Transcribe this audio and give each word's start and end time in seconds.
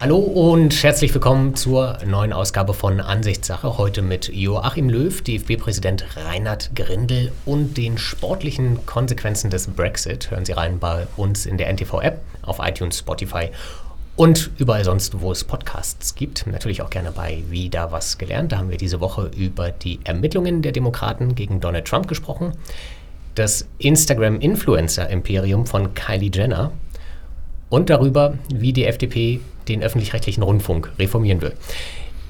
Hallo 0.00 0.18
und 0.18 0.80
herzlich 0.84 1.12
willkommen 1.12 1.56
zur 1.56 1.98
neuen 2.06 2.32
Ausgabe 2.32 2.72
von 2.72 3.00
Ansichtssache. 3.00 3.78
Heute 3.78 4.00
mit 4.00 4.28
Joachim 4.32 4.88
Löw, 4.88 5.20
DFB-Präsident 5.20 6.16
Reinhard 6.16 6.70
Grindel 6.76 7.32
und 7.44 7.76
den 7.76 7.98
sportlichen 7.98 8.86
Konsequenzen 8.86 9.50
des 9.50 9.66
Brexit. 9.66 10.30
Hören 10.30 10.44
Sie 10.44 10.52
rein 10.52 10.78
bei 10.78 11.08
uns 11.16 11.46
in 11.46 11.58
der 11.58 11.68
NTV-App, 11.72 12.20
auf 12.42 12.60
iTunes, 12.60 13.00
Spotify 13.00 13.48
und 14.14 14.52
überall 14.58 14.84
sonst, 14.84 15.20
wo 15.20 15.32
es 15.32 15.42
Podcasts 15.42 16.14
gibt. 16.14 16.46
Natürlich 16.46 16.80
auch 16.80 16.90
gerne 16.90 17.10
bei 17.10 17.42
Wieder 17.50 17.90
was 17.90 18.18
gelernt. 18.18 18.52
Da 18.52 18.58
haben 18.58 18.70
wir 18.70 18.78
diese 18.78 19.00
Woche 19.00 19.32
über 19.36 19.72
die 19.72 19.98
Ermittlungen 20.04 20.62
der 20.62 20.70
Demokraten 20.70 21.34
gegen 21.34 21.58
Donald 21.58 21.86
Trump 21.86 22.06
gesprochen. 22.06 22.52
Das 23.34 23.66
Instagram-Influencer-Imperium 23.78 25.66
von 25.66 25.92
Kylie 25.94 26.30
Jenner 26.32 26.70
und 27.68 27.90
darüber, 27.90 28.34
wie 28.54 28.72
die 28.72 28.84
FDP 28.84 29.40
den 29.68 29.82
öffentlich-rechtlichen 29.82 30.42
Rundfunk 30.42 30.90
reformieren 30.98 31.40
will. 31.40 31.52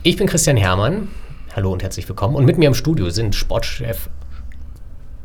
Ich 0.03 0.17
bin 0.17 0.27
Christian 0.27 0.57
Hermann. 0.57 1.09
Hallo 1.55 1.73
und 1.73 1.83
herzlich 1.83 2.09
willkommen. 2.09 2.37
Und 2.37 2.45
mit 2.45 2.59
mir 2.59 2.67
im 2.67 2.75
Studio 2.75 3.11
sind 3.11 3.35
Sportchef. 3.35 4.11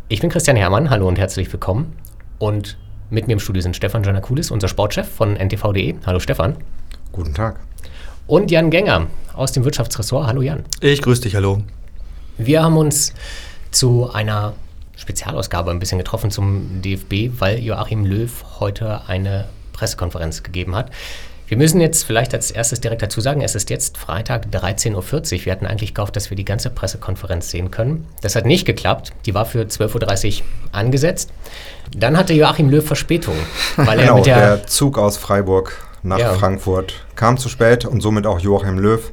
Ich 0.09 0.21
bin 0.21 0.29
Christian 0.29 0.55
Hermann. 0.55 0.89
Hallo 0.89 1.07
und 1.07 1.17
herzlich 1.17 1.51
willkommen. 1.51 1.95
Und 2.39 2.77
mit 3.09 3.27
mir 3.27 3.33
im 3.33 3.39
Studio 3.39 3.61
sind 3.61 3.75
Stefan 3.75 4.03
Janakulis, 4.03 4.51
unser 4.51 4.67
Sportchef 4.67 5.07
von 5.07 5.35
ntv.de. 5.35 5.95
Hallo 6.05 6.19
Stefan. 6.19 6.57
Guten 7.11 7.33
Tag. 7.33 7.59
Und 8.27 8.51
Jan 8.51 8.69
Gänger 8.69 9.07
aus 9.33 9.51
dem 9.51 9.65
Wirtschaftsressort. 9.65 10.27
Hallo 10.27 10.41
Jan. 10.41 10.63
Ich 10.81 11.01
grüße 11.01 11.21
dich, 11.21 11.35
hallo. 11.35 11.61
Wir 12.37 12.63
haben 12.63 12.77
uns 12.77 13.13
zu 13.71 14.11
einer 14.11 14.53
Spezialausgabe 14.95 15.71
ein 15.71 15.79
bisschen 15.79 15.97
getroffen 15.97 16.31
zum 16.31 16.81
DFB, 16.81 17.39
weil 17.39 17.59
Joachim 17.59 18.05
Löw 18.05 18.31
heute 18.59 19.01
eine 19.07 19.49
Pressekonferenz 19.73 20.43
gegeben 20.43 20.75
hat. 20.75 20.91
Wir 21.47 21.57
müssen 21.57 21.81
jetzt 21.81 22.03
vielleicht 22.03 22.33
als 22.33 22.51
erstes 22.51 22.79
direkt 22.79 23.01
dazu 23.01 23.19
sagen, 23.21 23.41
es 23.41 23.53
ist 23.53 23.69
jetzt 23.69 23.97
Freitag 23.97 24.47
13.40 24.51 24.95
Uhr. 24.95 25.45
Wir 25.45 25.51
hatten 25.51 25.65
eigentlich 25.65 25.93
gehofft, 25.93 26.15
dass 26.15 26.29
wir 26.29 26.37
die 26.37 26.45
ganze 26.45 26.69
Pressekonferenz 26.69 27.49
sehen 27.49 27.69
können. 27.69 28.07
Das 28.21 28.35
hat 28.35 28.45
nicht 28.45 28.65
geklappt. 28.65 29.11
Die 29.25 29.33
war 29.33 29.45
für 29.45 29.63
12.30 29.63 30.39
Uhr 30.39 30.45
angesetzt. 30.71 31.31
Dann 31.95 32.17
hatte 32.17 32.33
Joachim 32.33 32.69
Löw 32.69 32.85
Verspätung. 32.85 33.35
Weil 33.75 33.99
er 33.99 34.05
genau, 34.05 34.15
mit 34.15 34.25
der, 34.25 34.57
der 34.57 34.67
Zug 34.67 34.97
aus 34.97 35.17
Freiburg 35.17 35.77
nach 36.01 36.19
ja. 36.19 36.33
Frankfurt 36.33 37.05
kam 37.15 37.37
zu 37.37 37.49
spät 37.49 37.85
und 37.85 38.01
somit 38.01 38.25
auch 38.25 38.39
Joachim 38.39 38.79
Löw. 38.79 39.11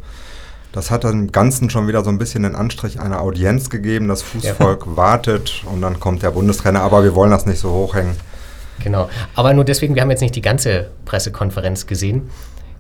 Das 0.73 0.93
hat 0.93 1.03
dem 1.03 1.33
Ganzen 1.33 1.69
schon 1.69 1.89
wieder 1.89 2.05
so 2.05 2.11
ein 2.11 2.19
bisschen 2.19 2.45
den 2.45 2.55
Anstrich 2.55 3.01
einer 3.01 3.21
Audienz 3.21 3.71
gegeben. 3.71 4.07
Das 4.07 4.23
Fußvolk 4.23 4.87
ja. 4.87 4.97
wartet 4.97 5.65
und 5.71 5.83
dann 5.83 5.99
kommt 5.99 6.23
der 6.23 6.31
Bundestrainer. 6.31 6.81
Aber 6.83 7.03
wir 7.03 7.15
wollen 7.15 7.33
das 7.33 7.45
nicht 7.45 7.59
so 7.59 7.71
hochhängen. 7.71 8.17
Genau. 8.83 9.09
Aber 9.35 9.53
nur 9.55 9.65
deswegen, 9.65 9.95
wir 9.95 10.03
haben 10.03 10.11
jetzt 10.11 10.21
nicht 10.21 10.37
die 10.37 10.43
ganze 10.43 10.91
Pressekonferenz 11.05 11.87
gesehen. 11.87 12.31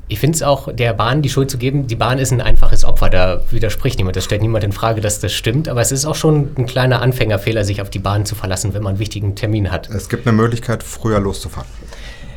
Ich 0.08 0.18
finde 0.18 0.34
es 0.34 0.42
auch, 0.42 0.72
der 0.72 0.92
Bahn 0.92 1.22
die 1.22 1.28
Schuld 1.28 1.52
zu 1.52 1.56
geben, 1.56 1.86
die 1.86 1.94
Bahn 1.94 2.18
ist 2.18 2.32
ein 2.32 2.40
einfaches 2.40 2.84
Opfer, 2.84 3.10
da 3.10 3.42
widerspricht 3.50 3.96
niemand, 3.96 4.16
das 4.16 4.24
stellt 4.24 4.42
niemand 4.42 4.64
in 4.64 4.72
Frage, 4.72 5.00
dass 5.00 5.20
das 5.20 5.32
stimmt, 5.32 5.68
aber 5.68 5.80
es 5.80 5.92
ist 5.92 6.04
auch 6.04 6.16
schon 6.16 6.50
ein 6.58 6.66
kleiner 6.66 7.00
Anfängerfehler, 7.00 7.64
sich 7.64 7.80
auf 7.80 7.90
die 7.90 8.00
Bahn 8.00 8.26
zu 8.26 8.34
verlassen, 8.34 8.74
wenn 8.74 8.82
man 8.82 8.94
einen 8.94 8.98
wichtigen 8.98 9.36
Termin 9.36 9.70
hat. 9.70 9.88
Es 9.88 10.08
gibt 10.08 10.26
eine 10.26 10.36
Möglichkeit, 10.36 10.82
früher 10.82 11.20
loszufahren. 11.20 11.68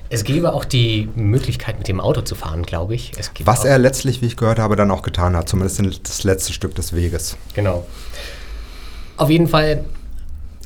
Es 0.09 0.23
gäbe 0.23 0.53
auch 0.53 0.66
die 0.66 1.09
Möglichkeit, 1.16 1.80
mit 1.80 1.88
dem 1.88 2.00
Auto 2.00 2.22
zu 2.22 2.36
fahren, 2.36 2.61
glaube 2.61 2.94
ich. 2.94 3.14
Was 3.44 3.66
er 3.66 3.80
letztlich, 3.80 4.22
wie 4.22 4.28
ich 4.28 4.38
gehört 4.38 4.59
habe, 4.59 4.75
dann 4.75 4.91
auch 4.91 5.02
getan 5.02 5.36
hat, 5.36 5.50
zumindest 5.50 6.08
das 6.08 6.23
letzte 6.23 6.53
Stück 6.53 6.75
des 6.75 6.94
Weges. 6.94 7.38
Genau. 7.56 7.88
Auf 9.17 9.31
jeden 9.31 9.47
Fall 9.47 9.84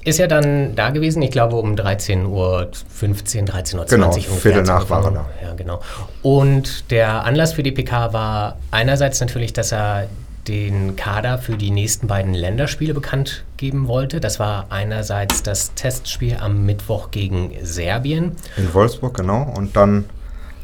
ist 0.07 0.19
ja 0.19 0.27
dann 0.27 0.73
da 0.73 0.91
gewesen, 0.91 1.21
ich 1.21 1.31
glaube 1.31 1.57
um 1.57 1.75
13.15 1.75 2.25
Uhr, 2.27 2.71
13.20 2.71 3.75
Uhr. 3.75 3.85
Genau, 3.85 4.11
Viertel 4.13 4.63
nach 4.63 4.89
war 4.89 5.03
er 5.03 5.11
da. 5.11 5.25
Ja, 5.43 5.53
genau. 5.53 5.81
Und 6.21 6.89
der 6.91 7.25
Anlass 7.25 7.53
für 7.53 7.63
die 7.63 7.73
PK 7.73 8.13
war 8.13 8.57
einerseits 8.71 9.19
natürlich, 9.19 9.51
dass 9.51 9.73
er 9.73 10.07
den 10.47 10.95
Kader 10.95 11.39
für 11.39 11.57
die 11.57 11.71
nächsten 11.71 12.07
beiden 12.07 12.33
Länderspiele 12.33 12.93
bekannt 12.93 13.43
geben 13.57 13.89
wollte. 13.89 14.21
Das 14.21 14.39
war 14.39 14.67
einerseits 14.69 15.43
das 15.43 15.73
Testspiel 15.73 16.37
am 16.39 16.65
Mittwoch 16.65 17.11
gegen 17.11 17.51
Serbien. 17.63 18.37
In 18.55 18.73
Wolfsburg, 18.73 19.13
genau. 19.17 19.53
Und 19.57 19.75
dann 19.75 20.05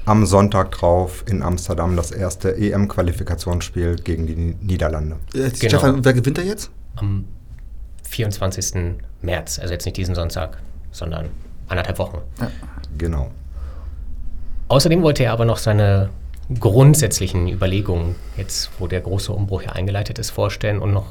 am 0.05 0.25
Sonntag 0.25 0.71
drauf 0.71 1.25
in 1.27 1.41
Amsterdam 1.41 1.97
das 1.97 2.11
erste 2.11 2.55
EM-Qualifikationsspiel 2.55 3.97
gegen 3.97 4.25
die 4.25 4.35
Niederlande. 4.35 5.17
Äh, 5.33 5.49
genau. 5.49 5.55
Stefan, 5.55 6.05
wer 6.05 6.13
gewinnt 6.13 6.37
da 6.37 6.41
jetzt? 6.43 6.71
Am 6.95 7.25
24. 8.03 8.95
März, 9.21 9.59
also 9.59 9.73
jetzt 9.73 9.85
nicht 9.85 9.97
diesen 9.97 10.15
Sonntag, 10.15 10.57
sondern 10.91 11.29
anderthalb 11.67 11.97
Wochen. 11.99 12.19
Ja. 12.39 12.51
Genau. 12.97 13.31
Außerdem 14.67 15.01
wollte 15.01 15.23
er 15.23 15.33
aber 15.33 15.45
noch 15.45 15.57
seine 15.57 16.09
grundsätzlichen 16.59 17.47
Überlegungen, 17.47 18.15
jetzt 18.37 18.71
wo 18.79 18.87
der 18.87 19.01
große 19.01 19.31
Umbruch 19.31 19.63
ja 19.63 19.71
eingeleitet 19.71 20.19
ist, 20.19 20.29
vorstellen 20.29 20.79
und 20.79 20.93
noch 20.93 21.07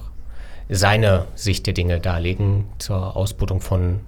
seine 0.68 1.26
Sicht 1.34 1.66
der 1.66 1.74
Dinge 1.74 2.00
darlegen 2.00 2.66
zur 2.78 3.16
Ausbootung 3.16 3.60
von 3.60 4.00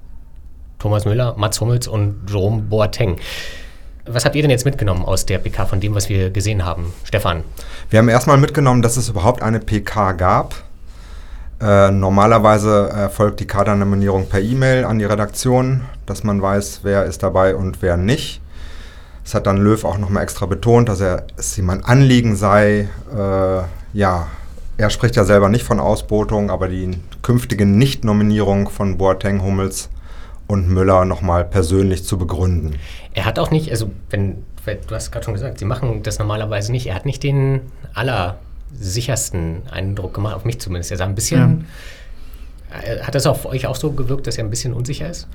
Thomas 0.78 1.04
Müller, 1.04 1.34
Mats 1.36 1.60
Hummels 1.60 1.88
und 1.88 2.28
Jerome 2.28 2.62
Boateng. 2.62 3.16
Was 4.06 4.24
habt 4.24 4.36
ihr 4.36 4.42
denn 4.42 4.50
jetzt 4.50 4.66
mitgenommen 4.66 5.04
aus 5.04 5.24
der 5.24 5.38
PK 5.38 5.64
von 5.64 5.80
dem, 5.80 5.94
was 5.94 6.08
wir 6.08 6.30
gesehen 6.30 6.64
haben? 6.64 6.92
Stefan? 7.04 7.42
Wir 7.88 7.98
haben 7.98 8.08
erstmal 8.08 8.36
mitgenommen, 8.36 8.82
dass 8.82 8.96
es 8.96 9.08
überhaupt 9.08 9.42
eine 9.42 9.60
PK 9.60 10.12
gab. 10.12 10.54
Äh, 11.64 11.91
normalerweise 11.91 12.91
erfolgt 12.91 13.41
die 13.41 13.47
Kadernominierung 13.47 14.28
per 14.28 14.41
E-Mail 14.41 14.84
an 14.84 14.98
die 14.98 15.06
Redaktion, 15.06 15.80
dass 16.04 16.22
man 16.22 16.42
weiß, 16.42 16.80
wer 16.82 17.06
ist 17.06 17.22
dabei 17.22 17.56
und 17.56 17.80
wer 17.80 17.97
nicht. 17.97 18.42
Das 19.22 19.32
hat 19.32 19.47
dann 19.47 19.56
Löw 19.56 19.82
auch 19.86 19.97
nochmal 19.97 20.25
extra 20.25 20.44
betont, 20.44 20.91
dass 20.91 21.00
er, 21.00 21.26
es 21.38 21.56
ihm 21.56 21.70
ein 21.70 21.82
Anliegen 21.82 22.36
sei, 22.36 22.91
äh, 23.16 23.62
ja, 23.94 24.26
er 24.76 24.91
spricht 24.91 25.16
ja 25.16 25.25
selber 25.25 25.48
nicht 25.48 25.64
von 25.64 25.80
Ausbotung, 25.80 26.50
aber 26.50 26.69
die 26.69 26.98
künftige 27.22 27.64
Nicht-Nominierung 27.64 28.69
von 28.69 28.98
Boateng, 28.98 29.42
Hummels 29.42 29.88
und 30.46 30.69
Müller 30.69 31.06
nochmal 31.06 31.46
persönlich 31.46 32.04
zu 32.04 32.19
begründen. 32.19 32.75
Er 33.14 33.25
hat 33.25 33.38
auch 33.38 33.50
nicht, 33.50 33.70
also 33.70 33.91
wenn, 34.10 34.44
du 34.66 34.94
hast 34.94 35.12
gerade 35.12 35.25
schon 35.25 35.32
gesagt, 35.32 35.60
sie 35.60 35.64
machen 35.64 36.02
das 36.02 36.19
normalerweise 36.19 36.72
nicht, 36.72 36.88
er 36.88 36.94
hat 36.94 37.06
nicht 37.06 37.22
den 37.22 37.62
aller 37.94 38.36
sichersten 38.78 39.62
Eindruck 39.70 40.14
gemacht, 40.14 40.34
auf 40.34 40.44
mich 40.44 40.60
zumindest. 40.60 40.90
Er 40.90 40.98
sah 40.98 41.04
ein 41.04 41.14
bisschen. 41.14 41.66
Ja. 42.70 43.06
Hat 43.06 43.14
das 43.14 43.26
auf 43.26 43.46
euch 43.46 43.66
auch 43.66 43.76
so 43.76 43.92
gewirkt, 43.92 44.26
dass 44.26 44.36
er 44.36 44.44
ein 44.44 44.50
bisschen 44.50 44.72
unsicher 44.72 45.08
ist? 45.08 45.28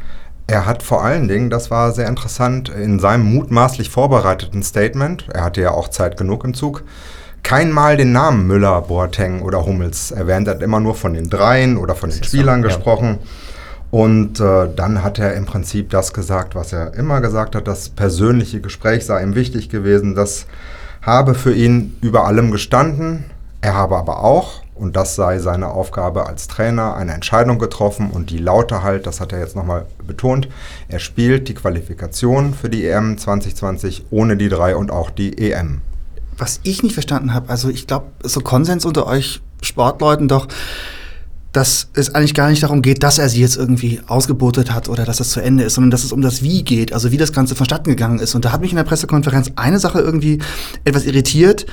Er 0.47 0.65
hat 0.65 0.83
vor 0.83 1.03
allen 1.03 1.27
Dingen, 1.27 1.49
das 1.49 1.71
war 1.71 1.91
sehr 1.91 2.07
interessant, 2.07 2.69
in 2.69 2.99
seinem 2.99 3.23
mutmaßlich 3.23 3.89
vorbereiteten 3.89 4.63
Statement, 4.63 5.27
er 5.31 5.43
hatte 5.43 5.61
ja 5.61 5.71
auch 5.71 5.89
Zeit 5.89 6.17
genug 6.17 6.43
im 6.43 6.53
Zug, 6.53 6.83
kein 7.43 7.71
Mal 7.71 7.97
den 7.97 8.11
Namen 8.11 8.47
Müller, 8.47 8.81
Boateng 8.81 9.41
oder 9.41 9.65
Hummels 9.65 10.11
erwähnt. 10.11 10.47
Er 10.47 10.55
hat 10.55 10.61
immer 10.61 10.79
nur 10.79 10.95
von 10.95 11.13
den 11.13 11.29
Dreien 11.29 11.77
oder 11.77 11.95
von 11.95 12.09
das 12.09 12.19
den 12.19 12.25
Spielern 12.25 12.61
so, 12.61 12.67
gesprochen. 12.67 13.19
Ja. 13.21 13.27
Und 13.91 14.39
äh, 14.39 14.67
dann 14.75 15.03
hat 15.03 15.19
er 15.19 15.33
im 15.33 15.45
Prinzip 15.45 15.89
das 15.89 16.13
gesagt, 16.13 16.53
was 16.53 16.73
er 16.73 16.93
immer 16.93 17.21
gesagt 17.21 17.55
hat, 17.55 17.67
das 17.67 17.89
persönliche 17.89 18.61
Gespräch 18.61 19.05
sei 19.05 19.23
ihm 19.23 19.35
wichtig 19.35 19.69
gewesen, 19.69 20.13
dass 20.13 20.45
habe 21.01 21.35
für 21.35 21.53
ihn 21.53 21.97
über 22.01 22.25
allem 22.25 22.51
gestanden. 22.51 23.25
Er 23.61 23.73
habe 23.73 23.97
aber 23.97 24.23
auch, 24.23 24.61
und 24.75 24.95
das 24.95 25.15
sei 25.15 25.39
seine 25.39 25.67
Aufgabe 25.69 26.27
als 26.27 26.47
Trainer, 26.47 26.95
eine 26.95 27.13
Entscheidung 27.13 27.59
getroffen 27.59 28.09
und 28.11 28.29
die 28.29 28.37
laute 28.37 28.83
halt, 28.83 29.05
das 29.05 29.19
hat 29.19 29.33
er 29.33 29.39
jetzt 29.39 29.55
nochmal 29.55 29.85
betont, 30.05 30.47
er 30.87 30.99
spielt 30.99 31.49
die 31.49 31.53
Qualifikation 31.53 32.53
für 32.53 32.69
die 32.69 32.87
EM 32.87 33.17
2020 33.17 34.05
ohne 34.11 34.37
die 34.37 34.49
drei 34.49 34.75
und 34.75 34.91
auch 34.91 35.09
die 35.09 35.37
EM. 35.37 35.81
Was 36.37 36.61
ich 36.63 36.83
nicht 36.83 36.93
verstanden 36.93 37.33
habe, 37.33 37.49
also 37.49 37.69
ich 37.69 37.85
glaube, 37.85 38.05
so 38.23 38.39
Konsens 38.39 38.85
unter 38.85 39.05
euch 39.07 39.41
Sportleuten 39.61 40.29
doch, 40.29 40.47
dass 41.51 41.89
es 41.93 42.13
eigentlich 42.13 42.35
gar 42.35 42.49
nicht 42.49 42.61
darum 42.61 42.81
geht, 42.81 43.01
dass 43.01 43.17
er 43.17 43.27
sie 43.27 43.41
jetzt 43.41 43.57
irgendwie 43.57 44.01
ausgebotet 44.07 44.71
hat 44.71 44.87
oder 44.87 45.03
dass 45.03 45.19
es 45.19 45.31
zu 45.31 45.41
Ende 45.41 45.63
ist, 45.63 45.75
sondern 45.75 45.91
dass 45.91 46.03
es 46.03 46.11
um 46.11 46.21
das 46.21 46.43
Wie 46.43 46.63
geht, 46.63 46.93
also 46.93 47.11
wie 47.11 47.17
das 47.17 47.33
Ganze 47.33 47.55
vonstatten 47.55 47.89
gegangen 47.89 48.19
ist. 48.19 48.35
Und 48.35 48.45
da 48.45 48.51
hat 48.51 48.61
mich 48.61 48.71
in 48.71 48.77
der 48.77 48.83
Pressekonferenz 48.83 49.51
eine 49.55 49.79
Sache 49.79 49.99
irgendwie 49.99 50.39
etwas 50.85 51.05
irritiert. 51.05 51.65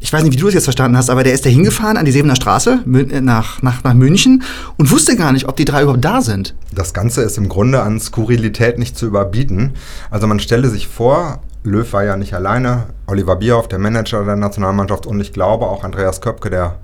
Ich 0.00 0.12
weiß 0.12 0.24
nicht, 0.24 0.32
wie 0.32 0.36
du 0.36 0.48
es 0.48 0.54
jetzt 0.54 0.64
verstanden 0.64 0.96
hast, 0.96 1.10
aber 1.10 1.22
der 1.22 1.32
ist 1.32 1.46
da 1.46 1.48
hingefahren 1.48 1.96
an 1.96 2.04
die 2.04 2.12
Sebener 2.12 2.36
Straße 2.36 2.80
äh, 2.84 3.20
nach, 3.20 3.62
nach, 3.62 3.84
nach 3.84 3.94
München 3.94 4.42
und 4.76 4.90
wusste 4.90 5.16
gar 5.16 5.32
nicht, 5.32 5.48
ob 5.48 5.56
die 5.56 5.64
drei 5.64 5.82
überhaupt 5.82 6.04
da 6.04 6.20
sind. 6.20 6.54
Das 6.72 6.92
Ganze 6.92 7.22
ist 7.22 7.38
im 7.38 7.48
Grunde 7.48 7.82
an 7.82 8.00
Skurrilität 8.00 8.78
nicht 8.78 8.98
zu 8.98 9.06
überbieten. 9.06 9.74
Also 10.10 10.26
man 10.26 10.40
stelle 10.40 10.68
sich 10.68 10.88
vor, 10.88 11.40
Löw 11.62 11.90
war 11.92 12.04
ja 12.04 12.16
nicht 12.16 12.34
alleine, 12.34 12.88
Oliver 13.06 13.36
Bierhoff, 13.36 13.68
der 13.68 13.78
Manager 13.78 14.24
der 14.24 14.36
Nationalmannschaft 14.36 15.06
und 15.06 15.20
ich 15.20 15.32
glaube 15.32 15.66
auch 15.66 15.84
Andreas 15.84 16.20
Köpke, 16.20 16.50
der 16.50 16.80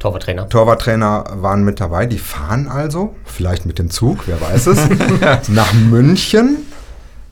Torwarttrainer. 0.00 0.48
Torwarttrainer 0.48 1.24
waren 1.36 1.62
mit 1.62 1.78
dabei. 1.78 2.06
Die 2.06 2.18
fahren 2.18 2.68
also, 2.68 3.14
vielleicht 3.24 3.66
mit 3.66 3.78
dem 3.78 3.90
Zug, 3.90 4.26
wer 4.26 4.40
weiß 4.40 4.66
es, 4.68 4.78
nach 5.48 5.72
München, 5.74 6.56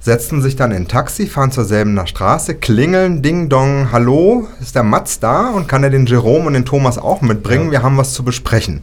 setzen 0.01 0.43
sich 0.43 0.55
dann 0.55 0.71
in 0.71 0.83
ein 0.83 0.89
Taxi, 0.89 1.27
fahren 1.27 1.51
zur 1.51 1.65
selben 1.65 1.99
Straße, 2.07 2.55
klingeln, 2.55 3.23
Ding 3.23 3.49
Dong, 3.49 3.91
hallo, 3.91 4.47
ist 4.61 4.77
der 4.77 4.83
Mats 4.83 5.19
da 5.19 5.49
und 5.51 5.67
kann 5.67 5.83
er 5.83 5.91
den 5.91 6.05
Jerome 6.05 6.47
und 6.47 6.53
den 6.53 6.67
Thomas 6.67 6.99
auch 6.99 7.23
mitbringen? 7.23 7.67
Ja. 7.67 7.73
Wir 7.73 7.83
haben 7.83 7.97
was 7.97 8.13
zu 8.13 8.23
besprechen. 8.23 8.83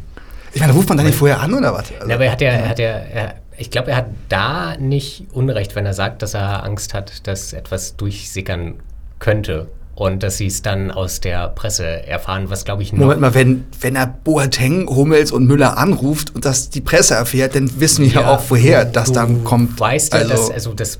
Ich 0.54 0.62
meine, 0.62 0.74
ruft 0.74 0.90
man 0.90 0.98
da 0.98 1.04
nicht 1.04 1.16
vorher 1.16 1.40
an 1.40 1.54
oder 1.54 1.74
was? 1.74 1.92
Also, 1.92 2.10
ja, 2.10 2.16
aber 2.16 2.26
er 2.26 2.32
hat 2.32 2.42
ja, 2.42 2.50
er 2.50 2.70
hat 2.70 2.80
ja, 2.80 2.88
er, 2.88 3.36
ich 3.56 3.70
glaube, 3.70 3.92
er 3.92 3.98
hat 3.98 4.08
da 4.30 4.78
nicht 4.78 5.28
Unrecht, 5.32 5.76
wenn 5.76 5.86
er 5.86 5.94
sagt, 5.94 6.24
dass 6.24 6.34
er 6.34 6.64
Angst 6.64 6.96
hat, 6.96 7.28
dass 7.28 7.54
etwas 7.54 7.98
durchsickern 7.98 8.76
könnte 9.20 9.68
und 9.96 10.24
dass 10.24 10.38
sie 10.38 10.48
es 10.48 10.62
dann 10.62 10.92
aus 10.92 11.22
der 11.22 11.48
Presse 11.50 12.06
erfahren, 12.06 12.50
was 12.50 12.66
glaube 12.66 12.84
ich 12.84 12.92
nur. 12.92 13.02
Moment 13.06 13.22
mal, 13.22 13.34
wenn, 13.34 13.66
wenn 13.80 13.96
er 13.96 14.08
Boateng, 14.08 14.88
Hummels 14.90 15.32
und 15.32 15.46
Müller 15.46 15.78
anruft 15.78 16.36
und 16.36 16.46
das 16.46 16.70
die 16.70 16.82
Presse 16.82 17.16
erfährt, 17.16 17.56
dann 17.56 17.80
wissen 17.80 18.04
wir 18.04 18.12
ja 18.12 18.28
auch, 18.28 18.44
woher 18.50 18.84
das 18.84 19.14
dann 19.14 19.44
kommt. 19.46 19.80
Weißt 19.80 20.14
ja, 20.14 20.20
also, 20.20 20.32
dass, 20.32 20.52
also 20.52 20.74
das 20.74 21.00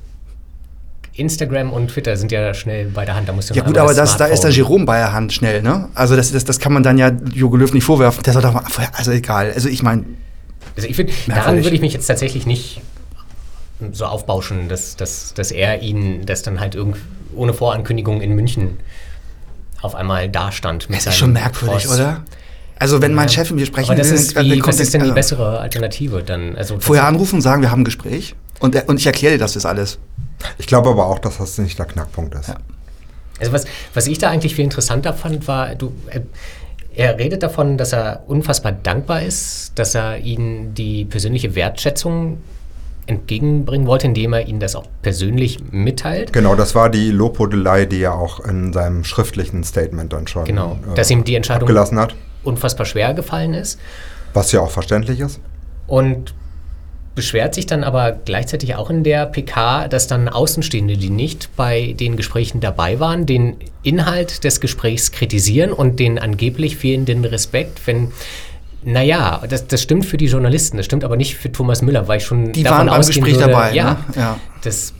Instagram 1.12 1.72
und 1.72 1.88
Twitter 1.88 2.16
sind 2.16 2.32
ja 2.32 2.54
schnell 2.54 2.88
bei 2.88 3.04
der 3.04 3.16
Hand. 3.16 3.28
Da 3.28 3.32
musst 3.34 3.50
du 3.50 3.54
ja 3.54 3.62
gut, 3.62 3.76
aber 3.76 3.92
das, 3.92 4.16
da 4.16 4.26
ist 4.26 4.40
der 4.40 4.50
Jerome 4.50 4.86
bei 4.86 4.98
der 4.98 5.12
Hand 5.12 5.32
schnell, 5.32 5.62
ne? 5.62 5.88
Also 5.94 6.16
das, 6.16 6.32
das, 6.32 6.44
das 6.44 6.58
kann 6.58 6.72
man 6.72 6.82
dann 6.82 6.96
ja 6.96 7.10
Jogo 7.34 7.56
Löw 7.56 7.72
nicht 7.72 7.84
vorwerfen. 7.84 8.22
Der 8.22 8.32
soll 8.32 8.42
doch 8.42 8.54
mal, 8.54 8.64
also 8.92 9.10
egal. 9.12 9.52
Also 9.54 9.68
ich 9.68 9.82
meine, 9.82 10.04
also 10.74 10.88
ich 10.88 10.96
find, 10.96 11.10
daran 11.26 11.56
würde 11.62 11.74
ich 11.74 11.80
mich 11.80 11.92
jetzt 11.92 12.06
tatsächlich 12.06 12.46
nicht 12.46 12.80
so 13.92 14.06
aufbauschen, 14.06 14.68
dass, 14.68 14.96
dass, 14.96 15.34
dass 15.34 15.50
er 15.50 15.82
ihn 15.82 16.24
das 16.24 16.42
dann 16.42 16.60
halt 16.60 16.74
irgendwie 16.74 17.00
ohne 17.34 17.52
Vorankündigung 17.52 18.20
in 18.20 18.34
München 18.34 18.78
auf 19.82 19.94
einmal 19.94 20.28
dastand. 20.28 20.88
das 20.90 21.06
ist 21.06 21.16
schon 21.16 21.32
merkwürdig, 21.32 21.84
Cross. 21.84 21.94
oder? 21.94 22.22
Also 22.78 23.00
wenn 23.00 23.14
mein 23.14 23.28
Chef 23.28 23.50
mit 23.50 23.60
mir 23.60 23.66
sprechen 23.66 23.90
will, 23.90 23.96
das 23.96 24.10
ist, 24.10 24.36
wie, 24.36 24.62
was 24.62 24.80
ist 24.80 24.92
denn 24.92 25.04
die 25.04 25.12
bessere 25.12 25.60
Alternative 25.60 26.22
dann? 26.22 26.56
Also 26.56 26.78
vorher 26.78 27.06
anrufen 27.06 27.36
und 27.36 27.40
sagen, 27.42 27.62
wir 27.62 27.70
haben 27.70 27.80
ein 27.82 27.84
Gespräch 27.84 28.34
und, 28.60 28.76
und 28.88 29.00
ich 29.00 29.06
erkläre 29.06 29.34
dir 29.34 29.38
das 29.38 29.54
jetzt 29.54 29.64
alles. 29.64 29.98
Ich 30.58 30.66
glaube 30.66 30.90
aber 30.90 31.06
auch, 31.06 31.18
dass 31.18 31.38
das 31.38 31.56
nicht 31.58 31.78
der 31.78 31.86
Knackpunkt 31.86 32.34
ist. 32.34 32.48
Ja. 32.48 32.56
Also 33.40 33.52
was, 33.52 33.64
was 33.94 34.06
ich 34.06 34.18
da 34.18 34.30
eigentlich 34.30 34.54
viel 34.54 34.64
interessanter 34.64 35.14
fand, 35.14 35.48
war, 35.48 35.74
du, 35.74 35.92
äh, 36.10 36.20
er 36.94 37.18
redet 37.18 37.42
davon, 37.42 37.76
dass 37.76 37.92
er 37.92 38.24
unfassbar 38.26 38.72
dankbar 38.72 39.22
ist, 39.22 39.72
dass 39.74 39.94
er 39.94 40.18
ihnen 40.18 40.74
die 40.74 41.04
persönliche 41.04 41.54
Wertschätzung 41.54 42.38
entgegenbringen 43.06 43.86
wollte, 43.86 44.08
indem 44.08 44.32
er 44.32 44.46
ihnen 44.46 44.60
das 44.60 44.74
auch 44.74 44.86
persönlich 45.02 45.58
mitteilt. 45.70 46.32
Genau, 46.32 46.54
das 46.54 46.74
war 46.74 46.90
die 46.90 47.10
Lobhudelei, 47.10 47.86
die 47.86 48.02
er 48.02 48.14
auch 48.14 48.40
in 48.40 48.72
seinem 48.72 49.04
schriftlichen 49.04 49.64
Statement 49.64 50.12
dann 50.12 50.26
schon 50.26 50.44
genau, 50.44 50.78
äh, 50.92 50.94
dass 50.94 51.10
ihm 51.10 51.24
die 51.24 51.34
Entscheidung 51.34 51.62
abgelassen 51.62 51.98
hat. 51.98 52.14
unfassbar 52.42 52.86
schwer 52.86 53.14
gefallen 53.14 53.54
ist. 53.54 53.78
Was 54.34 54.52
ja 54.52 54.60
auch 54.60 54.70
verständlich 54.70 55.20
ist. 55.20 55.40
Und 55.86 56.34
beschwert 57.16 57.54
sich 57.54 57.66
dann 57.66 57.82
aber 57.82 58.12
gleichzeitig 58.12 58.74
auch 58.76 58.90
in 58.90 59.02
der 59.02 59.26
PK, 59.26 59.88
dass 59.88 60.06
dann 60.06 60.28
Außenstehende, 60.28 60.96
die 60.96 61.08
nicht 61.08 61.48
bei 61.56 61.94
den 61.98 62.16
Gesprächen 62.16 62.60
dabei 62.60 63.00
waren, 63.00 63.24
den 63.24 63.56
Inhalt 63.82 64.44
des 64.44 64.60
Gesprächs 64.60 65.10
kritisieren 65.10 65.72
und 65.72 65.98
den 65.98 66.18
angeblich 66.18 66.76
fehlenden 66.76 67.24
Respekt, 67.24 67.86
wenn 67.86 68.12
naja, 68.86 69.42
das, 69.48 69.66
das 69.66 69.82
stimmt 69.82 70.06
für 70.06 70.16
die 70.16 70.26
Journalisten, 70.26 70.76
das 70.76 70.86
stimmt 70.86 71.02
aber 71.02 71.16
nicht 71.16 71.36
für 71.36 71.50
Thomas 71.50 71.82
Müller, 71.82 72.06
weil 72.06 72.18
ich 72.18 72.24
schon 72.24 72.52
die 72.52 72.62
davon 72.62 72.86
waren 72.86 73.00
beim 73.00 73.00
Gespräch 73.04 73.34
würde, 73.34 73.50
dabei. 73.50 73.74
Ja, 73.74 73.94
ne? 73.94 73.98
ja, 74.14 74.40
das 74.62 74.94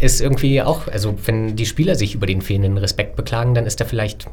ist 0.00 0.20
irgendwie 0.20 0.60
auch, 0.60 0.88
also 0.88 1.16
wenn 1.24 1.54
die 1.54 1.64
Spieler 1.64 1.94
sich 1.94 2.16
über 2.16 2.26
den 2.26 2.42
fehlenden 2.42 2.76
Respekt 2.78 3.14
beklagen, 3.14 3.54
dann 3.54 3.64
ist 3.64 3.80
da 3.80 3.84
vielleicht, 3.84 4.26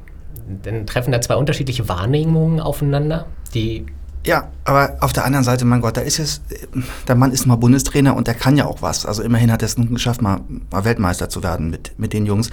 dann 0.63 0.87
treffen 0.87 1.11
da 1.11 1.21
zwei 1.21 1.35
unterschiedliche 1.35 1.87
Wahrnehmungen 1.87 2.59
aufeinander, 2.59 3.27
die 3.53 3.85
ja, 4.25 4.49
aber 4.63 4.97
auf 5.01 5.13
der 5.13 5.23
anderen 5.23 5.45
Seite, 5.45 5.65
mein 5.65 5.81
Gott, 5.81 5.97
da 5.97 6.01
ist 6.01 6.17
es, 6.17 6.41
der 7.07 7.13
Mann 7.13 7.31
ist 7.31 7.45
mal 7.45 7.57
Bundestrainer 7.57 8.15
und 8.15 8.25
der 8.25 8.33
kann 8.33 8.57
ja 8.57 8.65
auch 8.65 8.81
was. 8.81 9.05
Also 9.05 9.21
immerhin 9.21 9.51
hat 9.51 9.61
er 9.61 9.67
es 9.67 9.77
nun 9.77 9.93
geschafft, 9.93 10.23
mal, 10.23 10.39
mal 10.71 10.83
Weltmeister 10.83 11.29
zu 11.29 11.43
werden 11.43 11.69
mit, 11.69 11.93
mit 11.99 12.11
den 12.11 12.25
Jungs. 12.25 12.49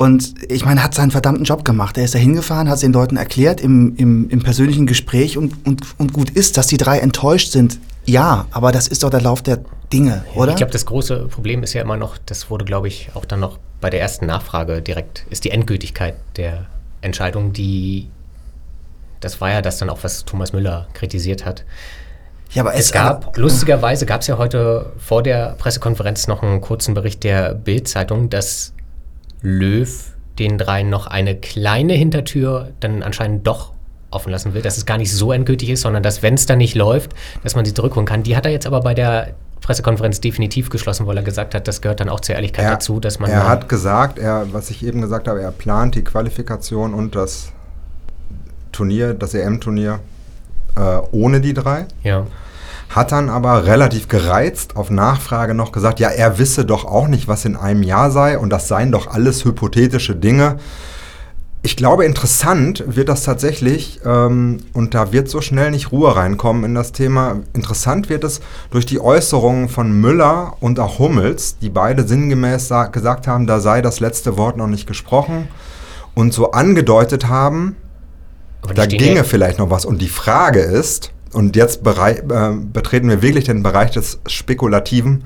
Und 0.00 0.50
ich 0.50 0.64
meine, 0.64 0.82
hat 0.82 0.94
seinen 0.94 1.10
verdammten 1.10 1.44
Job 1.44 1.62
gemacht. 1.62 1.98
Er 1.98 2.04
ist 2.04 2.14
da 2.14 2.18
hingefahren, 2.18 2.70
hat 2.70 2.76
es 2.76 2.80
den 2.80 2.94
Leuten 2.94 3.18
erklärt 3.18 3.60
im, 3.60 3.94
im, 3.96 4.30
im 4.30 4.42
persönlichen 4.42 4.86
Gespräch 4.86 5.36
und, 5.36 5.66
und, 5.66 5.82
und 5.98 6.14
gut 6.14 6.30
ist, 6.30 6.56
dass 6.56 6.68
die 6.68 6.78
drei 6.78 7.00
enttäuscht 7.00 7.52
sind. 7.52 7.78
Ja, 8.06 8.46
aber 8.50 8.72
das 8.72 8.88
ist 8.88 9.02
doch 9.02 9.10
der 9.10 9.20
Lauf 9.20 9.42
der 9.42 9.58
Dinge, 9.92 10.24
oder? 10.34 10.52
Ich 10.52 10.56
glaube, 10.56 10.72
das 10.72 10.86
große 10.86 11.26
Problem 11.26 11.62
ist 11.62 11.74
ja 11.74 11.82
immer 11.82 11.98
noch, 11.98 12.16
das 12.16 12.48
wurde, 12.48 12.64
glaube 12.64 12.88
ich, 12.88 13.10
auch 13.12 13.26
dann 13.26 13.40
noch 13.40 13.58
bei 13.82 13.90
der 13.90 14.00
ersten 14.00 14.24
Nachfrage 14.24 14.80
direkt, 14.80 15.26
ist 15.28 15.44
die 15.44 15.50
Endgültigkeit 15.50 16.14
der 16.38 16.64
Entscheidung, 17.02 17.52
die, 17.52 18.08
das 19.20 19.42
war 19.42 19.50
ja 19.50 19.60
das 19.60 19.76
dann 19.76 19.90
auch, 19.90 20.02
was 20.02 20.24
Thomas 20.24 20.54
Müller 20.54 20.88
kritisiert 20.94 21.44
hat. 21.44 21.66
Ja, 22.52 22.62
aber 22.62 22.72
es, 22.72 22.86
es 22.86 22.92
gab, 22.92 23.26
aber, 23.26 23.38
lustigerweise 23.38 24.06
gab 24.06 24.22
es 24.22 24.28
ja 24.28 24.38
heute 24.38 24.94
vor 24.96 25.22
der 25.22 25.56
Pressekonferenz 25.58 26.26
noch 26.26 26.42
einen 26.42 26.62
kurzen 26.62 26.94
Bericht 26.94 27.22
der 27.22 27.52
Bild-Zeitung, 27.52 28.30
dass 28.30 28.72
Löw 29.42 30.12
den 30.38 30.58
dreien 30.58 30.88
noch 30.88 31.06
eine 31.06 31.36
kleine 31.36 31.92
Hintertür 31.92 32.70
dann 32.80 33.02
anscheinend 33.02 33.46
doch 33.46 33.72
offen 34.10 34.30
lassen 34.30 34.54
will, 34.54 34.62
dass 34.62 34.76
es 34.76 34.86
gar 34.86 34.98
nicht 34.98 35.12
so 35.12 35.32
endgültig 35.32 35.70
ist, 35.70 35.82
sondern 35.82 36.02
dass, 36.02 36.22
wenn 36.22 36.34
es 36.34 36.46
dann 36.46 36.58
nicht 36.58 36.74
läuft, 36.74 37.14
dass 37.44 37.54
man 37.54 37.64
sie 37.64 37.74
zurückholen 37.74 38.06
kann. 38.06 38.22
Die 38.22 38.36
hat 38.36 38.44
er 38.44 38.50
jetzt 38.50 38.66
aber 38.66 38.80
bei 38.80 38.94
der 38.94 39.34
Pressekonferenz 39.60 40.20
definitiv 40.20 40.70
geschlossen, 40.70 41.06
weil 41.06 41.16
er 41.16 41.22
gesagt 41.22 41.54
hat, 41.54 41.68
das 41.68 41.80
gehört 41.80 42.00
dann 42.00 42.08
auch 42.08 42.20
zur 42.20 42.34
Ehrlichkeit 42.34 42.64
er, 42.64 42.70
dazu, 42.72 42.98
dass 42.98 43.20
man. 43.20 43.30
Er 43.30 43.46
hat 43.46 43.68
gesagt, 43.68 44.18
er, 44.18 44.52
was 44.52 44.70
ich 44.70 44.82
eben 44.84 45.00
gesagt 45.00 45.28
habe, 45.28 45.42
er 45.42 45.52
plant 45.52 45.94
die 45.94 46.02
Qualifikation 46.02 46.94
und 46.94 47.14
das 47.14 47.52
Turnier, 48.72 49.14
das 49.14 49.34
EM-Turnier 49.34 50.00
äh, 50.76 50.98
ohne 51.12 51.40
die 51.40 51.54
drei. 51.54 51.86
Ja 52.02 52.26
hat 52.90 53.12
dann 53.12 53.30
aber 53.30 53.66
relativ 53.66 54.08
gereizt 54.08 54.76
auf 54.76 54.90
Nachfrage 54.90 55.54
noch 55.54 55.70
gesagt, 55.70 56.00
ja, 56.00 56.08
er 56.08 56.38
wisse 56.38 56.64
doch 56.64 56.84
auch 56.84 57.06
nicht, 57.06 57.28
was 57.28 57.44
in 57.44 57.56
einem 57.56 57.84
Jahr 57.84 58.10
sei 58.10 58.36
und 58.36 58.50
das 58.50 58.66
seien 58.66 58.90
doch 58.90 59.06
alles 59.06 59.44
hypothetische 59.44 60.16
Dinge. 60.16 60.56
Ich 61.62 61.76
glaube, 61.76 62.04
interessant 62.04 62.82
wird 62.86 63.08
das 63.08 63.22
tatsächlich, 63.22 64.00
ähm, 64.04 64.58
und 64.72 64.94
da 64.94 65.12
wird 65.12 65.28
so 65.28 65.40
schnell 65.40 65.70
nicht 65.70 65.92
Ruhe 65.92 66.16
reinkommen 66.16 66.64
in 66.64 66.74
das 66.74 66.90
Thema, 66.90 67.36
interessant 67.52 68.08
wird 68.08 68.24
es 68.24 68.40
durch 68.70 68.86
die 68.86 68.98
Äußerungen 68.98 69.68
von 69.68 69.92
Müller 69.92 70.54
und 70.58 70.80
auch 70.80 70.98
Hummels, 70.98 71.58
die 71.58 71.68
beide 71.68 72.08
sinngemäß 72.08 72.72
gesagt 72.90 73.28
haben, 73.28 73.46
da 73.46 73.60
sei 73.60 73.82
das 73.82 74.00
letzte 74.00 74.36
Wort 74.36 74.56
noch 74.56 74.66
nicht 74.66 74.88
gesprochen 74.88 75.46
und 76.14 76.34
so 76.34 76.50
angedeutet 76.50 77.28
haben, 77.28 77.76
da 78.74 78.86
ginge 78.86 79.22
vielleicht 79.22 79.58
noch 79.58 79.70
was. 79.70 79.84
Und 79.84 80.02
die 80.02 80.08
Frage 80.08 80.60
ist, 80.60 81.12
und 81.32 81.56
jetzt 81.56 81.86
äh, 81.86 82.52
betreten 82.72 83.08
wir 83.08 83.22
wirklich 83.22 83.44
den 83.44 83.62
Bereich 83.62 83.90
des 83.92 84.20
Spekulativen. 84.26 85.24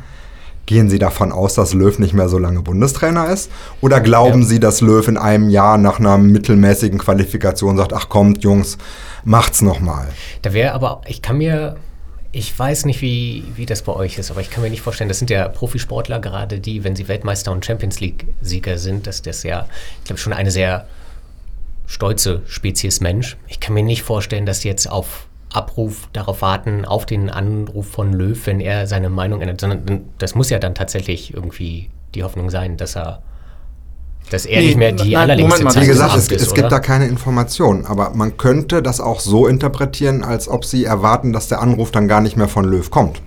Gehen 0.67 0.89
Sie 0.89 0.99
davon 0.99 1.31
aus, 1.31 1.55
dass 1.55 1.75
Löw 1.75 1.99
nicht 1.99 2.15
mehr 2.15 2.29
so 2.29 2.39
lange 2.39 2.62
Bundestrainer 2.62 3.29
ist? 3.29 3.51
Oder 3.83 4.01
glauben 4.01 4.43
ja. 4.43 4.49
Sie, 4.49 4.61
dass 4.61 4.81
Löw 4.81 5.06
in 5.06 5.19
einem 5.19 5.51
Jahr 5.51 5.77
nach 5.77 5.99
einer 5.99 6.17
mittelmäßigen 6.17 6.99
Qualifikation 6.99 7.77
sagt, 7.77 7.93
ach 7.93 8.09
kommt, 8.09 8.43
Jungs, 8.43 8.79
macht's 9.25 9.61
nochmal? 9.61 10.09
Da 10.41 10.55
wäre 10.55 10.73
aber, 10.73 11.03
ich 11.06 11.21
kann 11.21 11.37
mir, 11.37 11.77
ich 12.33 12.59
weiß 12.59 12.87
nicht, 12.87 13.03
wie, 13.03 13.45
wie 13.56 13.67
das 13.67 13.83
bei 13.83 13.93
euch 13.93 14.17
ist, 14.17 14.31
aber 14.31 14.41
ich 14.41 14.49
kann 14.49 14.62
mir 14.62 14.71
nicht 14.71 14.81
vorstellen, 14.81 15.09
das 15.09 15.19
sind 15.19 15.29
ja 15.29 15.49
Profisportler 15.49 16.19
gerade, 16.19 16.61
die, 16.61 16.83
wenn 16.83 16.97
sie 16.97 17.09
Weltmeister 17.09 17.53
und 17.53 17.65
Champions 17.67 18.01
League-Sieger 18.01 18.79
sind, 18.79 19.06
dass 19.06 19.21
das 19.21 19.43
ja, 19.43 19.67
ich 19.99 20.05
glaube, 20.05 20.21
schon 20.21 20.33
eine 20.33 20.51
sehr 20.51 20.87
stolze 21.87 22.41
Spezies 22.47 23.01
Mensch. 23.01 23.37
Ich 23.49 23.61
kann 23.61 23.75
mir 23.75 23.82
nicht 23.82 24.03
vorstellen, 24.03 24.46
dass 24.46 24.65
jetzt 24.65 24.91
auf 24.91 25.27
Abruf 25.55 26.08
darauf 26.13 26.43
warten, 26.43 26.84
auf 26.84 27.06
den 27.06 27.31
Anruf 27.31 27.87
von 27.89 28.13
Löw, 28.13 28.46
wenn 28.46 28.61
er 28.61 28.87
seine 28.87 29.08
Meinung 29.08 29.41
ändert, 29.41 29.61
sondern 29.61 30.03
das 30.19 30.34
muss 30.34 30.51
ja 30.51 30.58
dann 30.58 30.75
tatsächlich 30.75 31.34
irgendwie 31.34 31.91
die 32.15 32.23
Hoffnung 32.23 32.51
sein, 32.51 32.77
dass 32.77 32.96
er 32.96 33.23
dass 34.31 34.46
er 34.46 34.61
nee, 34.61 34.69
nicht 34.69 34.79
mehr 34.79 34.93
die 34.93 35.17
allerlängste 35.17 35.67
Zeit 35.69 35.82
Wie 35.82 35.87
gesagt, 35.87 36.17
es, 36.17 36.29
ist, 36.29 36.41
es 36.41 36.55
gibt 36.55 36.73
da 36.73 36.81
keine 36.81 37.06
Informationen, 37.06 37.84
aber 37.84 38.11
man 38.15 38.39
könnte 38.39 38.82
das 38.82 39.01
auch 39.01 39.20
so 39.20 39.46
interpretieren, 39.46 40.25
als 40.25 40.49
ob 40.49 40.65
sie 40.65 40.84
erwarten, 40.84 41.32
dass 41.32 41.49
der 41.49 41.61
Anruf 41.61 41.91
dann 41.91 42.08
gar 42.08 42.23
nicht 42.23 42.37
mehr 42.37 42.49
von 42.49 42.65
Löw 42.65 42.91
kommt. 42.91 43.20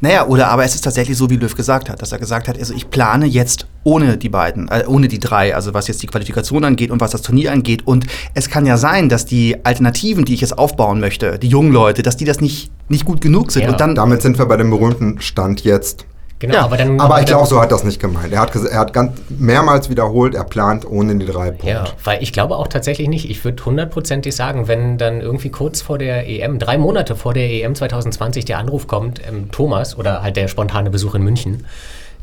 Naja, 0.00 0.26
oder 0.26 0.48
aber 0.48 0.64
es 0.64 0.74
ist 0.74 0.82
tatsächlich 0.82 1.16
so, 1.16 1.30
wie 1.30 1.36
Löw 1.36 1.54
gesagt 1.54 1.88
hat, 1.88 2.02
dass 2.02 2.12
er 2.12 2.18
gesagt 2.18 2.48
hat, 2.48 2.58
also 2.58 2.74
ich 2.74 2.90
plane 2.90 3.26
jetzt 3.26 3.66
ohne 3.84 4.16
die 4.16 4.28
beiden, 4.28 4.68
äh, 4.68 4.84
ohne 4.86 5.08
die 5.08 5.18
drei, 5.18 5.54
also 5.54 5.74
was 5.74 5.88
jetzt 5.88 6.02
die 6.02 6.06
Qualifikation 6.06 6.64
angeht 6.64 6.90
und 6.90 7.00
was 7.00 7.10
das 7.10 7.22
Turnier 7.22 7.52
angeht. 7.52 7.86
Und 7.86 8.06
es 8.34 8.48
kann 8.48 8.66
ja 8.66 8.76
sein, 8.76 9.08
dass 9.08 9.26
die 9.26 9.64
Alternativen, 9.64 10.24
die 10.24 10.34
ich 10.34 10.40
jetzt 10.40 10.56
aufbauen 10.56 11.00
möchte, 11.00 11.38
die 11.38 11.48
jungen 11.48 11.72
Leute, 11.72 12.02
dass 12.02 12.16
die 12.16 12.24
das 12.24 12.40
nicht, 12.40 12.70
nicht 12.88 13.04
gut 13.04 13.20
genug 13.20 13.52
sind. 13.52 13.62
Ja. 13.62 13.70
Und 13.70 13.80
dann 13.80 13.94
Damit 13.94 14.22
sind 14.22 14.38
wir 14.38 14.46
bei 14.46 14.56
dem 14.56 14.70
berühmten 14.70 15.20
Stand 15.20 15.62
jetzt. 15.62 16.06
Genau, 16.42 16.54
ja, 16.54 16.64
aber, 16.64 16.76
dann, 16.76 16.98
aber 16.98 17.20
ich 17.20 17.26
glaube, 17.26 17.46
so 17.46 17.60
hat 17.60 17.70
das 17.70 17.84
nicht 17.84 18.00
gemeint. 18.00 18.32
Er 18.32 18.40
hat, 18.40 18.52
er 18.56 18.80
hat 18.80 18.92
ganz 18.92 19.12
mehrmals 19.28 19.90
wiederholt, 19.90 20.34
er 20.34 20.42
plant 20.42 20.84
ohne 20.84 21.14
die 21.14 21.24
drei 21.24 21.50
Punkte. 21.52 21.68
Ja, 21.68 21.84
weil 22.02 22.20
ich 22.20 22.32
glaube 22.32 22.56
auch 22.56 22.66
tatsächlich 22.66 23.08
nicht, 23.08 23.30
ich 23.30 23.44
würde 23.44 23.64
hundertprozentig 23.64 24.34
sagen, 24.34 24.66
wenn 24.66 24.98
dann 24.98 25.20
irgendwie 25.20 25.50
kurz 25.50 25.82
vor 25.82 25.98
der 25.98 26.28
EM, 26.28 26.58
drei 26.58 26.78
Monate 26.78 27.14
vor 27.14 27.32
der 27.32 27.48
EM 27.48 27.76
2020 27.76 28.44
der 28.44 28.58
Anruf 28.58 28.88
kommt, 28.88 29.20
ähm, 29.24 29.52
Thomas 29.52 29.96
oder 29.96 30.24
halt 30.24 30.34
der 30.34 30.48
spontane 30.48 30.90
Besuch 30.90 31.14
in 31.14 31.22
München, 31.22 31.64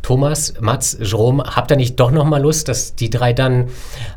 Thomas, 0.02 0.54
Mats, 0.60 0.98
Jerome, 1.00 1.44
habt 1.56 1.72
ihr 1.72 1.78
nicht 1.78 1.98
doch 1.98 2.12
noch 2.12 2.26
mal 2.26 2.42
Lust, 2.42 2.68
dass 2.68 2.96
die 2.96 3.10
drei 3.10 3.32
dann, 3.32 3.70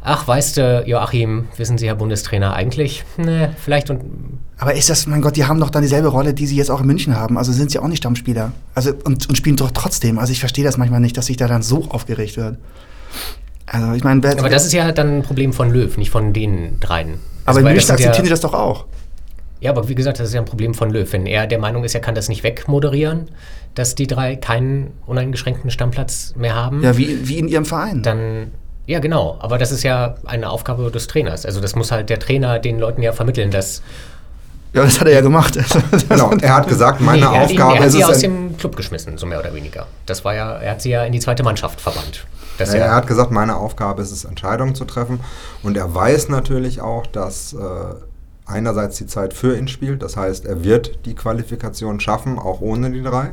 ach, 0.02 0.26
weißt 0.26 0.56
du, 0.56 0.82
Joachim, 0.84 1.46
wissen 1.56 1.78
Sie, 1.78 1.86
Herr 1.86 1.94
Bundestrainer, 1.94 2.54
eigentlich, 2.54 3.04
ne, 3.18 3.54
vielleicht 3.56 3.88
und. 3.88 4.00
Aber 4.62 4.74
ist 4.74 4.88
das, 4.88 5.08
mein 5.08 5.20
Gott, 5.22 5.34
die 5.34 5.44
haben 5.44 5.58
doch 5.58 5.70
dann 5.70 5.82
dieselbe 5.82 6.06
Rolle, 6.06 6.34
die 6.34 6.46
sie 6.46 6.54
jetzt 6.54 6.70
auch 6.70 6.82
in 6.82 6.86
München 6.86 7.16
haben. 7.16 7.36
Also 7.36 7.50
sind 7.50 7.72
sie 7.72 7.80
auch 7.80 7.88
nicht 7.88 7.98
Stammspieler. 7.98 8.52
Also 8.76 8.92
und, 9.02 9.28
und 9.28 9.36
spielen 9.36 9.56
doch 9.56 9.72
trotzdem. 9.72 10.20
Also 10.20 10.30
ich 10.30 10.38
verstehe 10.38 10.62
das 10.62 10.76
manchmal 10.76 11.00
nicht, 11.00 11.16
dass 11.16 11.26
sich 11.26 11.36
da 11.36 11.48
dann 11.48 11.62
so 11.62 11.86
aufgeregt 11.88 12.36
wird. 12.36 12.58
Also 13.66 13.92
ich 13.94 14.04
meine, 14.04 14.24
aber 14.38 14.48
das 14.48 14.64
ist 14.64 14.72
ja 14.72 14.92
dann 14.92 15.16
ein 15.16 15.22
Problem 15.24 15.52
von 15.52 15.72
Löw, 15.72 15.96
nicht 15.96 16.10
von 16.10 16.32
den 16.32 16.78
dreien. 16.78 17.14
Also, 17.44 17.58
aber 17.58 17.68
in 17.68 17.74
München 17.74 17.90
akzeptieren 17.90 18.18
ja, 18.18 18.22
sie 18.22 18.30
das 18.30 18.40
doch 18.40 18.54
auch. 18.54 18.84
Ja, 19.58 19.72
aber 19.72 19.88
wie 19.88 19.96
gesagt, 19.96 20.20
das 20.20 20.28
ist 20.28 20.34
ja 20.34 20.40
ein 20.40 20.46
Problem 20.46 20.74
von 20.74 20.90
Löw. 20.90 21.12
Wenn 21.12 21.26
er 21.26 21.48
der 21.48 21.58
Meinung 21.58 21.82
ist, 21.82 21.96
er 21.96 22.00
kann 22.00 22.14
das 22.14 22.28
nicht 22.28 22.44
wegmoderieren, 22.44 23.32
dass 23.74 23.96
die 23.96 24.06
drei 24.06 24.36
keinen 24.36 24.92
uneingeschränkten 25.06 25.72
Stammplatz 25.72 26.34
mehr 26.36 26.54
haben. 26.54 26.84
Ja, 26.84 26.96
wie, 26.96 27.28
wie 27.28 27.38
in 27.40 27.48
ihrem 27.48 27.64
Verein. 27.64 28.04
Dann 28.04 28.52
Ja, 28.86 29.00
genau. 29.00 29.38
Aber 29.40 29.58
das 29.58 29.72
ist 29.72 29.82
ja 29.82 30.14
eine 30.24 30.50
Aufgabe 30.50 30.88
des 30.92 31.08
Trainers. 31.08 31.46
Also 31.46 31.60
das 31.60 31.74
muss 31.74 31.90
halt 31.90 32.10
der 32.10 32.20
Trainer 32.20 32.60
den 32.60 32.78
Leuten 32.78 33.02
ja 33.02 33.10
vermitteln, 33.10 33.50
dass 33.50 33.82
Ja, 34.74 34.84
das 34.84 35.00
hat 35.00 35.06
er 35.06 35.14
ja 35.14 35.20
gemacht. 35.20 35.58
Genau, 36.08 36.32
er 36.40 36.54
hat 36.56 36.66
gesagt, 36.66 37.00
meine 37.00 37.26
Nee, 37.26 37.36
er 37.36 37.40
hat, 37.42 37.50
ihn, 37.50 37.60
Aufgabe 37.60 37.74
er 37.74 37.80
hat 37.80 37.86
ist 37.88 37.92
sie 37.92 38.00
es, 38.00 38.08
aus 38.08 38.18
dem 38.20 38.56
Club 38.56 38.76
geschmissen, 38.76 39.18
so 39.18 39.26
mehr 39.26 39.38
oder 39.40 39.54
weniger. 39.54 39.86
Das 40.06 40.24
war 40.24 40.34
ja, 40.34 40.52
er 40.56 40.72
hat 40.72 40.82
sie 40.82 40.90
ja 40.90 41.04
in 41.04 41.12
die 41.12 41.20
zweite 41.20 41.42
Mannschaft 41.42 41.80
verbannt. 41.80 42.26
Ja, 42.58 42.66
er 42.74 42.94
hat 42.94 43.06
gesagt, 43.06 43.30
meine 43.30 43.56
Aufgabe 43.56 44.02
ist 44.02 44.12
es, 44.12 44.24
Entscheidungen 44.24 44.74
zu 44.74 44.84
treffen. 44.84 45.20
Und 45.62 45.76
er 45.76 45.94
weiß 45.94 46.28
natürlich 46.28 46.80
auch, 46.80 47.06
dass 47.06 47.54
äh, 47.54 47.56
einerseits 48.46 48.98
die 48.98 49.06
Zeit 49.06 49.34
für 49.34 49.56
ihn 49.56 49.68
spielt. 49.68 50.02
Das 50.02 50.16
heißt, 50.16 50.46
er 50.46 50.62
wird 50.64 51.04
die 51.06 51.14
Qualifikation 51.14 51.98
schaffen, 52.00 52.38
auch 52.38 52.60
ohne 52.60 52.90
die 52.90 53.02
drei. 53.02 53.32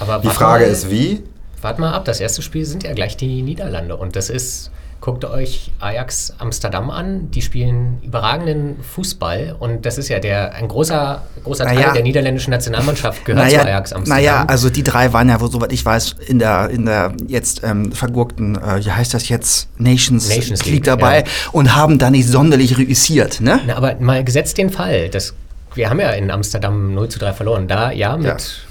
aber 0.00 0.20
Die 0.20 0.28
Frage 0.28 0.64
mal, 0.64 0.70
ist, 0.70 0.90
wie? 0.90 1.22
Wart 1.60 1.78
mal 1.78 1.92
ab, 1.92 2.04
das 2.04 2.20
erste 2.20 2.42
Spiel 2.42 2.64
sind 2.64 2.82
ja 2.84 2.92
gleich 2.94 3.16
die 3.16 3.42
Niederlande. 3.42 3.96
Und 3.96 4.16
das 4.16 4.30
ist, 4.30 4.70
guckt 5.02 5.24
euch 5.24 5.72
Ajax 5.80 6.32
Amsterdam 6.38 6.88
an. 6.88 7.28
Die 7.32 7.42
spielen 7.42 7.98
überragenden 8.02 8.76
Fußball. 8.82 9.56
Und 9.58 9.84
das 9.84 9.98
ist 9.98 10.08
ja 10.08 10.20
der, 10.20 10.54
ein 10.54 10.68
großer, 10.68 11.22
großer 11.42 11.64
Teil 11.64 11.74
Naja. 11.74 11.92
der 11.92 12.04
niederländischen 12.04 12.52
Nationalmannschaft 12.52 13.24
gehört 13.24 13.50
zu 13.50 13.60
Ajax 13.60 13.92
Amsterdam. 13.92 14.16
naja, 14.16 14.44
also 14.46 14.70
die 14.70 14.84
drei 14.84 15.12
waren 15.12 15.28
ja, 15.28 15.40
wo, 15.40 15.48
soweit 15.48 15.72
ich 15.72 15.84
weiß, 15.84 16.14
in 16.28 16.38
der, 16.38 16.70
in 16.70 16.86
der 16.86 17.12
jetzt 17.26 17.64
ähm, 17.64 17.90
vergurkten, 17.90 18.54
äh, 18.56 18.84
wie 18.84 18.92
heißt 18.92 19.12
das 19.12 19.28
jetzt, 19.28 19.68
Nations, 19.76 20.28
Nations 20.28 20.64
League 20.64 20.74
League, 20.74 20.84
dabei 20.84 21.18
ja. 21.18 21.24
und 21.50 21.74
haben 21.74 21.98
da 21.98 22.08
nicht 22.08 22.28
sonderlich 22.28 22.78
reüssiert, 22.78 23.40
ne? 23.40 23.60
Na, 23.66 23.76
aber 23.76 23.96
mal 23.98 24.22
gesetzt 24.22 24.56
den 24.56 24.70
Fall, 24.70 25.08
dass 25.08 25.34
wir 25.74 25.90
haben 25.90 25.98
ja 25.98 26.10
in 26.10 26.30
Amsterdam 26.30 26.94
0 26.94 27.08
zu 27.08 27.18
3 27.18 27.32
verloren. 27.32 27.66
Da 27.66 27.90
ja 27.90 28.16
mit 28.16 28.66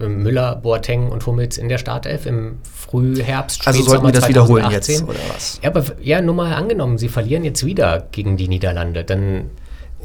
äh, 0.00 0.08
Müller, 0.08 0.56
Boateng 0.56 1.08
und 1.08 1.26
Hummels 1.26 1.58
in 1.58 1.68
der 1.68 1.76
Startelf 1.76 2.24
im 2.24 2.60
Frühherbst, 2.90 3.66
Also 3.66 3.82
sollten 3.82 4.06
wir 4.06 4.12
das 4.12 4.28
wiederholen 4.28 4.64
2018. 4.64 4.94
jetzt, 4.94 5.08
oder 5.08 5.18
was? 5.34 5.60
Ja, 5.62 5.70
aber 5.70 5.84
ja, 6.00 6.20
nur 6.20 6.34
mal 6.34 6.52
angenommen, 6.54 6.98
sie 6.98 7.08
verlieren 7.08 7.44
jetzt 7.44 7.64
wieder 7.64 8.06
gegen 8.12 8.36
die 8.36 8.48
Niederlande, 8.48 9.04
dann 9.04 9.50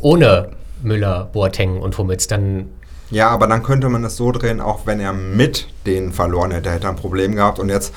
ohne 0.01 0.49
Müller, 0.81 1.29
Boateng 1.31 1.79
und 1.79 1.97
Hummels, 1.97 2.27
dann 2.27 2.69
Ja, 3.11 3.29
aber 3.29 3.47
dann 3.47 3.61
könnte 3.63 3.87
man 3.89 4.03
es 4.03 4.17
so 4.17 4.31
drehen, 4.31 4.59
auch 4.59 4.85
wenn 4.85 4.99
er 4.99 5.13
mit 5.13 5.67
denen 5.85 6.11
verloren 6.11 6.51
hätte, 6.51 6.71
hätte 6.71 6.87
er 6.87 6.89
ein 6.91 6.95
Problem 6.95 7.35
gehabt. 7.35 7.59
Und 7.59 7.69
jetzt 7.69 7.93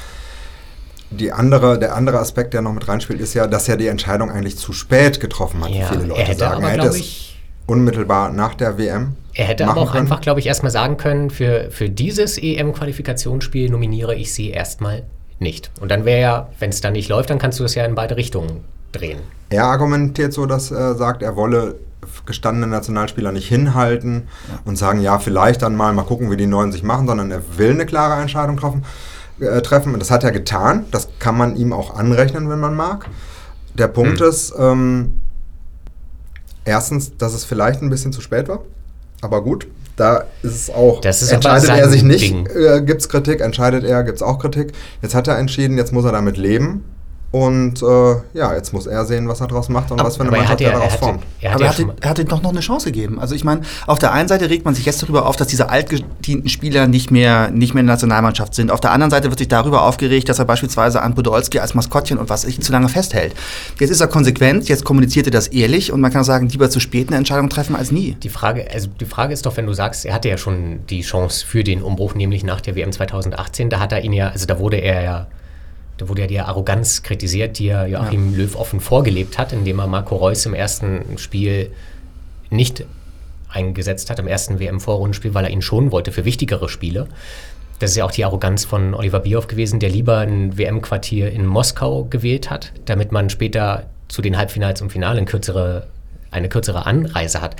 die 1.10 1.32
andere, 1.32 1.78
der 1.78 1.94
andere 1.94 2.18
Aspekt, 2.18 2.54
der 2.54 2.62
noch 2.62 2.72
mit 2.72 2.86
reinspielt, 2.88 3.20
ist 3.20 3.34
ja, 3.34 3.46
dass 3.46 3.68
er 3.68 3.76
die 3.76 3.86
Entscheidung 3.86 4.30
eigentlich 4.30 4.58
zu 4.58 4.72
spät 4.72 5.20
getroffen 5.20 5.62
hat, 5.62 5.70
wie 5.70 5.78
ja, 5.78 5.86
viele 5.86 6.04
Leute 6.04 6.20
er 6.22 6.26
hätte 6.26 6.38
sagen. 6.40 6.56
aber, 6.56 6.66
er 6.66 6.72
hätte 6.72 6.88
es 6.88 6.96
ich, 6.96 7.40
unmittelbar 7.66 8.30
nach 8.32 8.54
der 8.54 8.76
WM 8.78 9.16
er 9.34 9.46
hätte 9.46 9.66
aber 9.66 9.80
auch 9.80 9.92
können. 9.92 10.02
einfach, 10.02 10.20
glaube 10.20 10.40
ich, 10.40 10.46
erstmal 10.46 10.70
sagen 10.70 10.96
können, 10.96 11.30
für, 11.30 11.70
für 11.70 11.90
dieses 11.90 12.38
EM-Qualifikationsspiel 12.38 13.68
nominiere 13.70 14.14
ich 14.14 14.32
sie 14.32 14.50
erstmal 14.50 15.02
nicht. 15.40 15.70
Und 15.80 15.90
dann 15.90 16.04
wäre 16.04 16.20
ja, 16.20 16.48
wenn 16.60 16.70
es 16.70 16.80
dann 16.80 16.92
nicht 16.92 17.08
läuft, 17.08 17.30
dann 17.30 17.38
kannst 17.38 17.58
du 17.58 17.64
das 17.64 17.74
ja 17.74 17.84
in 17.84 17.94
beide 17.94 18.16
Richtungen 18.16 18.64
drehen. 18.92 19.18
Er 19.50 19.64
argumentiert 19.64 20.32
so, 20.32 20.46
dass 20.46 20.70
er 20.70 20.94
sagt, 20.94 21.22
er 21.22 21.36
wolle 21.36 21.74
gestandene 22.26 22.66
Nationalspieler 22.66 23.32
nicht 23.32 23.48
hinhalten 23.48 24.28
und 24.64 24.76
sagen, 24.76 25.00
ja, 25.00 25.18
vielleicht 25.18 25.62
dann 25.62 25.74
mal, 25.74 25.92
mal 25.92 26.04
gucken, 26.04 26.30
wie 26.30 26.36
die 26.36 26.46
Neuen 26.46 26.70
sich 26.70 26.82
machen, 26.82 27.06
sondern 27.06 27.30
er 27.30 27.42
will 27.56 27.70
eine 27.72 27.86
klare 27.86 28.20
Entscheidung 28.20 28.56
treffen. 28.56 28.84
Äh, 29.40 29.62
treffen. 29.62 29.92
Und 29.94 30.00
das 30.00 30.12
hat 30.12 30.22
er 30.22 30.30
getan. 30.30 30.84
Das 30.92 31.08
kann 31.18 31.36
man 31.36 31.56
ihm 31.56 31.72
auch 31.72 31.96
anrechnen, 31.96 32.48
wenn 32.48 32.60
man 32.60 32.76
mag. 32.76 33.06
Der 33.74 33.88
Punkt 33.88 34.20
Hm. 34.20 34.28
ist, 34.28 34.54
ähm, 34.56 35.20
erstens, 36.64 37.16
dass 37.16 37.34
es 37.34 37.44
vielleicht 37.44 37.82
ein 37.82 37.90
bisschen 37.90 38.12
zu 38.12 38.20
spät 38.20 38.48
war. 38.48 38.60
Aber 39.24 39.42
gut, 39.42 39.66
da 39.96 40.24
ist 40.42 40.54
es 40.54 40.70
auch. 40.70 41.00
Das 41.00 41.22
ist 41.22 41.32
entscheidet 41.32 41.70
er 41.70 41.88
sich 41.88 42.02
nicht, 42.02 42.30
äh, 42.54 42.82
gibt 42.82 43.00
es 43.00 43.08
Kritik, 43.08 43.40
entscheidet 43.40 43.82
er, 43.82 44.04
gibt 44.04 44.16
es 44.16 44.22
auch 44.22 44.38
Kritik. 44.38 44.72
Jetzt 45.00 45.14
hat 45.14 45.28
er 45.28 45.38
entschieden, 45.38 45.78
jetzt 45.78 45.92
muss 45.92 46.04
er 46.04 46.12
damit 46.12 46.36
leben. 46.36 46.84
Und 47.34 47.82
äh, 47.82 48.14
ja, 48.38 48.54
jetzt 48.54 48.72
muss 48.72 48.86
er 48.86 49.04
sehen, 49.06 49.26
was 49.26 49.40
er 49.40 49.48
daraus 49.48 49.68
macht 49.68 49.90
und 49.90 49.98
was 50.00 50.14
für 50.18 50.20
eine 50.22 50.28
Aber 50.28 50.36
er 50.36 50.42
Mannschaft 50.42 50.52
hat 50.52 50.60
ja, 50.60 50.68
er 50.68 50.74
er 50.74 50.78
daraus 50.78 50.94
formt. 50.94 51.22
er 51.40 51.50
hat 51.50 51.54
Aber 51.56 51.64
ja 51.64 51.66
er 51.66 51.70
hat, 51.70 51.76
schon 51.76 51.88
ihm- 51.88 51.94
er 52.00 52.10
hat 52.10 52.18
ihm 52.20 52.28
doch 52.28 52.42
noch 52.42 52.50
eine 52.50 52.60
Chance 52.60 52.92
gegeben. 52.92 53.18
Also 53.18 53.34
ich 53.34 53.42
meine, 53.42 53.62
auf 53.88 53.98
der 53.98 54.12
einen 54.12 54.28
Seite 54.28 54.48
regt 54.48 54.64
man 54.64 54.76
sich 54.76 54.84
jetzt 54.86 55.02
darüber 55.02 55.26
auf, 55.26 55.34
dass 55.34 55.48
diese 55.48 55.68
altgedienten 55.68 56.48
Spieler 56.48 56.86
nicht 56.86 57.10
mehr, 57.10 57.50
nicht 57.50 57.74
mehr 57.74 57.80
in 57.80 57.88
der 57.88 57.94
Nationalmannschaft 57.94 58.54
sind. 58.54 58.70
Auf 58.70 58.78
der 58.78 58.92
anderen 58.92 59.10
Seite 59.10 59.30
wird 59.30 59.38
sich 59.40 59.48
darüber 59.48 59.82
aufgeregt, 59.82 60.28
dass 60.28 60.38
er 60.38 60.44
beispielsweise 60.44 61.02
an 61.02 61.16
Podolski 61.16 61.58
als 61.58 61.74
Maskottchen 61.74 62.18
und 62.18 62.28
was 62.30 62.42
sich 62.42 62.60
zu 62.60 62.70
lange 62.70 62.88
festhält. 62.88 63.34
Jetzt 63.80 63.90
ist 63.90 64.00
er 64.00 64.06
konsequent, 64.06 64.68
jetzt 64.68 64.84
kommuniziert 64.84 65.26
er 65.26 65.32
das 65.32 65.48
ehrlich 65.48 65.90
und 65.90 66.00
man 66.00 66.12
kann 66.12 66.22
sagen, 66.22 66.48
lieber 66.48 66.70
zu 66.70 66.78
spät 66.78 67.08
eine 67.08 67.16
Entscheidung 67.16 67.48
treffen 67.50 67.74
als 67.74 67.90
nie. 67.90 68.12
Die 68.22 68.28
Frage, 68.28 68.64
also 68.72 68.86
die 69.00 69.06
Frage 69.06 69.32
ist 69.32 69.44
doch, 69.44 69.56
wenn 69.56 69.66
du 69.66 69.72
sagst, 69.72 70.04
er 70.06 70.14
hatte 70.14 70.28
ja 70.28 70.38
schon 70.38 70.86
die 70.88 71.00
Chance 71.00 71.44
für 71.44 71.64
den 71.64 71.82
Umbruch, 71.82 72.14
nämlich 72.14 72.44
nach 72.44 72.60
der 72.60 72.76
WM 72.76 72.92
2018, 72.92 73.70
da 73.70 73.80
hat 73.80 73.90
er 73.90 74.04
ihn 74.04 74.12
ja, 74.12 74.28
also 74.28 74.46
da 74.46 74.60
wurde 74.60 74.76
er 74.76 75.02
ja, 75.02 75.26
da 75.96 76.08
wurde 76.08 76.22
ja 76.22 76.26
die 76.26 76.40
Arroganz 76.40 77.02
kritisiert, 77.02 77.58
die 77.58 77.66
ja 77.66 77.86
Joachim 77.86 78.34
Löw 78.34 78.56
offen 78.56 78.80
vorgelebt 78.80 79.38
hat, 79.38 79.52
indem 79.52 79.78
er 79.78 79.86
Marco 79.86 80.16
Reus 80.16 80.44
im 80.46 80.54
ersten 80.54 81.18
Spiel 81.18 81.70
nicht 82.50 82.84
eingesetzt 83.48 84.10
hat, 84.10 84.18
im 84.18 84.26
ersten 84.26 84.58
WM-Vorrundenspiel, 84.58 85.34
weil 85.34 85.44
er 85.44 85.50
ihn 85.50 85.62
schonen 85.62 85.92
wollte 85.92 86.10
für 86.10 86.24
wichtigere 86.24 86.68
Spiele. 86.68 87.06
Das 87.78 87.90
ist 87.90 87.96
ja 87.96 88.04
auch 88.04 88.10
die 88.10 88.24
Arroganz 88.24 88.64
von 88.64 88.94
Oliver 88.94 89.20
Bierhoff 89.20 89.46
gewesen, 89.46 89.80
der 89.80 89.90
lieber 89.90 90.18
ein 90.18 90.56
WM-Quartier 90.58 91.30
in 91.30 91.46
Moskau 91.46 92.04
gewählt 92.04 92.50
hat, 92.50 92.72
damit 92.84 93.12
man 93.12 93.30
später 93.30 93.86
zu 94.08 94.22
den 94.22 94.36
Halbfinals 94.36 94.82
und 94.82 94.90
Finale 94.90 95.18
eine 95.18 95.26
kürzere, 95.26 95.86
eine 96.30 96.48
kürzere 96.48 96.86
Anreise 96.86 97.40
hat. 97.40 97.56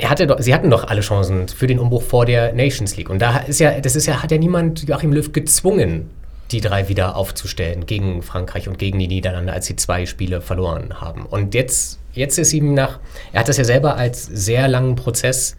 Er 0.00 0.10
hatte 0.10 0.28
doch, 0.28 0.38
sie 0.38 0.54
hatten 0.54 0.70
doch 0.70 0.86
alle 0.86 1.00
Chancen 1.00 1.48
für 1.48 1.66
den 1.66 1.80
Umbruch 1.80 2.02
vor 2.02 2.24
der 2.24 2.52
Nations 2.52 2.96
League. 2.96 3.10
Und 3.10 3.20
da 3.20 3.38
ist 3.38 3.58
ja, 3.58 3.80
das 3.80 3.96
ist 3.96 4.06
ja, 4.06 4.22
hat 4.22 4.30
ja 4.30 4.38
niemand 4.38 4.88
Joachim 4.88 5.12
Löw 5.12 5.32
gezwungen, 5.32 6.08
die 6.52 6.60
drei 6.60 6.88
wieder 6.88 7.16
aufzustellen 7.16 7.84
gegen 7.84 8.22
Frankreich 8.22 8.68
und 8.68 8.78
gegen 8.78 9.00
die 9.00 9.08
Niederlande, 9.08 9.52
als 9.52 9.66
sie 9.66 9.74
zwei 9.74 10.06
Spiele 10.06 10.40
verloren 10.40 11.00
haben. 11.00 11.26
Und 11.26 11.52
jetzt, 11.52 11.98
jetzt 12.12 12.38
ist 12.38 12.52
ihm 12.52 12.74
nach, 12.74 13.00
er 13.32 13.40
hat 13.40 13.48
das 13.48 13.56
ja 13.56 13.64
selber 13.64 13.96
als 13.96 14.24
sehr 14.24 14.68
langen 14.68 14.94
Prozess 14.94 15.56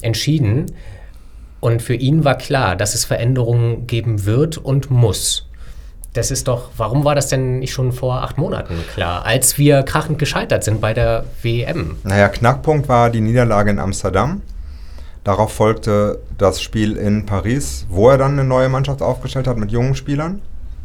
entschieden. 0.00 0.66
Und 1.60 1.82
für 1.82 1.94
ihn 1.94 2.24
war 2.24 2.38
klar, 2.38 2.76
dass 2.76 2.94
es 2.94 3.04
Veränderungen 3.04 3.86
geben 3.86 4.24
wird 4.24 4.56
und 4.56 4.90
muss. 4.90 5.48
Das 6.16 6.30
ist 6.30 6.48
doch, 6.48 6.70
warum 6.76 7.04
war 7.04 7.14
das 7.14 7.28
denn 7.28 7.58
nicht 7.58 7.72
schon 7.72 7.92
vor 7.92 8.22
acht 8.22 8.38
Monaten 8.38 8.74
klar, 8.94 9.24
als 9.26 9.58
wir 9.58 9.82
krachend 9.82 10.18
gescheitert 10.18 10.64
sind 10.64 10.80
bei 10.80 10.94
der 10.94 11.24
WM? 11.42 11.96
Naja, 12.04 12.28
Knackpunkt 12.28 12.88
war 12.88 13.10
die 13.10 13.20
Niederlage 13.20 13.70
in 13.70 13.78
Amsterdam. 13.78 14.40
Darauf 15.24 15.52
folgte 15.52 16.20
das 16.38 16.62
Spiel 16.62 16.96
in 16.96 17.26
Paris, 17.26 17.84
wo 17.90 18.08
er 18.08 18.16
dann 18.16 18.32
eine 18.32 18.44
neue 18.44 18.68
Mannschaft 18.68 19.02
aufgestellt 19.02 19.46
hat 19.46 19.58
mit 19.58 19.70
jungen 19.72 19.94
Spielern. 19.94 20.40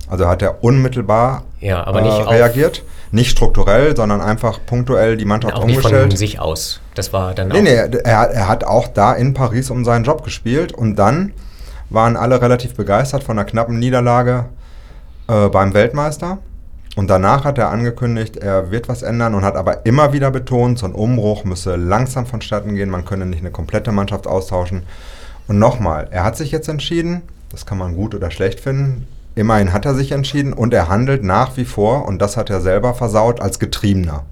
Also 0.09 0.27
hat 0.27 0.41
er 0.41 0.63
unmittelbar 0.63 1.43
Ja, 1.61 1.85
aber 1.87 2.01
nicht 2.01 2.17
äh, 2.19 2.23
reagiert. 2.23 2.83
Nicht 3.11 3.29
strukturell, 3.29 3.95
sondern 3.95 4.19
einfach 4.19 4.59
punktuell 4.65 5.15
die 5.15 5.25
Mannschaft 5.25 5.53
Auch 5.55 5.63
nicht 5.65 5.79
von 5.79 5.91
umgestellt. 5.91 6.17
sich 6.17 6.39
aus. 6.39 6.81
Das 6.95 7.13
war 7.13 7.33
dann 7.33 7.49
Nee, 7.49 7.59
auch. 7.59 7.61
nee, 7.63 7.99
er, 8.03 8.19
hat- 8.19 8.31
er 8.33 8.47
hat 8.49 8.63
auch 8.65 8.87
da 8.87 9.13
in 9.13 9.33
Paris 9.33 9.69
um 9.69 9.85
seinen 9.85 10.03
Job 10.03 10.23
gespielt 10.25 10.73
und 10.73 10.95
dann 10.97 11.33
waren 11.89 12.17
alle 12.17 12.41
relativ 12.41 12.73
begeistert 12.75 13.23
von 13.23 13.37
einer 13.37 13.45
knappen 13.47 13.79
Niederlage 13.79 14.45
äh, 15.31 15.47
beim 15.47 15.73
Weltmeister. 15.73 16.39
Und 16.97 17.09
danach 17.09 17.45
hat 17.45 17.57
er 17.57 17.69
angekündigt, 17.69 18.35
er 18.35 18.69
wird 18.69 18.89
was 18.89 19.01
ändern 19.01 19.33
und 19.33 19.45
hat 19.45 19.55
aber 19.55 19.85
immer 19.85 20.11
wieder 20.11 20.29
betont, 20.29 20.77
so 20.77 20.85
ein 20.85 20.91
Umbruch 20.91 21.45
müsse 21.45 21.77
langsam 21.77 22.25
vonstatten 22.25 22.75
gehen, 22.75 22.89
man 22.89 23.05
könne 23.05 23.25
nicht 23.25 23.39
eine 23.39 23.51
komplette 23.51 23.93
Mannschaft 23.93 24.27
austauschen. 24.27 24.83
Und 25.47 25.57
nochmal, 25.57 26.09
er 26.11 26.25
hat 26.25 26.35
sich 26.35 26.51
jetzt 26.51 26.67
entschieden, 26.67 27.21
das 27.49 27.65
kann 27.65 27.77
man 27.77 27.95
gut 27.95 28.13
oder 28.13 28.29
schlecht 28.29 28.59
finden, 28.59 29.07
immerhin 29.35 29.71
hat 29.71 29.85
er 29.85 29.95
sich 29.95 30.11
entschieden 30.11 30.51
und 30.51 30.73
er 30.73 30.89
handelt 30.89 31.23
nach 31.23 31.55
wie 31.55 31.65
vor, 31.65 32.05
und 32.05 32.21
das 32.21 32.35
hat 32.35 32.49
er 32.49 32.59
selber 32.59 32.93
versaut, 32.93 33.39
als 33.39 33.57
Getriebener. 33.57 34.25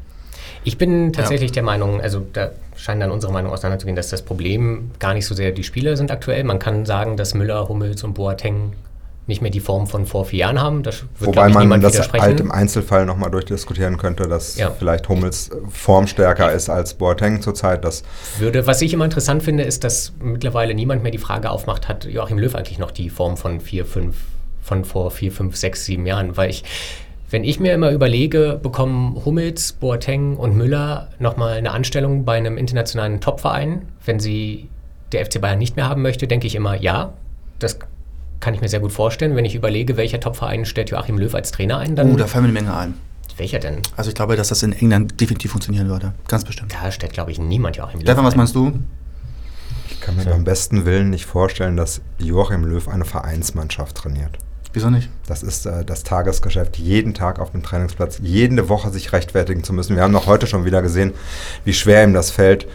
Ich 0.65 0.77
bin 0.77 1.13
tatsächlich 1.13 1.53
der 1.53 1.63
Meinung, 1.63 2.01
also 2.01 2.25
da 2.33 2.49
scheinen 2.75 2.99
dann 2.99 3.11
unsere 3.11 3.31
Meinung 3.31 3.53
auseinanderzugehen, 3.53 3.95
dass 3.95 4.09
das 4.09 4.21
Problem 4.21 4.91
gar 4.99 5.13
nicht 5.13 5.25
so 5.25 5.33
sehr 5.33 5.53
die 5.53 5.63
Spieler 5.63 5.95
sind 5.95 6.11
aktuell. 6.11 6.43
Man 6.43 6.59
kann 6.59 6.85
sagen, 6.85 7.15
dass 7.15 7.33
Müller, 7.33 7.69
Hummels 7.69 8.03
und 8.03 8.15
Boateng 8.15 8.73
nicht 9.29 9.41
mehr 9.41 9.51
die 9.51 9.61
Form 9.61 9.87
von 9.87 10.05
vor 10.05 10.25
vier 10.25 10.39
Jahren 10.39 10.61
haben. 10.61 10.83
Das 10.83 11.03
wird, 11.17 11.27
Wobei 11.27 11.47
ich, 11.47 11.53
man 11.53 11.63
niemand 11.63 11.83
das 11.83 12.11
halt 12.11 12.41
im 12.41 12.51
Einzelfall 12.51 13.05
nochmal 13.05 13.31
durchdiskutieren 13.31 13.97
könnte, 13.97 14.27
dass 14.27 14.57
Ja. 14.57 14.71
vielleicht 14.71 15.07
Hummels 15.07 15.49
äh, 15.49 15.55
formstärker 15.69 16.51
ist 16.51 16.69
als 16.69 16.93
Boateng 16.95 17.41
zurzeit. 17.41 17.85
Das 17.85 18.03
würde, 18.37 18.67
was 18.67 18.81
ich 18.81 18.93
immer 18.93 19.05
interessant 19.05 19.41
finde, 19.43 19.63
ist, 19.63 19.85
dass 19.85 20.11
mittlerweile 20.21 20.73
niemand 20.73 21.03
mehr 21.03 21.11
die 21.11 21.17
Frage 21.17 21.49
aufmacht, 21.49 21.87
hat 21.87 22.03
Joachim 22.05 22.37
Löw 22.37 22.53
eigentlich 22.55 22.79
noch 22.79 22.91
die 22.91 23.09
Form 23.09 23.37
von 23.37 23.61
vier, 23.61 23.85
fünf, 23.85 24.17
von 24.61 24.83
vor 24.83 25.11
vier, 25.11 25.31
fünf, 25.31 25.55
sechs, 25.55 25.85
sieben 25.85 26.05
Jahren? 26.05 26.35
Weil 26.35 26.49
ich, 26.49 26.63
wenn 27.29 27.43
ich 27.43 27.59
mir 27.59 27.73
immer 27.73 27.91
überlege, 27.91 28.59
bekommen 28.61 29.23
Hummels, 29.23 29.73
Boateng 29.73 30.35
und 30.35 30.57
Müller 30.57 31.09
nochmal 31.19 31.53
eine 31.53 31.71
Anstellung 31.71 32.25
bei 32.25 32.35
einem 32.37 32.57
internationalen 32.57 33.21
Topverein, 33.21 33.83
wenn 34.03 34.19
sie 34.19 34.67
der 35.11 35.25
FC 35.25 35.39
Bayern 35.39 35.59
nicht 35.59 35.75
mehr 35.75 35.87
haben 35.87 36.01
möchte, 36.01 36.27
denke 36.27 36.47
ich 36.47 36.55
immer, 36.55 36.75
ja, 36.75 37.13
das 37.59 37.79
kann 38.39 38.53
ich 38.53 38.61
mir 38.61 38.69
sehr 38.69 38.79
gut 38.79 38.91
vorstellen. 38.91 39.35
Wenn 39.35 39.45
ich 39.45 39.55
überlege, 39.55 39.97
welcher 39.97 40.19
Topverein 40.19 40.65
stellt 40.65 40.89
Joachim 40.91 41.17
Löw 41.17 41.33
als 41.35 41.51
Trainer 41.51 41.77
ein, 41.79 41.95
dann 41.95 42.11
Oh, 42.13 42.15
da 42.15 42.27
fallen 42.27 42.43
mir 42.43 42.49
eine 42.49 42.59
Menge 42.61 42.75
ein. 42.77 42.93
welcher 43.37 43.59
denn? 43.59 43.81
Also 43.95 44.09
ich 44.09 44.15
glaube, 44.15 44.35
dass 44.35 44.49
das 44.49 44.63
in 44.63 44.73
England 44.73 45.19
definitiv 45.21 45.51
funktionieren 45.51 45.87
würde. 45.89 46.13
Ganz 46.27 46.43
bestimmt. 46.45 46.73
Da 46.73 46.91
stellt, 46.91 47.13
glaube 47.13 47.31
ich, 47.31 47.39
niemand 47.39 47.77
Joachim 47.77 47.99
Löw 47.99 48.07
Stefan, 48.07 48.25
was 48.25 48.33
ein. 48.33 48.37
meinst 48.37 48.55
du? 48.55 48.79
ich 49.91 50.01
kann 50.01 50.15
mir 50.15 50.25
beim 50.25 50.43
besten 50.45 50.85
Willen 50.85 51.09
nicht 51.09 51.25
vorstellen, 51.25 51.75
dass 51.77 52.01
Joachim 52.17 52.63
Löw 52.63 52.87
eine 52.87 53.05
Vereinsmannschaft 53.05 53.95
trainiert. 53.97 54.37
Wieso 54.71 54.89
nicht? 54.89 55.09
Das 55.27 55.41
ist 55.43 55.65
äh, 55.65 55.83
das 55.83 56.03
Tagesgeschäft, 56.03 56.77
jeden 56.77 57.13
Tag 57.13 57.39
auf 57.39 57.51
dem 57.51 57.63
Trainingsplatz, 57.63 58.19
jede 58.21 58.69
Woche 58.69 58.91
sich 58.91 59.11
rechtfertigen 59.13 59.63
zu 59.63 59.73
müssen. 59.73 59.95
Wir 59.95 60.03
haben 60.03 60.13
noch 60.13 60.27
heute 60.27 60.45
schon 60.47 60.63
wieder 60.63 60.81
gesehen, 60.81 61.13
wie 61.65 61.73
schwer 61.73 62.03
ihm 62.03 62.13
das 62.13 62.29
fällt. 62.31 62.67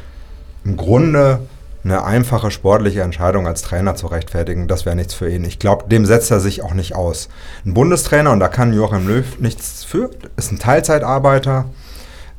Im 0.65 0.77
Grunde 0.77 1.41
eine 1.85 2.05
einfache 2.05 2.51
sportliche 2.51 3.03
Entscheidung 3.03 3.47
als 3.47 3.63
Trainer 3.63 3.95
zu 3.95 4.07
rechtfertigen, 4.07 4.69
das 4.69 4.87
wäre 4.87 4.97
nichts 4.97 5.15
für 5.15 5.31
ihn. 5.31 5.45
Ich 5.45 5.59
glaube, 5.59 5.89
dem 5.89 6.07
setzt 6.07 6.31
er 6.31 6.41
sich 6.41 6.63
auch 6.63 6.75
nicht 6.75 6.95
aus. 6.95 7.29
Ein 7.65 7.75
Bundestrainer, 7.75 8.33
und 8.33 8.41
da 8.41 8.49
kann 8.49 8.73
Joachim 8.73 9.07
Löw 9.07 9.39
nichts 9.39 9.85
für, 9.85 10.11
ist 10.37 10.51
ein 10.51 10.59
Teilzeitarbeiter. 10.59 11.67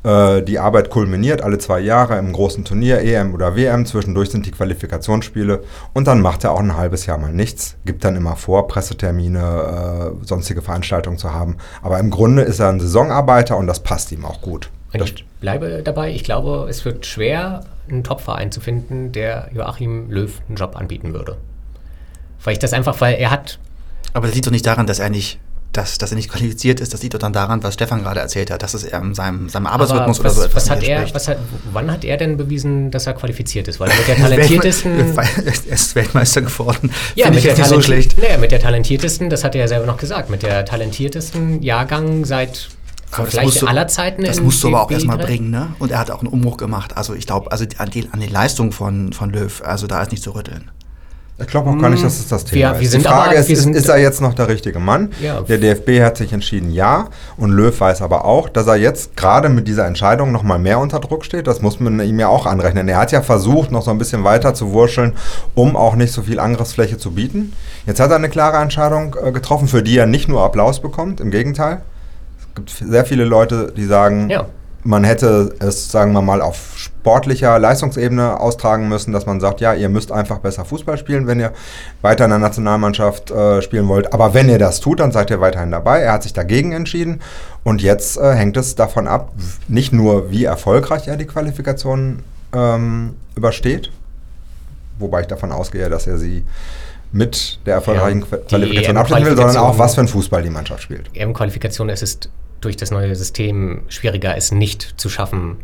Äh, 0.06 0.42
die 0.42 0.58
Arbeit 0.58 0.90
kulminiert 0.90 1.42
alle 1.42 1.58
zwei 1.58 1.80
Jahre 1.80 2.18
im 2.18 2.32
großen 2.32 2.64
Turnier, 2.64 3.00
EM 3.00 3.34
oder 3.34 3.56
WM. 3.56 3.86
Zwischendurch 3.86 4.30
sind 4.30 4.46
die 4.46 4.50
Qualifikationsspiele 4.50 5.62
und 5.94 6.06
dann 6.06 6.20
macht 6.20 6.44
er 6.44 6.52
auch 6.52 6.60
ein 6.60 6.76
halbes 6.76 7.06
Jahr 7.06 7.18
mal 7.18 7.32
nichts. 7.32 7.76
Gibt 7.84 8.04
dann 8.04 8.16
immer 8.16 8.36
vor, 8.36 8.68
Pressetermine, 8.68 10.12
äh, 10.22 10.26
sonstige 10.26 10.62
Veranstaltungen 10.62 11.18
zu 11.18 11.32
haben. 11.32 11.56
Aber 11.82 11.98
im 11.98 12.10
Grunde 12.10 12.42
ist 12.42 12.60
er 12.60 12.68
ein 12.68 12.80
Saisonarbeiter 12.80 13.56
und 13.56 13.66
das 13.66 13.80
passt 13.80 14.12
ihm 14.12 14.24
auch 14.24 14.40
gut. 14.40 14.70
Und 14.92 15.02
ich 15.02 15.26
bleibe 15.40 15.82
dabei, 15.82 16.10
ich 16.10 16.24
glaube, 16.24 16.66
es 16.70 16.84
wird 16.84 17.04
schwer, 17.04 17.64
einen 17.88 18.04
Top-Verein 18.04 18.52
zu 18.52 18.60
finden, 18.60 19.12
der 19.12 19.50
Joachim 19.52 20.10
Löw 20.10 20.32
einen 20.48 20.56
Job 20.56 20.76
anbieten 20.76 21.12
würde. 21.12 21.36
Weil 22.42 22.54
ich 22.54 22.58
das 22.58 22.72
einfach, 22.72 23.00
weil 23.00 23.14
er 23.14 23.30
hat. 23.30 23.58
Aber 24.12 24.26
das 24.26 24.34
liegt 24.34 24.46
doch 24.46 24.52
nicht 24.52 24.66
daran, 24.66 24.86
dass 24.86 24.98
er 24.98 25.10
nicht, 25.10 25.38
dass, 25.72 25.98
dass 25.98 26.12
er 26.12 26.16
nicht 26.16 26.30
qualifiziert 26.30 26.80
ist. 26.80 26.94
Das 26.94 27.02
liegt 27.02 27.14
doch 27.14 27.18
dann 27.18 27.32
daran, 27.32 27.62
was 27.62 27.74
Stefan 27.74 28.02
gerade 28.02 28.20
erzählt 28.20 28.50
hat, 28.50 28.62
dass 28.62 28.74
es 28.74 28.84
er 28.84 29.00
in 29.00 29.14
seinem, 29.14 29.48
seinem 29.48 29.66
Arbeitsrhythmus 29.66 30.18
was, 30.18 30.24
oder 30.24 30.30
so 30.30 30.42
etwas 30.42 30.64
was 30.64 30.70
hat 30.70 30.82
er, 30.82 31.14
was 31.14 31.28
hat, 31.28 31.38
Wann 31.72 31.90
hat 31.90 32.04
er 32.04 32.16
denn 32.16 32.36
bewiesen, 32.36 32.90
dass 32.90 33.06
er 33.06 33.14
qualifiziert 33.14 33.68
ist? 33.68 33.80
Weil 33.80 33.90
er 33.90 33.96
mit 33.96 34.08
der 34.08 34.16
talentiertesten. 34.16 35.16
er 35.16 35.72
ist 35.72 35.94
Weltmeister 35.94 36.42
geworden. 36.42 36.92
Ja, 37.14 37.26
Finde 37.26 37.38
mit 37.38 37.44
ich 37.44 37.54
der, 37.54 37.58
nicht 37.58 37.68
so 37.68 37.80
schlecht. 37.82 38.18
Naja, 38.18 38.38
mit 38.38 38.52
der 38.52 38.60
talentiertesten, 38.60 39.28
das 39.28 39.44
hat 39.44 39.54
er 39.54 39.62
ja 39.62 39.68
selber 39.68 39.86
noch 39.86 39.96
gesagt, 39.96 40.30
mit 40.30 40.42
der 40.42 40.64
talentiertesten 40.64 41.62
Jahrgang 41.62 42.24
seit 42.24 42.68
Aber 43.12 43.24
das 43.24 43.30
vielleicht 43.30 43.46
musst 43.46 43.62
du- 43.62 43.66
aller 43.66 43.88
Zeiten 43.88 44.24
Das 44.24 44.40
musst 44.40 44.62
du 44.62 44.68
aber 44.68 44.82
auch 44.82 44.90
erstmal 44.90 45.18
bringen, 45.18 45.50
ne? 45.50 45.68
Und 45.78 45.90
er 45.90 45.98
hat 45.98 46.10
auch 46.10 46.20
einen 46.20 46.28
Umbruch 46.28 46.56
gemacht. 46.56 46.96
Also 46.96 47.14
ich 47.14 47.26
glaube, 47.26 47.52
also 47.52 47.64
an 47.78 47.90
die, 47.90 48.08
an 48.12 48.20
die 48.20 48.26
Leistung 48.28 48.72
von, 48.72 49.12
von 49.12 49.30
Löw, 49.30 49.62
also 49.64 49.86
da 49.86 50.02
ist 50.02 50.10
nicht 50.10 50.22
zu 50.22 50.34
rütteln. 50.34 50.70
Ich 51.38 51.48
glaube 51.48 51.68
auch 51.68 51.78
gar 51.78 51.90
nicht, 51.90 52.02
dass 52.02 52.18
es 52.18 52.28
das 52.28 52.46
Thema 52.46 52.70
Wir- 52.70 52.72
ist. 52.76 52.80
wir 52.80 52.88
sind 52.88 53.04
die 53.04 53.08
Frage 53.08 53.30
aber- 53.32 53.34
ist, 53.34 53.48
wir 53.48 53.56
ist, 53.58 53.62
sind- 53.62 53.76
ist 53.76 53.88
er 53.90 53.98
jetzt 53.98 54.22
noch 54.22 54.32
der 54.32 54.48
richtige 54.48 54.78
Mann? 54.78 55.10
Ja. 55.22 55.42
Der 55.42 55.58
DFB 55.58 56.00
hat 56.02 56.16
sich 56.16 56.32
entschieden, 56.32 56.70
ja. 56.72 57.08
Und 57.36 57.50
Löw 57.50 57.78
weiß 57.78 58.00
aber 58.00 58.24
auch, 58.24 58.48
dass 58.48 58.66
er 58.66 58.76
jetzt 58.76 59.18
gerade 59.18 59.50
mit 59.50 59.68
dieser 59.68 59.86
Entscheidung 59.86 60.32
noch 60.32 60.42
mal 60.42 60.58
mehr 60.58 60.78
unter 60.78 60.98
Druck 60.98 61.26
steht. 61.26 61.46
Das 61.46 61.60
muss 61.60 61.78
man 61.78 62.00
ihm 62.00 62.18
ja 62.18 62.28
auch 62.28 62.46
anrechnen. 62.46 62.88
Er 62.88 62.96
hat 62.96 63.12
ja 63.12 63.20
versucht, 63.20 63.70
noch 63.70 63.82
so 63.82 63.90
ein 63.90 63.98
bisschen 63.98 64.24
weiter 64.24 64.54
zu 64.54 64.72
wurscheln, 64.72 65.12
um 65.54 65.76
auch 65.76 65.94
nicht 65.94 66.12
so 66.14 66.22
viel 66.22 66.40
Angriffsfläche 66.40 66.96
zu 66.96 67.10
bieten. 67.10 67.52
Jetzt 67.84 68.00
hat 68.00 68.08
er 68.10 68.16
eine 68.16 68.30
klare 68.30 68.56
Entscheidung 68.56 69.14
äh, 69.22 69.30
getroffen, 69.30 69.68
für 69.68 69.82
die 69.82 69.98
er 69.98 70.06
nicht 70.06 70.28
nur 70.28 70.42
Applaus 70.42 70.80
bekommt, 70.80 71.20
im 71.20 71.30
Gegenteil. 71.30 71.82
Es 72.64 72.78
gibt 72.78 72.90
sehr 72.90 73.04
viele 73.04 73.24
Leute, 73.24 73.70
die 73.76 73.84
sagen, 73.84 74.30
Ja. 74.30 74.46
man 74.82 75.04
hätte 75.04 75.54
es, 75.58 75.90
sagen 75.92 76.12
wir 76.12 76.22
mal, 76.22 76.40
auf 76.40 76.72
sportlicher 76.76 77.58
Leistungsebene 77.58 78.40
austragen 78.40 78.88
müssen, 78.88 79.12
dass 79.12 79.26
man 79.26 79.40
sagt, 79.40 79.60
ja, 79.60 79.74
ihr 79.74 79.88
müsst 79.90 80.10
einfach 80.10 80.38
besser 80.38 80.64
Fußball 80.64 80.96
spielen, 80.96 81.26
wenn 81.26 81.38
ihr 81.38 81.52
weiter 82.00 82.24
in 82.24 82.30
der 82.30 82.38
Nationalmannschaft 82.38 83.30
äh, 83.30 83.60
spielen 83.60 83.88
wollt. 83.88 84.12
Aber 84.14 84.32
wenn 84.32 84.48
ihr 84.48 84.58
das 84.58 84.80
tut, 84.80 85.00
dann 85.00 85.12
seid 85.12 85.30
ihr 85.30 85.40
weiterhin 85.40 85.70
dabei. 85.70 86.00
Er 86.00 86.12
hat 86.12 86.22
sich 86.22 86.32
dagegen 86.32 86.72
entschieden 86.72 87.20
und 87.62 87.82
jetzt 87.82 88.16
äh, 88.16 88.32
hängt 88.34 88.56
es 88.56 88.74
davon 88.74 89.06
ab, 89.06 89.32
nicht 89.68 89.92
nur, 89.92 90.30
wie 90.30 90.44
erfolgreich 90.44 91.08
er 91.08 91.16
die 91.16 91.26
Qualifikation 91.26 92.22
ähm, 92.54 93.16
übersteht, 93.34 93.90
wobei 94.98 95.20
ich 95.22 95.26
davon 95.26 95.52
ausgehe, 95.52 95.90
dass 95.90 96.06
er 96.06 96.16
sie 96.16 96.42
mit 97.12 97.58
der 97.66 97.74
erfolgreichen 97.74 98.24
Ja, 98.30 98.38
Qualifikation 98.38 98.96
abschließen 98.96 99.26
will, 99.26 99.36
sondern 99.36 99.56
auch, 99.58 99.78
was 99.78 99.94
für 99.94 100.00
einen 100.00 100.08
Fußball 100.08 100.42
die 100.42 100.50
Mannschaft 100.50 100.82
spielt. 100.82 101.10
EM-Qualifikation 101.14 101.88
ist 101.88 102.02
es 102.02 102.18
durch 102.60 102.76
das 102.76 102.90
neue 102.90 103.14
System 103.14 103.82
schwieriger, 103.88 104.36
es 104.36 104.52
nicht 104.52 104.94
zu 104.96 105.08
schaffen. 105.08 105.58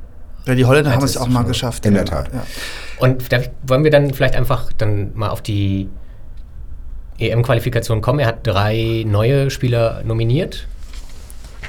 Ja, 0.47 0.55
die 0.55 0.65
Holländer 0.65 0.93
haben 0.93 1.05
es 1.05 1.17
auch 1.17 1.29
mal 1.29 1.45
geschafft. 1.45 1.87
In 1.87 1.95
ja. 1.95 2.05
der 2.05 2.07
Tat. 2.07 2.33
Ja. 2.33 2.45
Und 2.99 3.33
da 3.33 3.41
wollen 3.63 3.85
wir 3.85 3.91
dann 3.91 4.13
vielleicht 4.13 4.35
einfach 4.35 4.73
dann 4.77 5.13
mal 5.15 5.31
auf 5.31 5.41
die 5.41 5.89
EM-Qualifikation 7.19 8.01
kommen. 8.01 8.19
Er 8.19 8.27
hat 8.27 8.47
drei 8.47 9.05
neue 9.07 9.51
Spieler 9.51 10.03
nominiert. 10.05 10.67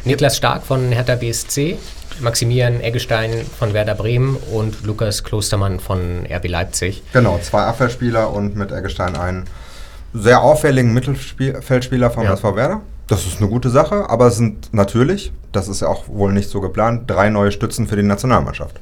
Niklas 0.05 0.35
Stark 0.35 0.63
von 0.63 0.91
Hertha 0.91 1.15
BSC, 1.15 1.77
Maximilian 2.19 2.81
Eggestein 2.81 3.45
von 3.57 3.73
Werder 3.73 3.95
Bremen 3.95 4.35
und 4.51 4.83
Lukas 4.83 5.23
Klostermann 5.23 5.79
von 5.79 6.25
RB 6.29 6.47
Leipzig. 6.49 7.03
Genau, 7.13 7.39
zwei 7.39 7.61
Abwehrspieler 7.61 8.31
und 8.31 8.55
mit 8.55 8.71
Eggestein 8.71 9.15
einen 9.15 9.45
sehr 10.13 10.41
auffälligen 10.41 10.93
Mittelfeldspieler 10.93 12.11
vom 12.11 12.23
Ja. 12.23 12.33
SV 12.33 12.55
Werder. 12.55 12.81
Das 13.07 13.25
ist 13.25 13.39
eine 13.39 13.49
gute 13.49 13.69
Sache, 13.69 14.09
aber 14.09 14.27
es 14.27 14.37
sind 14.37 14.73
natürlich, 14.73 15.33
das 15.51 15.67
ist 15.67 15.81
ja 15.81 15.87
auch 15.87 16.07
wohl 16.07 16.31
nicht 16.31 16.49
so 16.49 16.61
geplant, 16.61 17.09
drei 17.09 17.29
neue 17.29 17.51
Stützen 17.51 17.87
für 17.87 17.95
die 17.95 18.03
Nationalmannschaft. 18.03 18.79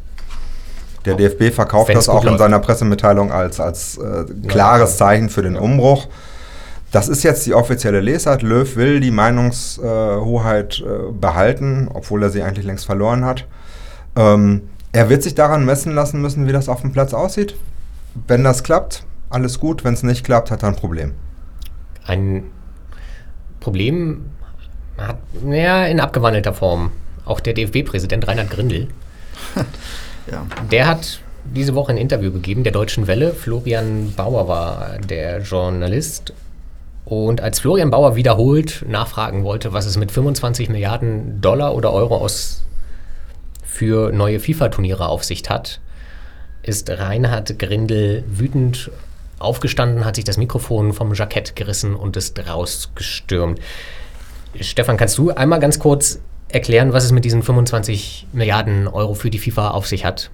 Der 1.06 1.16
DFB 1.16 1.54
verkauft 1.54 1.90
Wenn's 1.90 2.06
das 2.06 2.10
auch 2.10 2.22
in 2.24 2.30
läuft. 2.30 2.40
seiner 2.40 2.60
Pressemitteilung 2.60 3.32
als, 3.32 3.60
als 3.60 3.98
äh, 3.98 4.26
klares 4.48 4.98
Zeichen 4.98 5.30
für 5.30 5.42
den 5.42 5.56
Umbruch. 5.58 6.08
Das 6.92 7.08
ist 7.08 7.24
jetzt 7.24 7.46
die 7.48 7.56
offizielle 7.56 8.02
Lesart. 8.02 8.44
Löw 8.44 8.76
will 8.76 9.00
die 9.00 9.10
Meinungshoheit 9.10 10.80
äh, 10.86 11.12
behalten, 11.12 11.90
obwohl 11.92 12.22
er 12.22 12.30
sie 12.30 12.44
eigentlich 12.44 12.66
längst 12.66 12.86
verloren 12.86 13.26
hat. 13.26 13.48
Ähm, 14.16 14.70
er 14.92 15.10
wird 15.10 15.24
sich 15.24 15.34
daran 15.34 15.66
messen 15.66 15.96
lassen 15.96 16.22
müssen, 16.22 16.48
wie 16.48 16.52
das 16.52 16.70
auf 16.70 16.82
dem 16.82 16.92
Platz 16.92 17.14
aussieht. 17.14 17.56
Wenn 18.28 18.44
das 18.44 18.62
klappt, 18.62 19.06
alles 19.30 19.60
gut. 19.60 19.84
Wenn 19.84 19.94
es 19.94 20.04
nicht 20.04 20.24
klappt, 20.26 20.52
hat 20.52 20.64
er 20.64 20.70
ein 20.70 20.76
Problem. 20.76 21.14
Ein 22.06 22.44
Problem 23.62 24.26
hat, 24.98 25.18
naja, 25.42 25.86
in 25.86 26.02
abgewandelter 26.02 26.54
Form. 26.54 26.92
Auch 27.24 27.40
der 27.40 27.54
DFB-Präsident 27.54 28.28
Reinhard 28.28 28.50
Grindel, 28.50 28.88
Ja. 30.32 30.46
der 30.70 30.88
hat 30.88 31.20
diese 31.46 31.74
Woche 31.74 31.92
ein 31.94 31.98
Interview 31.98 32.32
gegeben, 32.32 32.64
der 32.64 32.74
Deutschen 32.74 33.08
Welle. 33.08 33.32
Florian 33.34 34.14
Bauer 34.16 34.48
war 34.48 34.98
der 35.00 35.40
Journalist. 35.42 36.34
Und 37.06 37.42
als 37.42 37.60
Florian 37.60 37.90
Bauer 37.90 38.16
wiederholt 38.16 38.86
nachfragen 38.88 39.44
wollte, 39.44 39.74
was 39.74 39.86
es 39.86 39.98
mit 39.98 40.12
25 40.12 40.70
Milliarden 40.70 41.42
Dollar 41.42 41.74
oder 41.74 41.92
Euro 41.94 42.18
aus 42.18 42.64
für 43.64 44.12
neue 44.12 44.40
FIFA-Turniere 44.40 45.08
auf 45.08 45.24
sich 45.24 45.44
hat, 45.50 45.80
ist 46.62 46.90
Reinhard 46.90 47.58
Grindel 47.58 48.24
wütend 48.28 48.92
aufgestanden, 49.42 50.06
hat 50.06 50.16
sich 50.16 50.26
das 50.26 50.38
Mikrofon 50.38 50.94
vom 50.94 51.14
Jackett 51.14 51.56
gerissen 51.56 51.96
und 51.96 52.18
ist 52.18 52.40
rausgestürmt. 52.48 53.60
Stefan, 54.60 54.98
kannst 54.98 55.18
du 55.18 55.32
einmal 55.32 55.60
ganz 55.60 55.80
kurz 55.80 56.20
erklären, 56.50 56.94
was 56.94 57.06
es 57.06 57.12
mit 57.12 57.26
diesen 57.26 57.44
25 57.44 58.28
Milliarden 58.34 58.88
Euro 58.88 59.14
für 59.14 59.30
die 59.30 59.40
FIFA 59.40 59.72
auf 59.72 59.88
sich 59.88 60.06
hat? 60.06 60.30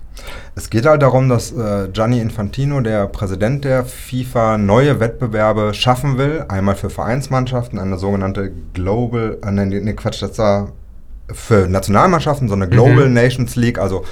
Es 0.56 0.70
geht 0.70 0.86
halt 0.86 1.02
darum, 1.02 1.30
dass 1.30 1.52
äh, 1.52 1.90
Gianni 1.94 2.20
Infantino, 2.20 2.82
der 2.82 3.08
Präsident 3.08 3.64
der 3.64 3.86
FIFA, 3.86 4.58
neue 4.58 5.00
Wettbewerbe 5.00 5.74
schaffen 5.74 6.18
will. 6.18 6.46
Einmal 6.48 6.76
für 6.76 6.90
Vereinsmannschaften, 6.90 7.78
eine 7.78 7.98
sogenannte 7.98 8.52
Global, 8.74 9.38
äh, 9.46 9.52
nee, 9.52 9.80
nee, 9.80 9.94
Quatsch, 9.94 10.22
das 10.22 10.38
war 10.40 10.72
für 11.32 11.68
Nationalmannschaften, 11.68 12.48
so 12.48 12.56
eine 12.56 12.68
Global 12.68 13.10
Nations 13.10 13.56
League, 13.56 13.78
also 13.80 14.06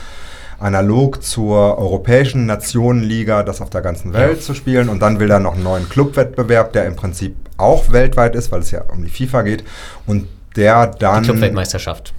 analog 0.59 1.23
zur 1.23 1.77
europäischen 1.77 2.45
Nationenliga, 2.45 3.43
das 3.43 3.61
auf 3.61 3.69
der 3.69 3.81
ganzen 3.81 4.13
Welt 4.13 4.37
Ja. 4.37 4.41
zu 4.41 4.53
spielen. 4.53 4.89
Und 4.89 5.01
dann 5.01 5.19
will 5.19 5.29
er 5.29 5.39
noch 5.39 5.53
einen 5.55 5.63
neuen 5.63 5.89
Clubwettbewerb, 5.89 6.73
der 6.73 6.85
im 6.85 6.95
Prinzip 6.95 7.35
auch 7.57 7.91
weltweit 7.91 8.35
ist, 8.35 8.51
weil 8.51 8.61
es 8.61 8.71
ja 8.71 8.81
um 8.91 9.03
die 9.03 9.09
FIFA 9.09 9.41
geht. 9.43 9.63
Und 10.05 10.27
der 10.55 10.87
dann. 10.87 11.23
Die 11.23 11.29
Clubweltmeisterschaft. 11.29 12.13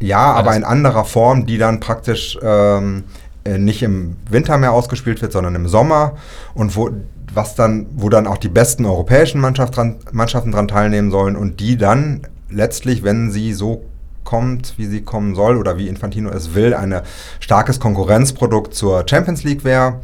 Ja, 0.00 0.32
aber 0.32 0.54
in 0.54 0.64
anderer 0.64 1.04
Form, 1.04 1.46
die 1.46 1.58
dann 1.58 1.80
praktisch 1.80 2.38
ähm, 2.42 3.04
äh, 3.44 3.58
nicht 3.58 3.82
im 3.82 4.16
Winter 4.30 4.56
mehr 4.58 4.72
ausgespielt 4.72 5.20
wird, 5.22 5.32
sondern 5.32 5.54
im 5.54 5.66
Sommer 5.68 6.16
und 6.54 6.76
wo 6.76 6.90
was 7.34 7.54
dann, 7.54 7.86
wo 7.94 8.08
dann 8.08 8.26
auch 8.26 8.38
die 8.38 8.48
besten 8.48 8.86
europäischen 8.86 9.40
Mannschaft 9.40 9.76
dran, 9.76 9.96
Mannschaften 10.12 10.50
dran 10.50 10.66
teilnehmen 10.66 11.10
sollen 11.10 11.36
und 11.36 11.60
die 11.60 11.76
dann 11.76 12.22
letztlich, 12.48 13.02
wenn 13.04 13.30
sie 13.30 13.52
so 13.52 13.84
kommt, 14.28 14.74
wie 14.76 14.84
sie 14.84 15.00
kommen 15.00 15.34
soll 15.34 15.56
oder 15.56 15.78
wie 15.78 15.88
Infantino 15.88 16.28
es 16.28 16.54
will, 16.54 16.74
ein 16.74 17.00
starkes 17.40 17.80
Konkurrenzprodukt 17.80 18.74
zur 18.74 19.04
Champions 19.08 19.42
League 19.42 19.64
wäre. 19.64 20.00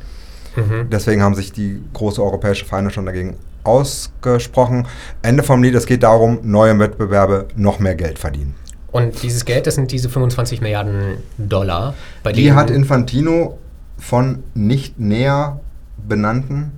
Mhm. 0.56 0.88
Deswegen 0.90 1.22
haben 1.22 1.34
sich 1.34 1.52
die 1.52 1.82
große 1.92 2.22
europäische 2.22 2.64
Vereine 2.64 2.90
schon 2.90 3.04
dagegen 3.04 3.36
ausgesprochen. 3.64 4.86
Ende 5.20 5.42
vom 5.42 5.62
Lied, 5.62 5.74
es 5.74 5.84
geht 5.84 6.04
darum, 6.04 6.38
neue 6.42 6.78
Wettbewerbe 6.78 7.48
noch 7.54 7.80
mehr 7.80 7.96
Geld 7.96 8.18
verdienen. 8.18 8.54
Und 8.92 9.22
dieses 9.22 9.44
Geld, 9.44 9.66
das 9.66 9.74
sind 9.74 9.92
diese 9.92 10.08
25 10.08 10.62
Milliarden 10.62 11.18
Dollar. 11.36 11.92
Bei 12.22 12.32
Die 12.32 12.52
hat 12.52 12.70
Infantino 12.70 13.58
von 13.98 14.42
nicht 14.54 14.98
näher 14.98 15.60
benannten 16.08 16.72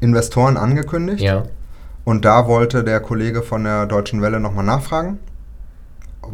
Investoren 0.00 0.56
angekündigt. 0.56 1.20
Ja. 1.20 1.42
Und 2.04 2.24
da 2.24 2.46
wollte 2.46 2.82
der 2.82 3.00
Kollege 3.00 3.42
von 3.42 3.64
der 3.64 3.84
Deutschen 3.84 4.22
Welle 4.22 4.40
nochmal 4.40 4.64
nachfragen, 4.64 5.18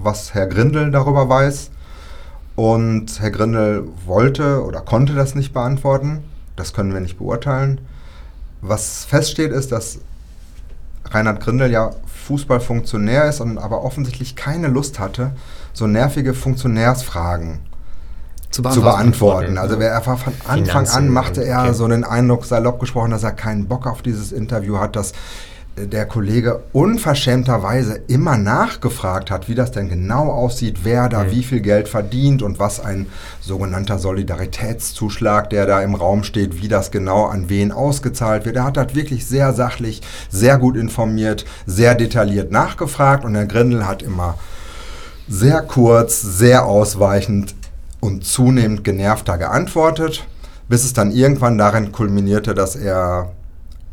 was 0.02 0.35
Herr 0.35 0.46
Grindel 0.46 0.90
darüber 0.90 1.28
weiß. 1.28 1.70
Und 2.57 3.20
Herr 3.20 3.30
Grindel 3.30 3.88
wollte 4.07 4.64
oder 4.64 4.80
konnte 4.80 5.14
das 5.14 5.35
nicht 5.35 5.52
beantworten. 5.52 6.22
Das 6.57 6.72
können 6.72 6.92
wir 6.92 7.00
nicht 7.00 7.18
beurteilen. 7.18 7.80
Was 8.61 9.04
feststeht, 9.04 9.50
ist, 9.50 9.72
dass 9.72 9.98
Reinhard 11.04 11.40
Grindel 11.40 11.70
ja 11.70 11.90
Fußballfunktionär 12.26 13.26
ist 13.26 13.40
und 13.40 13.59
aber 13.59 13.85
offensichtlich 13.85 14.37
keine 14.37 14.68
Lust 14.68 14.98
hatte, 14.98 15.33
so 15.72 15.87
nervige 15.87 16.33
Funktionärsfragen 16.33 17.59
zu 18.50 18.62
beantworten. 18.62 18.85
Zu 18.85 18.96
beantworten. 18.96 19.59
Also 19.59 19.74
er 19.76 20.07
war 20.07 20.16
von 20.16 20.33
Anfang 20.46 20.64
Finanzen 20.64 20.96
an 20.96 21.09
machte 21.09 21.44
er 21.44 21.62
okay. 21.62 21.74
so 21.74 21.88
den 21.88 22.04
Eindruck, 22.04 22.44
salopp 22.44 22.80
gesprochen, 22.80 23.11
dass 23.11 23.24
er 23.24 23.33
keinen 23.33 23.66
Bock 23.66 23.87
auf 23.87 24.00
dieses 24.00 24.33
Interview 24.33 24.78
hat, 24.78 24.96
dass 24.96 25.12
der 25.76 26.06
Kollege 26.06 26.62
unverschämterweise 26.72 28.00
immer 28.06 28.37
nachgefragt 28.37 29.30
hat, 29.30 29.48
wie 29.48 29.56
das 29.56 29.72
denn 29.72 29.88
genau 29.88 30.30
aussieht, 30.30 30.80
wer 30.84 31.08
da 31.08 31.24
mhm. 31.24 31.30
wie 31.32 31.42
viel 31.42 31.60
Geld 31.60 31.88
verdient 31.88 32.42
und 32.42 32.60
was 32.60 32.78
ein 32.78 33.06
sogenannter 33.40 33.98
Solidaritätszuschlag, 33.98 35.50
der 35.50 35.66
da 35.66 35.80
im 35.82 35.96
Raum 35.96 36.22
steht, 36.22 36.62
wie 36.62 36.68
das 36.68 36.92
genau 36.92 37.24
an 37.24 37.48
wen 37.48 37.72
ausgezahlt 37.72 38.44
wird. 38.44 38.56
Er 38.56 38.64
hat 38.64 38.76
das 38.76 38.94
wirklich 38.94 39.26
sehr 39.26 39.52
sachlich, 39.52 40.00
sehr 40.30 40.58
gut 40.58 40.76
informiert, 40.76 41.44
sehr 41.66 41.96
detailliert 41.96 42.52
nachgefragt 42.52 43.24
und 43.24 43.34
Herr 43.34 43.46
Grindel 43.46 43.87
hat 43.87 44.02
immer 44.02 44.38
sehr 45.26 45.60
kurz, 45.62 46.20
sehr 46.22 46.66
ausweichend 46.66 47.54
und 48.00 48.24
zunehmend 48.24 48.84
genervter 48.84 49.38
geantwortet, 49.38 50.24
bis 50.68 50.84
es 50.84 50.92
dann 50.92 51.10
irgendwann 51.10 51.58
darin 51.58 51.90
kulminierte, 51.90 52.54
dass 52.54 52.76
er 52.76 53.32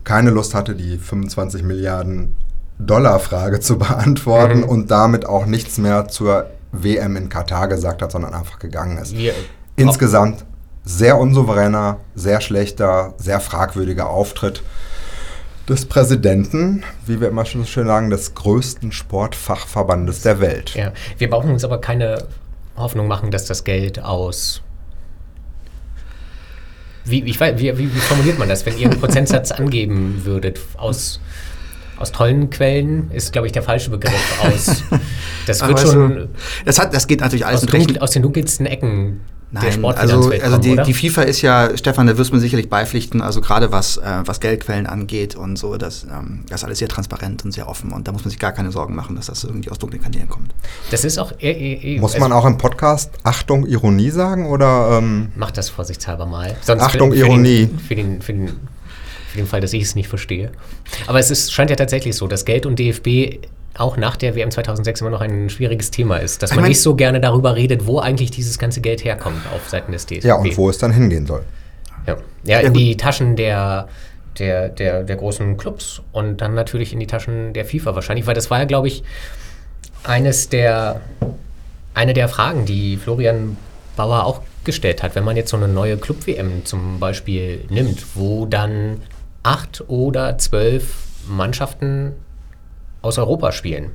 keine 0.04 0.30
Lust 0.30 0.54
hatte, 0.54 0.76
die 0.76 0.98
25 0.98 1.64
Milliarden 1.64 2.36
Dollar 2.80 3.20
Frage 3.20 3.60
zu 3.60 3.78
beantworten 3.78 4.60
mhm. 4.60 4.70
und 4.70 4.92
damit 4.92 5.26
auch 5.26 5.46
nichts 5.46 5.78
mehr 5.78 6.08
zur 6.08 6.50
WM 6.72 7.16
in 7.16 7.30
Katar 7.30 7.68
gesagt 7.68 8.02
hat, 8.02 8.12
sondern 8.12 8.34
einfach 8.34 8.60
gegangen 8.60 8.98
ist. 8.98 9.16
Wir, 9.16 9.34
Insgesamt 9.76 10.46
sehr 10.84 11.18
unsouveräner, 11.18 12.00
sehr 12.16 12.42
schlechter, 12.42 13.14
sehr 13.18 13.40
fragwürdiger 13.40 14.10
Auftritt 14.10 14.64
des 15.70 15.86
Präsidenten, 15.86 16.84
wie 17.06 17.22
wir 17.22 17.30
immer 17.30 17.46
schon 17.46 17.66
schön 17.66 17.88
sagen, 17.88 18.10
des 18.10 18.34
größten 18.34 18.92
Sportfachverbandes 18.92 20.22
der 20.22 20.40
Welt. 20.40 20.74
Ja, 20.76 20.92
wir 21.18 21.30
brauchen 21.30 21.52
uns 21.52 21.64
aber 21.64 21.80
keine 21.80 22.26
Hoffnung 22.76 23.08
machen, 23.08 23.32
dass 23.32 23.46
das 23.46 23.64
Geld 23.64 24.02
aus 24.02 24.62
wie, 27.06 27.26
wie, 27.26 27.40
wie, 27.40 27.78
wie, 27.78 27.88
formuliert 28.00 28.40
man 28.40 28.50
das, 28.50 28.66
wenn 28.66 28.78
ihr 28.78 28.90
einen 28.90 29.00
Prozentsatz 29.00 29.52
angeben 29.52 30.22
würdet 30.24 30.60
aus, 30.78 31.20
aus 31.98 32.12
tollen 32.12 32.50
Quellen, 32.50 33.12
ist, 33.12 33.32
glaube 33.34 33.48
ich, 33.48 33.54
der 33.54 33.64
falsche 33.64 33.90
Begriff. 33.90 34.14
Aus, 34.44 34.84
das 35.46 35.68
wird 35.68 35.80
schon. 35.80 36.30
Das, 36.66 36.80
hat, 36.80 36.94
das 36.94 37.08
geht 37.08 37.22
natürlich 37.22 37.46
alles 37.46 37.64
aus, 37.64 37.70
dunkel, 37.70 38.00
aus 38.00 38.12
den 38.12 38.22
dunkelsten 38.22 38.66
Ecken 38.66 39.22
Nein, 39.54 39.84
also, 39.84 40.32
also 40.32 40.58
die, 40.60 40.78
die, 40.78 40.94
FIFA 40.94 41.24
ist 41.24 41.42
ja, 41.42 41.76
Stefan, 41.76 42.08
da 42.08 42.18
wirst 42.18 42.32
du 42.32 42.36
mir 42.36 42.40
sicherlich 42.40 42.70
beipflichten, 42.70 43.22
also 43.22 43.42
gerade 43.42 43.74
was, 43.74 43.98
äh, 43.98 44.22
was 44.24 44.40
Geldquellen 44.40 44.88
angeht 44.88 45.36
und 45.36 45.58
so, 45.58 45.76
das, 45.76 46.06
ähm, 46.06 46.46
das 46.48 46.62
ist 46.62 46.64
alles 46.64 46.80
sehr 46.80 46.88
transparent 46.88 47.44
und 47.44 47.52
sehr 47.52 47.68
offen 47.68 47.92
und 47.92 48.08
da 48.08 48.14
muss 48.14 48.24
man 48.24 48.30
sich 48.30 48.40
gar 48.40 48.54
keine 48.54 48.72
Sorgen 48.72 48.96
machen, 48.96 49.18
dass 49.18 49.26
das 49.26 49.44
irgendwie 49.44 49.70
aus 49.70 49.78
dunklen 49.78 50.02
Kanälen 50.02 50.30
kommt. 50.30 50.54
Das 50.90 51.04
ist 51.04 51.18
auch 51.18 51.34
eher, 51.38 51.58
eher, 51.58 52.00
Muss 52.00 52.18
man 52.18 52.32
auch 52.32 52.46
im 52.46 52.58
Podcast 52.58 53.12
Achtung, 53.24 53.66
Ironie 53.66 54.10
sagen 54.10 54.46
oder? 54.46 54.98
Ähm, 54.98 55.34
Macht 55.36 55.58
das 55.58 55.68
vorsichtshalber 55.68 56.26
mal. 56.26 56.56
Sonst 56.62 56.84
Achtung, 56.84 57.12
für, 57.12 57.18
für 57.18 57.26
Ironie. 57.26 57.66
Den, 57.66 57.80
für, 57.80 57.96
den, 57.96 58.22
für, 58.22 58.34
den, 58.34 58.48
für 59.32 59.38
den 59.38 59.48
Fall, 59.48 59.60
dass 59.60 59.74
ich 59.74 59.84
es 59.84 59.96
nicht 59.96 60.08
verstehe. 60.08 60.54
Aber 61.08 61.20
es 61.20 61.30
ist, 61.30 61.52
scheint 61.52 61.70
ja 61.70 61.76
tatsächlich 61.76 62.16
so, 62.16 62.28
dass 62.28 62.46
Geld 62.46 62.66
und 62.66 62.80
DFB 62.80 63.48
auch 63.78 63.98
nach 63.98 64.18
der 64.18 64.36
WM 64.36 64.52
2006 64.52 65.02
immer 65.02 65.10
noch 65.10 65.22
ein 65.22 65.50
schwieriges 65.50 65.92
Thema 65.92 66.18
ist, 66.18 66.44
dass 66.44 66.54
man 66.56 66.66
nicht 66.66 66.82
so 66.82 66.96
gerne 66.96 67.22
darüber 67.22 67.56
redet, 67.56 67.88
wo 67.88 68.00
eigentlich 68.00 68.32
dieses 68.32 68.60
ganze 68.60 68.82
Geld 68.82 69.04
herkommt 69.04 69.42
auf 69.56 69.70
Seiten 69.70 69.92
des 69.92 70.06
DSB. 70.06 70.28
Ja, 70.28 70.36
und 70.36 70.56
wo 70.58 70.70
es 70.70 70.78
dann 70.78 70.92
hingehen 70.92 71.26
soll. 71.26 71.44
Ja, 72.06 72.18
ja 72.44 72.60
in 72.60 72.74
die 72.74 72.98
Taschen 72.98 73.36
der, 73.36 73.88
der, 74.40 74.70
der, 74.70 75.04
der 75.04 75.16
großen 75.16 75.58
Clubs 75.58 76.02
und 76.12 76.42
dann 76.42 76.54
natürlich 76.54 76.92
in 76.92 77.00
die 77.00 77.08
Taschen 77.08 77.54
der 77.54 77.66
FIFA 77.66 77.96
wahrscheinlich, 77.96 78.28
weil 78.28 78.36
das 78.36 78.52
war 78.52 78.60
ja, 78.60 78.66
glaube 78.66 78.88
ich, 78.88 79.04
eines 80.04 80.50
der, 80.50 81.00
eine 81.94 82.14
der 82.14 82.28
Fragen, 82.28 82.66
die 82.66 82.98
Florian 82.98 83.56
Bauer 83.96 84.26
auch 84.26 84.42
gestellt 84.64 85.02
hat, 85.02 85.16
wenn 85.16 85.24
man 85.24 85.38
jetzt 85.38 85.50
so 85.50 85.58
eine 85.58 85.68
neue 85.68 85.98
Club-WM 85.98 86.66
zum 86.66 87.00
Beispiel 87.00 87.66
nimmt, 87.70 88.16
wo 88.16 88.46
dann 88.46 89.02
acht 89.44 89.84
oder 89.88 90.38
zwölf 90.38 90.96
Mannschaften 91.28 92.14
aus 93.02 93.18
Europa 93.18 93.52
spielen. 93.52 93.92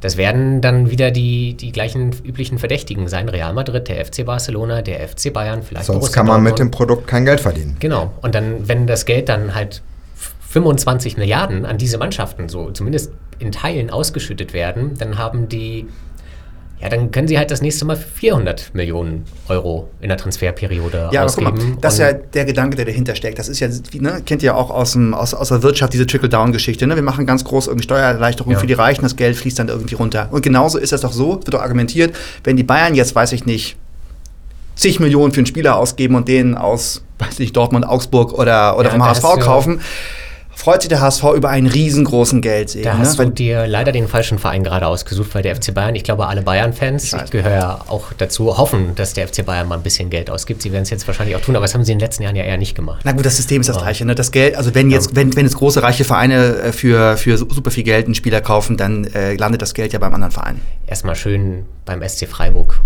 Das 0.00 0.16
werden 0.16 0.60
dann 0.60 0.90
wieder 0.90 1.12
die, 1.12 1.54
die 1.54 1.70
gleichen 1.70 2.10
üblichen 2.24 2.58
Verdächtigen 2.58 3.06
sein. 3.06 3.28
Real 3.28 3.52
Madrid, 3.54 3.86
der 3.86 4.04
FC 4.04 4.26
Barcelona, 4.26 4.82
der 4.82 5.08
FC 5.08 5.32
Bayern, 5.32 5.62
vielleicht 5.62 5.86
Sonst 5.86 6.00
Borussia 6.00 6.14
kann 6.14 6.26
man 6.26 6.34
Dortmund. 6.42 6.52
mit 6.52 6.58
dem 6.58 6.70
Produkt 6.72 7.06
kein 7.06 7.24
Geld 7.24 7.38
verdienen. 7.40 7.76
Genau. 7.78 8.12
Und 8.20 8.34
dann, 8.34 8.68
wenn 8.68 8.88
das 8.88 9.06
Geld 9.06 9.28
dann 9.28 9.54
halt 9.54 9.80
25 10.48 11.16
Milliarden 11.16 11.64
an 11.64 11.78
diese 11.78 11.98
Mannschaften 11.98 12.48
so 12.48 12.72
zumindest 12.72 13.12
in 13.38 13.52
Teilen 13.52 13.90
ausgeschüttet 13.90 14.52
werden, 14.52 14.98
dann 14.98 15.18
haben 15.18 15.48
die 15.48 15.86
ja, 16.82 16.88
dann 16.88 17.12
können 17.12 17.28
sie 17.28 17.38
halt 17.38 17.52
das 17.52 17.62
nächste 17.62 17.84
Mal 17.84 17.96
400 17.96 18.74
Millionen 18.74 19.24
Euro 19.48 19.88
in 20.00 20.08
der 20.08 20.18
Transferperiode 20.18 21.10
ja, 21.12 21.22
ausgeben. 21.24 21.46
Aber 21.46 21.56
guck 21.56 21.68
mal, 21.68 21.76
das 21.80 21.94
ist 21.94 22.00
ja 22.00 22.12
der 22.12 22.44
Gedanke, 22.44 22.74
der 22.74 22.86
dahinter 22.86 23.14
steckt. 23.14 23.38
Das 23.38 23.48
ist 23.48 23.60
ja, 23.60 23.68
ne, 24.00 24.20
kennt 24.26 24.42
ihr 24.42 24.48
ja 24.48 24.54
auch 24.54 24.70
aus, 24.70 24.94
dem, 24.94 25.14
aus, 25.14 25.32
aus 25.32 25.50
der 25.50 25.62
Wirtschaft 25.62 25.92
diese 25.92 26.06
Trickle-Down-Geschichte. 26.06 26.88
Ne? 26.88 26.96
Wir 26.96 27.04
machen 27.04 27.24
ganz 27.24 27.44
groß 27.44 27.68
irgendwie 27.68 27.84
Steuererleichterungen 27.84 28.56
ja. 28.56 28.60
für 28.60 28.66
die 28.66 28.72
Reichen, 28.72 29.02
das 29.02 29.14
Geld 29.14 29.36
fließt 29.36 29.60
dann 29.60 29.68
irgendwie 29.68 29.94
runter. 29.94 30.28
Und 30.32 30.42
genauso 30.42 30.76
ist 30.76 30.90
das 30.90 31.02
doch 31.02 31.12
so, 31.12 31.34
wird 31.34 31.54
doch 31.54 31.62
argumentiert, 31.62 32.16
wenn 32.42 32.56
die 32.56 32.64
Bayern 32.64 32.96
jetzt, 32.96 33.14
weiß 33.14 33.30
ich 33.32 33.46
nicht, 33.46 33.76
zig 34.74 34.98
Millionen 34.98 35.32
für 35.32 35.38
einen 35.38 35.46
Spieler 35.46 35.76
ausgeben 35.76 36.16
und 36.16 36.26
den 36.26 36.56
aus, 36.56 37.04
weiß 37.20 37.38
ich, 37.38 37.52
Dortmund, 37.52 37.86
Augsburg 37.86 38.32
oder, 38.32 38.76
oder 38.76 38.88
ja, 38.88 38.90
vom 38.90 39.04
HSV 39.04 39.38
kaufen, 39.38 39.80
freut 40.54 40.82
sich 40.82 40.88
der 40.88 41.00
HSV 41.00 41.24
über 41.34 41.48
einen 41.48 41.66
riesengroßen 41.66 42.40
Geldsegen. 42.40 42.84
Da 42.84 42.98
hast 42.98 43.18
ne? 43.18 43.26
du 43.26 43.32
dir 43.32 43.66
leider 43.66 43.92
den 43.92 44.08
falschen 44.08 44.38
Verein 44.38 44.62
gerade 44.64 44.86
ausgesucht, 44.86 45.34
weil 45.34 45.42
der 45.42 45.56
FC 45.56 45.74
Bayern, 45.74 45.94
ich 45.94 46.04
glaube, 46.04 46.26
alle 46.26 46.42
Bayern-Fans, 46.42 47.04
ich, 47.04 47.14
ich 47.14 47.30
gehöre 47.30 47.52
ja 47.52 47.80
auch 47.88 48.12
dazu, 48.16 48.56
hoffen, 48.56 48.94
dass 48.94 49.14
der 49.14 49.26
FC 49.28 49.44
Bayern 49.44 49.68
mal 49.68 49.76
ein 49.76 49.82
bisschen 49.82 50.10
Geld 50.10 50.30
ausgibt. 50.30 50.62
Sie 50.62 50.72
werden 50.72 50.82
es 50.82 50.90
jetzt 50.90 51.06
wahrscheinlich 51.06 51.36
auch 51.36 51.40
tun, 51.40 51.56
aber 51.56 51.64
das 51.64 51.74
haben 51.74 51.84
sie 51.84 51.92
in 51.92 51.98
den 51.98 52.04
letzten 52.04 52.22
Jahren 52.22 52.36
ja 52.36 52.44
eher 52.44 52.58
nicht 52.58 52.74
gemacht. 52.74 53.00
Na 53.04 53.12
gut, 53.12 53.24
das 53.24 53.36
System 53.36 53.60
ist 53.60 53.68
das 53.68 53.76
ja. 53.76 53.82
gleiche. 53.82 54.04
Ne? 54.04 54.14
Das 54.14 54.30
Geld, 54.30 54.56
also 54.56 54.74
wenn 54.74 54.90
jetzt, 54.90 55.10
ja. 55.10 55.16
wenn, 55.16 55.34
wenn 55.34 55.44
jetzt 55.44 55.56
große 55.56 55.82
reiche 55.82 56.04
Vereine 56.04 56.56
äh, 56.56 56.72
für, 56.72 57.16
für 57.16 57.38
super 57.38 57.70
viel 57.70 57.84
Geld 57.84 58.06
einen 58.06 58.14
Spieler 58.14 58.40
kaufen, 58.40 58.76
dann 58.76 59.04
äh, 59.04 59.34
landet 59.34 59.62
das 59.62 59.74
Geld 59.74 59.92
ja 59.92 59.98
beim 59.98 60.14
anderen 60.14 60.32
Verein. 60.32 60.60
Erstmal 60.86 61.16
schön 61.16 61.64
beim 61.84 62.06
SC 62.06 62.28
Freiburg 62.28 62.80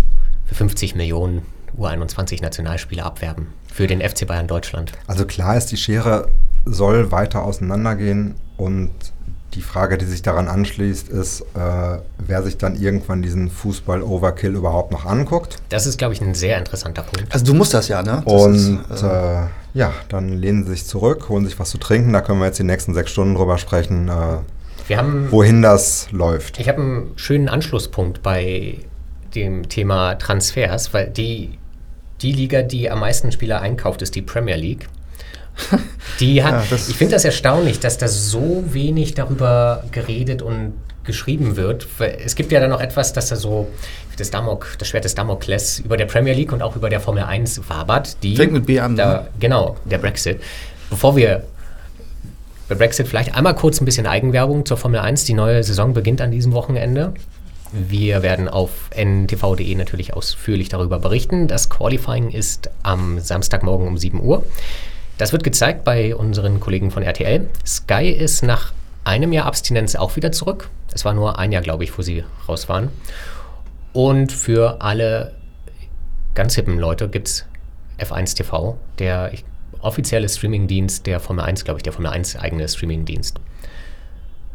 für 0.45 0.55
50 0.55 0.95
Millionen 0.95 1.41
U21 1.77 2.41
Nationalspieler 2.41 3.05
abwerben 3.05 3.47
für 3.71 3.87
den 3.87 4.01
FC 4.01 4.25
Bayern 4.25 4.47
Deutschland. 4.47 4.91
Also 5.05 5.25
klar 5.25 5.57
ist 5.57 5.67
die 5.67 5.77
Schere 5.77 6.29
soll 6.67 7.11
weiter 7.11 7.43
auseinandergehen 7.43 8.35
und 8.57 8.91
die 9.53 9.61
Frage, 9.61 9.97
die 9.97 10.05
sich 10.05 10.21
daran 10.21 10.47
anschließt, 10.47 11.09
ist, 11.09 11.41
äh, 11.41 11.97
wer 12.19 12.43
sich 12.43 12.57
dann 12.57 12.75
irgendwann 12.75 13.21
diesen 13.21 13.49
Fußball-Overkill 13.49 14.55
überhaupt 14.55 14.91
noch 14.91 15.05
anguckt. 15.05 15.57
Das 15.69 15.87
ist, 15.87 15.97
glaube 15.97 16.13
ich, 16.13 16.21
ein 16.21 16.35
sehr 16.35 16.57
interessanter 16.57 17.01
Punkt. 17.01 17.33
Also 17.33 17.45
du 17.45 17.53
musst 17.53 17.73
das 17.73 17.87
ja, 17.87 18.03
ne? 18.03 18.21
Das 18.23 18.33
und 18.33 18.83
ist, 18.89 19.01
äh, 19.01 19.07
äh, 19.07 19.47
ja, 19.73 19.93
dann 20.09 20.33
lehnen 20.37 20.63
sie 20.63 20.71
sich 20.71 20.85
zurück, 20.85 21.29
holen 21.29 21.45
sich 21.45 21.57
was 21.59 21.71
zu 21.71 21.77
trinken. 21.77 22.13
Da 22.13 22.21
können 22.21 22.39
wir 22.39 22.45
jetzt 22.45 22.59
die 22.59 22.63
nächsten 22.63 22.93
sechs 22.93 23.11
Stunden 23.11 23.35
drüber 23.35 23.57
sprechen, 23.57 24.09
äh, 24.09 24.95
haben, 24.95 25.31
wohin 25.31 25.61
das 25.61 26.11
läuft. 26.11 26.59
Ich 26.59 26.69
habe 26.69 26.81
einen 26.81 27.11
schönen 27.15 27.49
Anschlusspunkt 27.49 28.21
bei 28.21 28.77
dem 29.33 29.67
Thema 29.69 30.15
Transfers, 30.15 30.93
weil 30.93 31.09
die, 31.09 31.57
die 32.21 32.31
Liga, 32.31 32.61
die 32.61 32.89
am 32.89 32.99
meisten 32.99 33.31
Spieler 33.31 33.61
einkauft, 33.61 34.01
ist 34.01 34.15
die 34.15 34.21
Premier 34.21 34.55
League. 34.55 34.87
Die 36.19 36.43
hat, 36.43 36.69
ja, 36.69 36.77
ich 36.77 36.95
finde 36.95 37.15
das 37.15 37.25
erstaunlich, 37.25 37.79
dass 37.79 37.97
da 37.97 38.07
so 38.07 38.63
wenig 38.71 39.13
darüber 39.13 39.83
geredet 39.91 40.41
und 40.41 40.73
geschrieben 41.03 41.55
wird. 41.55 41.87
Es 42.23 42.35
gibt 42.35 42.51
ja 42.51 42.59
dann 42.59 42.69
noch 42.69 42.81
etwas, 42.81 43.13
dass 43.13 43.29
da 43.29 43.35
so 43.35 43.67
das, 44.17 44.29
Damok, 44.29 44.75
das 44.77 44.87
Schwert 44.89 45.05
des 45.05 45.15
Damokles 45.15 45.79
über 45.79 45.97
der 45.97 46.05
Premier 46.05 46.33
League 46.33 46.51
und 46.51 46.61
auch 46.61 46.75
über 46.75 46.89
der 46.89 46.99
Formel 46.99 47.23
1 47.23 47.69
wabert. 47.69 48.17
Die 48.23 48.35
Fängt 48.35 48.53
mit 48.53 48.65
B 48.65 48.79
an. 48.79 48.95
Da, 48.95 49.21
ne? 49.21 49.27
Genau, 49.39 49.77
der 49.85 49.97
Brexit. 49.99 50.41
Bevor 50.89 51.15
wir 51.15 51.43
bei 52.67 52.75
Brexit 52.75 53.07
vielleicht 53.07 53.35
einmal 53.35 53.55
kurz 53.55 53.79
ein 53.81 53.85
bisschen 53.85 54.05
Eigenwerbung 54.05 54.65
zur 54.65 54.77
Formel 54.77 54.99
1. 54.99 55.23
Die 55.23 55.33
neue 55.33 55.63
Saison 55.63 55.93
beginnt 55.93 56.19
an 56.19 56.31
diesem 56.31 56.51
Wochenende. 56.53 57.13
Wir 57.71 58.23
werden 58.23 58.47
auf 58.47 58.89
ntv.de 58.95 59.75
natürlich 59.75 60.13
ausführlich 60.13 60.69
darüber 60.69 60.99
berichten. 60.99 61.47
Das 61.47 61.69
Qualifying 61.69 62.31
ist 62.31 62.69
am 62.83 63.19
Samstagmorgen 63.19 63.87
um 63.87 63.97
7 63.97 64.21
Uhr. 64.21 64.43
Das 65.17 65.31
wird 65.31 65.43
gezeigt 65.43 65.83
bei 65.83 66.15
unseren 66.15 66.59
Kollegen 66.59 66.91
von 66.91 67.03
RTL. 67.03 67.49
Sky 67.65 68.09
ist 68.09 68.43
nach 68.43 68.71
einem 69.03 69.33
Jahr 69.33 69.45
Abstinenz 69.45 69.95
auch 69.95 70.15
wieder 70.15 70.31
zurück. 70.31 70.69
Es 70.93 71.05
war 71.05 71.13
nur 71.13 71.39
ein 71.39 71.51
Jahr, 71.51 71.63
glaube 71.63 71.83
ich, 71.83 71.97
wo 71.97 72.01
sie 72.01 72.23
raus 72.47 72.69
waren. 72.69 72.89
Und 73.93 74.31
für 74.31 74.81
alle 74.81 75.33
ganz 76.35 76.53
hippen 76.55 76.77
Leute 76.77 77.09
gibt 77.09 77.29
es 77.29 77.45
F1 77.99 78.35
TV, 78.35 78.77
der 78.99 79.31
offizielle 79.79 80.29
Streamingdienst 80.29 81.07
der 81.07 81.19
Formel 81.19 81.45
1, 81.45 81.65
glaube 81.65 81.79
ich, 81.79 81.83
der 81.83 81.93
Formel 81.93 82.11
1 82.11 82.35
eigene 82.35 82.67
Streamingdienst. 82.67 83.39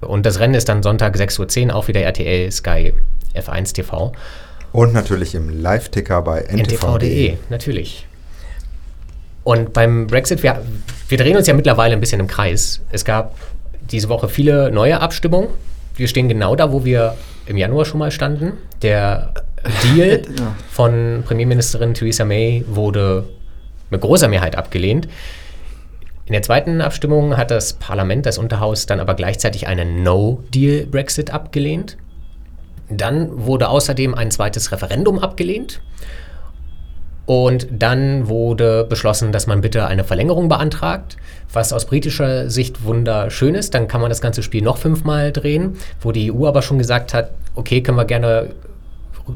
Und 0.01 0.27
das 0.27 0.39
Rennen 0.39 0.55
ist 0.55 0.69
dann 0.69 0.83
Sonntag 0.83 1.17
6.10 1.17 1.69
Uhr, 1.69 1.75
auch 1.75 1.89
wieder 1.89 2.01
RTL, 2.03 2.51
Sky, 2.53 2.93
F1 3.35 3.75
TV. 3.75 4.13
Und 4.73 4.95
natürlich 4.95 5.35
im 5.35 5.49
Live-Ticker 5.49 6.23
bei 6.23 6.41
ntv.de. 6.41 6.61
ntv.de, 6.61 7.37
natürlich. 7.51 8.07
Und 9.45 9.73
beim 9.73 10.07
Brexit, 10.07 10.43
wir, 10.43 10.63
wir 11.09 11.19
drehen 11.19 11.37
uns 11.37 11.47
ja 11.47 11.55
mittlerweile 11.55 11.95
ein 11.95 12.01
bisschen 12.01 12.21
im 12.21 12.27
Kreis. 12.27 12.81
Es 12.93 13.05
gab 13.05 13.37
diese 13.91 14.09
Woche 14.09 14.29
viele 14.29 14.71
neue 14.71 15.01
Abstimmungen. 15.01 15.49
Wir 15.97 16.09
stehen 16.09 16.29
genau 16.29 16.55
da, 16.57 16.73
wo 16.73 16.85
wir 16.85 17.15
im 17.47 17.57
Januar 17.57 17.85
schon 17.85 17.99
mal 17.99 18.11
standen. 18.11 18.53
Der 18.83 19.35
Deal 19.83 20.23
Ja. 20.39 20.55
von 20.71 21.23
Premierministerin 21.27 21.95
Theresa 21.95 22.25
May 22.25 22.65
wurde 22.69 23.25
mit 23.91 24.01
großer 24.01 24.29
Mehrheit 24.29 24.57
abgelehnt. 24.57 25.09
In 26.27 26.33
der 26.35 26.43
zweiten 26.43 26.81
Abstimmung 26.81 27.37
hat 27.37 27.51
das 27.51 27.73
Parlament, 27.75 28.27
das 28.27 28.39
Unterhaus, 28.39 28.87
dann 28.87 29.01
aber 29.01 29.15
gleichzeitig 29.15 29.67
einen 29.67 30.03
No-Deal-Brexit 30.05 31.31
abgelehnt. 31.33 31.97
Dann 32.89 33.29
wurde 33.47 33.69
außerdem 33.69 34.15
ein 34.15 34.31
zweites 34.31 34.71
Referendum 34.71 35.19
abgelehnt. 35.19 35.81
Und 37.25 37.69
dann 37.71 38.29
wurde 38.29 38.85
beschlossen, 38.89 39.31
dass 39.31 39.47
man 39.47 39.61
bitte 39.61 39.87
eine 39.87 40.05
Verlängerung 40.05 40.49
beantragt, 40.49 41.17
was 41.53 41.73
aus 41.73 41.87
britischer 41.87 42.51
Sicht 42.51 42.85
wunderschön 42.85 43.55
ist. 43.55 43.75
Dann 43.75 43.87
kann 43.87 44.01
man 44.01 44.11
das 44.11 44.21
ganze 44.21 44.43
Spiel 44.43 44.63
noch 44.63 44.79
fünfmal 44.79 45.31
drehen, 45.31 45.77
wo 46.01 46.11
die 46.11 46.33
EU 46.33 46.47
aber 46.47 46.63
schon 46.63 46.79
gesagt 46.79 47.15
hat, 47.15 47.31
okay, 47.55 47.81
können 47.81 47.99
wir 47.99 48.07
gerne 48.07 48.51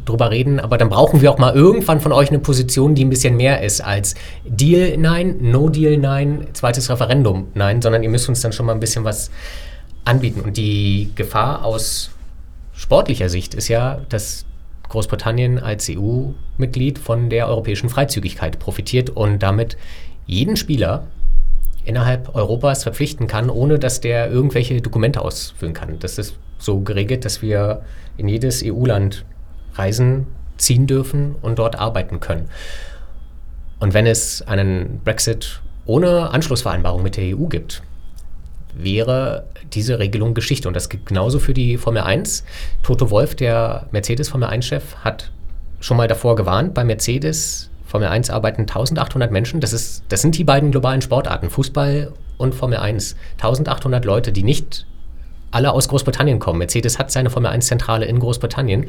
drüber 0.05 0.31
reden, 0.31 0.59
aber 0.59 0.79
dann 0.79 0.89
brauchen 0.89 1.21
wir 1.21 1.31
auch 1.31 1.39
mal 1.39 1.55
irgendwann 1.55 2.01
von 2.01 2.13
euch 2.13 2.31
eine 2.31 2.41
Position, 2.41 2.97
die 2.97 3.05
ein 3.05 3.11
bisschen 3.11 3.37
mehr 3.37 3.63
ist 3.63 3.81
als 3.81 4.17
Deal 4.45 4.97
nein, 4.97 5.37
No 5.41 5.69
Deal 5.69 5.97
nein, 5.97 6.49
zweites 6.55 6.91
Referendum 6.91 7.49
nein, 7.55 7.81
sondern 7.81 8.03
ihr 8.03 8.11
müsst 8.11 8.29
uns 8.29 8.41
dann 8.41 8.53
schon 8.53 8.67
mal 8.67 8.73
ein 8.73 8.81
bisschen 8.81 9.05
was 9.05 9.31
anbieten. 10.05 10.41
Und 10.41 10.57
die 10.57 11.13
Gefahr 11.15 11.65
aus 11.65 12.11
sportlicher 12.75 13.29
Sicht 13.29 13.55
ist 13.55 13.69
ja, 13.69 14.01
dass 14.09 14.46
Großbritannien 14.89 15.59
als 15.59 15.91
EU-Mitglied 15.91 16.99
von 16.99 17.31
der 17.31 17.49
europäischen 17.49 17.89
Freizügigkeit 17.89 18.59
profitiert 18.59 19.11
und 19.11 19.41
damit 19.41 19.77
jeden 20.27 20.57
Spieler 20.57 21.07
innerhalb 21.85 22.35
Europas 22.35 22.83
verpflichten 22.83 23.27
kann, 23.27 23.49
ohne 23.49 23.79
dass 23.79 24.01
der 24.01 24.31
irgendwelche 24.31 24.81
Dokumente 24.81 25.23
ausfüllen 25.23 25.75
kann. 25.75 25.99
Das 26.01 26.19
ist 26.19 26.39
so 26.59 26.81
geregelt, 26.81 27.25
dass 27.25 27.43
wir 27.43 27.83
in 28.17 28.29
jedes 28.29 28.63
EU-Land 28.65 29.25
reisen, 29.75 30.27
ziehen 30.57 30.87
dürfen 30.87 31.37
und 31.43 31.59
dort 31.59 31.79
arbeiten 31.79 32.19
können. 32.21 32.49
Und 33.79 33.95
wenn 33.95 34.07
es 34.07 34.43
einen 34.43 35.01
Brexit 35.05 35.61
ohne 35.85 36.31
Anschlussvereinbarung 36.31 37.03
mit 37.03 37.17
der 37.17 37.37
EU 37.37 37.47
gibt, 37.47 37.83
wäre 38.77 39.47
diese 39.73 39.99
Regelung 39.99 40.35
Geschichte. 40.35 40.69
Und 40.69 40.75
das 40.75 40.89
gilt 40.89 41.07
genauso 41.07 41.39
für 41.39 41.55
die 41.55 41.77
Formel 41.77 42.03
1. 42.03 42.45
Toto 42.83 43.11
Wolf, 43.11 43.35
der 43.35 43.87
Mercedes 43.91 44.29
Formel 44.29 44.49
1-Chef, 44.49 44.97
hat 44.97 45.31
schon 45.81 45.97
mal 45.97 46.09
davor 46.09 46.37
gewarnt, 46.37 46.75
bei 46.75 46.85
Mercedes 46.85 47.71
Formel 47.87 48.09
1 48.09 48.31
arbeiten 48.31 48.63
1800 48.63 49.31
Menschen. 49.31 49.61
Das, 49.61 49.73
ist, 49.73 50.03
das 50.09 50.21
sind 50.21 50.37
die 50.37 50.45
beiden 50.45 50.73
globalen 50.73 51.01
Sportarten, 51.01 51.51
Fußball 51.51 52.13
und 52.37 52.55
Formel 52.55 52.79
1. 52.79 53.17
1800 53.35 54.05
Leute, 54.05 54.33
die 54.33 54.43
nicht 54.43 54.87
alle 55.53 55.73
aus 55.73 55.89
Großbritannien 55.89 56.39
kommen. 56.39 56.59
Mercedes 56.59 56.99
hat 56.99 57.11
seine 57.11 57.31
Formel 57.31 57.51
1-Zentrale 57.51 58.05
in 58.05 58.19
Großbritannien. 58.19 58.87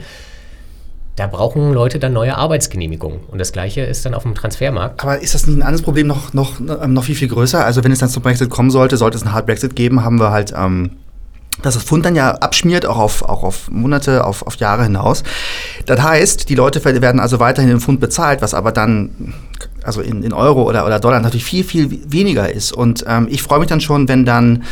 Da 1.17 1.25
brauchen 1.25 1.73
Leute 1.73 1.97
dann 1.97 2.13
neue 2.13 2.37
Arbeitsgenehmigungen. 2.37 3.21
Und 3.27 3.39
das 3.39 3.51
Gleiche 3.51 3.81
ist 3.81 4.05
dann 4.05 4.13
auf 4.13 4.21
dem 4.21 4.35
Transfermarkt. 4.35 5.01
Aber 5.01 5.19
ist 5.19 5.33
das 5.33 5.47
nicht 5.47 5.57
ein 5.57 5.63
anderes 5.63 5.81
Problem 5.81 6.05
noch, 6.05 6.31
noch, 6.33 6.59
ähm, 6.59 6.93
noch 6.93 7.03
viel, 7.03 7.15
viel 7.15 7.27
größer? 7.27 7.65
Also 7.65 7.83
wenn 7.83 7.91
es 7.91 7.97
dann 7.97 8.09
zum 8.09 8.21
Brexit 8.21 8.51
kommen 8.51 8.69
sollte, 8.69 8.97
sollte 8.97 9.17
es 9.17 9.23
einen 9.23 9.33
Hard 9.33 9.47
Brexit 9.47 9.75
geben, 9.75 10.03
haben 10.03 10.19
wir 10.19 10.29
halt, 10.29 10.53
ähm, 10.55 10.91
dass 11.63 11.73
das 11.73 11.83
Pfund 11.83 12.05
dann 12.05 12.15
ja 12.15 12.35
abschmiert, 12.35 12.85
auch 12.85 12.99
auf, 12.99 13.23
auch 13.23 13.41
auf 13.41 13.71
Monate, 13.71 14.25
auf, 14.25 14.45
auf 14.45 14.57
Jahre 14.57 14.83
hinaus. 14.83 15.23
Das 15.87 15.99
heißt, 15.99 16.49
die 16.49 16.55
Leute 16.55 16.85
werden 16.85 17.19
also 17.19 17.39
weiterhin 17.39 17.71
im 17.71 17.81
Pfund 17.81 17.99
bezahlt, 17.99 18.43
was 18.43 18.53
aber 18.53 18.71
dann 18.71 19.33
also 19.87 20.01
in, 20.01 20.21
in 20.21 20.33
Euro 20.33 20.63
oder, 20.63 20.85
oder 20.85 20.99
Dollar 20.99 21.21
natürlich 21.21 21.45
viel, 21.45 21.63
viel 21.63 21.99
weniger 22.11 22.51
ist. 22.51 22.73
Und 22.73 23.05
ähm, 23.07 23.27
ich 23.31 23.41
freue 23.41 23.59
mich 23.59 23.69
dann 23.69 23.79
schon, 23.79 24.09
wenn 24.09 24.25
dann, 24.25 24.63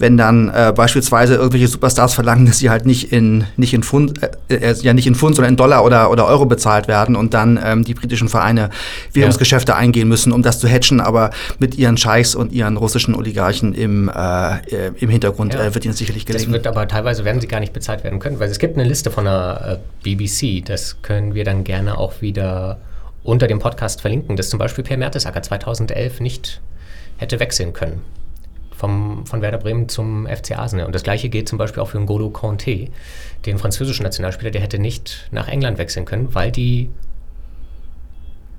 wenn 0.00 0.16
dann 0.16 0.48
äh, 0.48 0.72
beispielsweise 0.74 1.36
irgendwelche 1.36 1.68
Superstars 1.68 2.12
verlangen, 2.12 2.44
dass 2.46 2.58
sie 2.58 2.70
halt 2.70 2.84
nicht 2.84 3.12
in, 3.12 3.44
nicht 3.56 3.72
in 3.72 3.84
Pfund, 3.84 4.20
äh, 4.48 4.54
äh, 4.54 4.74
ja 4.82 4.92
nicht 4.92 5.06
in 5.06 5.14
Pfund, 5.14 5.36
sondern 5.36 5.52
in 5.52 5.56
Dollar 5.56 5.84
oder, 5.84 6.10
oder 6.10 6.26
Euro 6.26 6.44
bezahlt 6.46 6.88
werden 6.88 7.14
und 7.14 7.34
dann 7.34 7.58
ähm, 7.64 7.84
die 7.84 7.94
britischen 7.94 8.28
Vereine 8.28 8.70
Währungsgeschäfte 9.12 9.72
ja. 9.72 9.78
eingehen 9.78 10.08
müssen, 10.08 10.32
um 10.32 10.42
das 10.42 10.58
zu 10.58 10.68
hatchen, 10.68 11.00
aber 11.00 11.30
mit 11.60 11.78
ihren 11.78 11.96
Scheichs 11.96 12.34
und 12.34 12.52
ihren 12.52 12.76
russischen 12.76 13.14
Oligarchen 13.14 13.74
im, 13.74 14.08
äh, 14.08 14.88
im 14.98 15.08
Hintergrund 15.08 15.54
Ja. 15.54 15.66
äh, 15.66 15.74
wird 15.74 15.84
ihnen 15.84 15.94
sicherlich 15.94 16.26
gelingen. 16.26 16.46
Das 16.46 16.52
wird 16.52 16.66
aber 16.66 16.88
teilweise 16.88 17.24
werden 17.24 17.40
sie 17.40 17.46
gar 17.46 17.60
nicht 17.60 17.72
bezahlt 17.72 18.02
werden 18.02 18.18
können, 18.18 18.40
weil 18.40 18.50
es 18.50 18.58
gibt 18.58 18.76
eine 18.76 18.88
Liste 18.88 19.12
von 19.12 19.24
der 19.24 19.80
äh, 20.04 20.16
BBC, 20.16 20.64
das 20.64 21.00
können 21.02 21.34
wir 21.34 21.44
dann 21.44 21.62
gerne 21.62 21.96
auch 21.96 22.20
wieder 22.20 22.78
unter 23.24 23.48
dem 23.48 23.58
Podcast 23.58 24.02
verlinken, 24.02 24.36
dass 24.36 24.50
zum 24.50 24.58
Beispiel 24.58 24.84
Per 24.84 24.96
Mertesacker 24.96 25.42
2011 25.42 26.20
nicht 26.20 26.60
hätte 27.16 27.40
wechseln 27.40 27.72
können 27.72 28.02
vom, 28.74 29.24
von 29.26 29.40
Werder 29.40 29.58
Bremen 29.58 29.88
zum 29.88 30.26
FC 30.26 30.58
Arsenal. 30.58 30.86
Und 30.86 30.94
das 30.94 31.02
gleiche 31.02 31.28
gilt 31.28 31.48
zum 31.48 31.58
Beispiel 31.58 31.82
auch 31.82 31.88
für 31.88 31.98
N'Golo 31.98 32.30
Conte, 32.30 32.88
den 33.46 33.58
französischen 33.58 34.02
Nationalspieler, 34.02 34.50
der 34.50 34.60
hätte 34.60 34.78
nicht 34.78 35.28
nach 35.30 35.48
England 35.48 35.78
wechseln 35.78 36.04
können, 36.04 36.34
weil 36.34 36.52
die, 36.52 36.90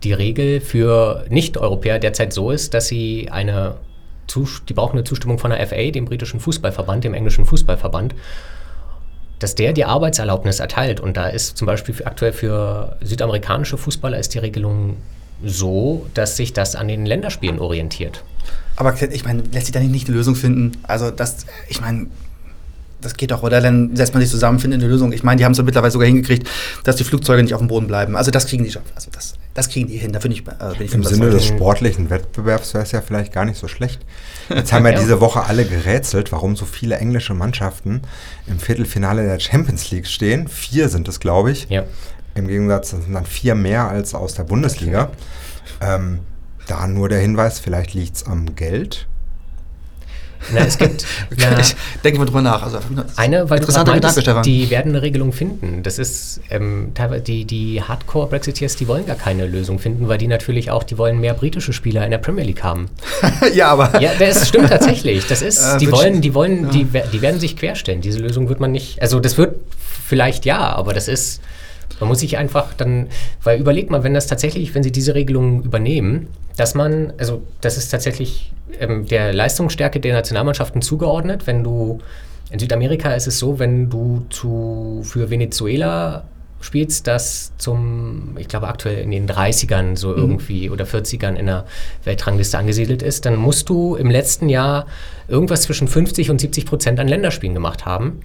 die 0.03 0.13
Regel 0.13 0.61
für 0.61 1.25
Nicht-Europäer 1.29 1.99
derzeit 1.99 2.33
so 2.33 2.51
ist, 2.51 2.73
dass 2.73 2.87
sie 2.87 3.29
eine, 3.29 3.77
die 4.67 4.73
brauchen 4.73 4.93
eine 4.93 5.03
Zustimmung 5.03 5.37
von 5.37 5.51
der 5.51 5.65
FA, 5.67 5.91
dem 5.91 6.05
britischen 6.05 6.39
Fußballverband, 6.39 7.03
dem 7.03 7.13
englischen 7.13 7.45
Fußballverband, 7.45 8.15
dass 9.45 9.53
der 9.53 9.73
die 9.73 9.85
Arbeitserlaubnis 9.85 10.59
erteilt. 10.59 10.99
Und 10.99 11.17
da 11.17 11.27
ist 11.27 11.55
zum 11.55 11.67
Beispiel 11.67 11.93
aktuell 12.03 12.33
für 12.33 12.97
südamerikanische 13.01 13.77
Fußballer 13.77 14.17
ist 14.17 14.33
die 14.33 14.39
Regelung 14.39 14.97
so, 15.43 16.07
dass 16.15 16.35
sich 16.35 16.51
das 16.51 16.75
an 16.75 16.87
den 16.87 17.05
Länderspielen 17.05 17.59
orientiert. 17.59 18.23
Aber 18.75 18.99
ich 18.99 19.23
meine, 19.23 19.43
lässt 19.51 19.67
sich 19.67 19.71
da 19.71 19.79
nicht, 19.79 19.91
nicht 19.91 20.07
eine 20.07 20.17
Lösung 20.17 20.33
finden? 20.33 20.71
Also 20.81 21.11
das, 21.11 21.45
ich 21.69 21.79
meine, 21.79 22.07
das 23.05 23.15
geht 23.15 23.31
doch, 23.31 23.43
oder? 23.43 23.61
Dann 23.61 23.95
setzt 23.95 24.13
man 24.13 24.21
sich 24.21 24.29
zusammen, 24.29 24.59
findet 24.59 24.81
eine 24.81 24.89
Lösung. 24.89 25.13
Ich 25.13 25.23
meine, 25.23 25.37
die 25.37 25.45
haben 25.45 25.51
es 25.51 25.61
mittlerweile 25.61 25.91
sogar 25.91 26.07
hingekriegt, 26.07 26.49
dass 26.83 26.95
die 26.95 27.03
Flugzeuge 27.03 27.43
nicht 27.43 27.53
auf 27.53 27.61
dem 27.61 27.67
Boden 27.67 27.87
bleiben. 27.87 28.15
Also 28.15 28.31
das 28.31 28.47
kriegen 28.47 28.63
die 28.63 28.71
schon. 28.71 28.81
Also 28.95 29.09
das, 29.11 29.35
das 29.53 29.69
kriegen 29.69 29.87
die 29.87 29.97
hin. 29.97 30.11
Da 30.11 30.19
finde 30.19 30.37
ich, 30.37 30.47
äh, 30.47 30.77
bin 30.77 30.87
ich 30.87 30.93
Im 30.93 31.03
Sinne 31.03 31.29
des 31.29 31.45
sportlichen 31.45 32.09
Wettbewerbs 32.09 32.73
wäre 32.73 32.83
es 32.83 32.91
ja 32.91 33.01
vielleicht 33.01 33.31
gar 33.31 33.45
nicht 33.45 33.57
so 33.57 33.67
schlecht. 33.67 34.01
Jetzt 34.49 34.73
haben 34.73 34.85
ja, 34.85 34.91
ja, 34.93 34.99
diese 34.99 35.21
Woche 35.21 35.45
alle 35.45 35.65
gerätselt, 35.65 36.31
warum 36.31 36.55
so 36.55 36.65
viele 36.65 36.97
englische 36.97 37.33
Mannschaften 37.33 38.01
im 38.47 38.59
Viertelfinale 38.59 39.23
der 39.23 39.39
Champions 39.39 39.91
League 39.91 40.07
stehen. 40.07 40.47
Vier 40.47 40.89
sind 40.89 41.07
es, 41.07 41.19
glaube 41.19 41.51
ich. 41.51 41.67
Ja. 41.69 41.83
Im 42.33 42.47
Gegensatz 42.47 42.89
sind 42.89 43.13
dann 43.13 43.25
vier 43.25 43.55
mehr 43.55 43.87
als 43.87 44.13
aus 44.13 44.33
der 44.33 44.43
Bundesliga. 44.43 45.11
Ähm, 45.79 46.19
da 46.67 46.87
nur 46.87 47.09
der 47.09 47.19
Hinweis, 47.19 47.59
vielleicht 47.59 47.93
liegt 47.93 48.15
es 48.15 48.25
am 48.25 48.55
Geld. 48.55 49.07
Na, 50.53 50.59
es 50.61 50.77
gibt. 50.77 51.05
na, 51.37 51.59
ich 51.59 51.75
denke 52.03 52.19
mal 52.19 52.25
drüber 52.25 52.41
nach. 52.41 52.63
Also, 52.63 52.79
eine, 53.15 53.49
weil 53.49 53.59
du 53.59 53.63
interessanter 53.63 53.93
Gedanke, 53.93 54.07
meintest, 54.07 54.21
Stefan. 54.21 54.43
die 54.43 54.69
werden 54.69 54.91
eine 54.91 55.01
Regelung 55.01 55.33
finden. 55.33 55.83
Das 55.83 55.99
ist 55.99 56.41
ähm, 56.49 56.91
teilweise 56.93 57.21
die, 57.21 57.45
die 57.45 57.81
Hardcore-Brexiteers, 57.81 58.75
die 58.75 58.87
wollen 58.87 59.05
gar 59.05 59.15
keine 59.15 59.47
Lösung 59.47 59.79
finden, 59.79 60.07
weil 60.07 60.17
die 60.17 60.27
natürlich 60.27 60.71
auch, 60.71 60.83
die 60.83 60.97
wollen 60.97 61.19
mehr 61.19 61.33
britische 61.33 61.73
Spieler 61.73 62.05
in 62.05 62.11
der 62.11 62.19
Premier 62.19 62.43
League 62.43 62.63
haben. 62.63 62.89
ja, 63.53 63.69
aber. 63.69 63.99
Ja, 64.01 64.11
das 64.17 64.47
stimmt 64.47 64.69
tatsächlich. 64.69 65.27
Das 65.27 65.41
ist, 65.41 65.63
Äh, 65.63 65.77
die 65.77 65.91
wollen, 65.91 66.21
die 66.21 66.33
wollen, 66.33 66.65
ja. 66.65 66.69
die, 66.69 66.87
die 67.13 67.21
werden 67.21 67.39
sich 67.39 67.55
querstellen. 67.57 68.01
Diese 68.01 68.19
Lösung 68.19 68.49
wird 68.49 68.59
man 68.59 68.71
nicht. 68.71 69.01
Also 69.01 69.19
das 69.19 69.37
wird 69.37 69.55
vielleicht 70.07 70.45
ja, 70.45 70.59
aber 70.59 70.93
das 70.93 71.07
ist. 71.07 71.41
Man 71.99 72.09
muss 72.09 72.19
sich 72.19 72.37
einfach 72.37 72.73
dann, 72.73 73.07
weil 73.43 73.59
überleg 73.59 73.89
mal, 73.89 74.03
wenn 74.03 74.13
das 74.13 74.27
tatsächlich, 74.27 74.75
wenn 74.75 74.83
sie 74.83 74.91
diese 74.91 75.15
Regelung 75.15 75.63
übernehmen, 75.63 76.27
dass 76.57 76.75
man, 76.75 77.13
also 77.17 77.41
das 77.61 77.77
ist 77.77 77.89
tatsächlich 77.89 78.51
ähm, 78.79 79.05
der 79.07 79.33
Leistungsstärke 79.33 79.99
der 79.99 80.13
Nationalmannschaften 80.13 80.81
zugeordnet. 80.81 81.47
Wenn 81.47 81.63
du 81.63 81.99
in 82.51 82.59
Südamerika 82.59 83.13
ist 83.13 83.27
es 83.27 83.39
so, 83.39 83.59
wenn 83.59 83.89
du 83.89 84.25
zu 84.29 85.01
für 85.03 85.29
Venezuela 85.29 86.25
spielst, 86.61 87.07
das 87.07 87.51
zum, 87.57 88.35
ich 88.37 88.47
glaube 88.47 88.67
aktuell 88.67 88.97
in 88.97 89.11
den 89.11 89.27
30ern 89.27 89.95
so 89.95 90.15
irgendwie 90.15 90.69
oder 90.69 90.85
40ern 90.85 91.35
in 91.35 91.45
der 91.45 91.65
Weltrangliste 92.03 92.57
angesiedelt 92.57 93.01
ist, 93.03 93.25
dann 93.25 93.35
musst 93.35 93.69
du 93.69 93.95
im 93.95 94.09
letzten 94.09 94.49
Jahr 94.49 94.87
irgendwas 95.27 95.63
zwischen 95.63 95.87
50 95.87 96.29
und 96.31 96.41
70 96.41 96.65
Prozent 96.65 96.99
an 96.99 97.07
Länderspielen 97.07 97.53
gemacht 97.53 97.85
haben. 97.85 98.21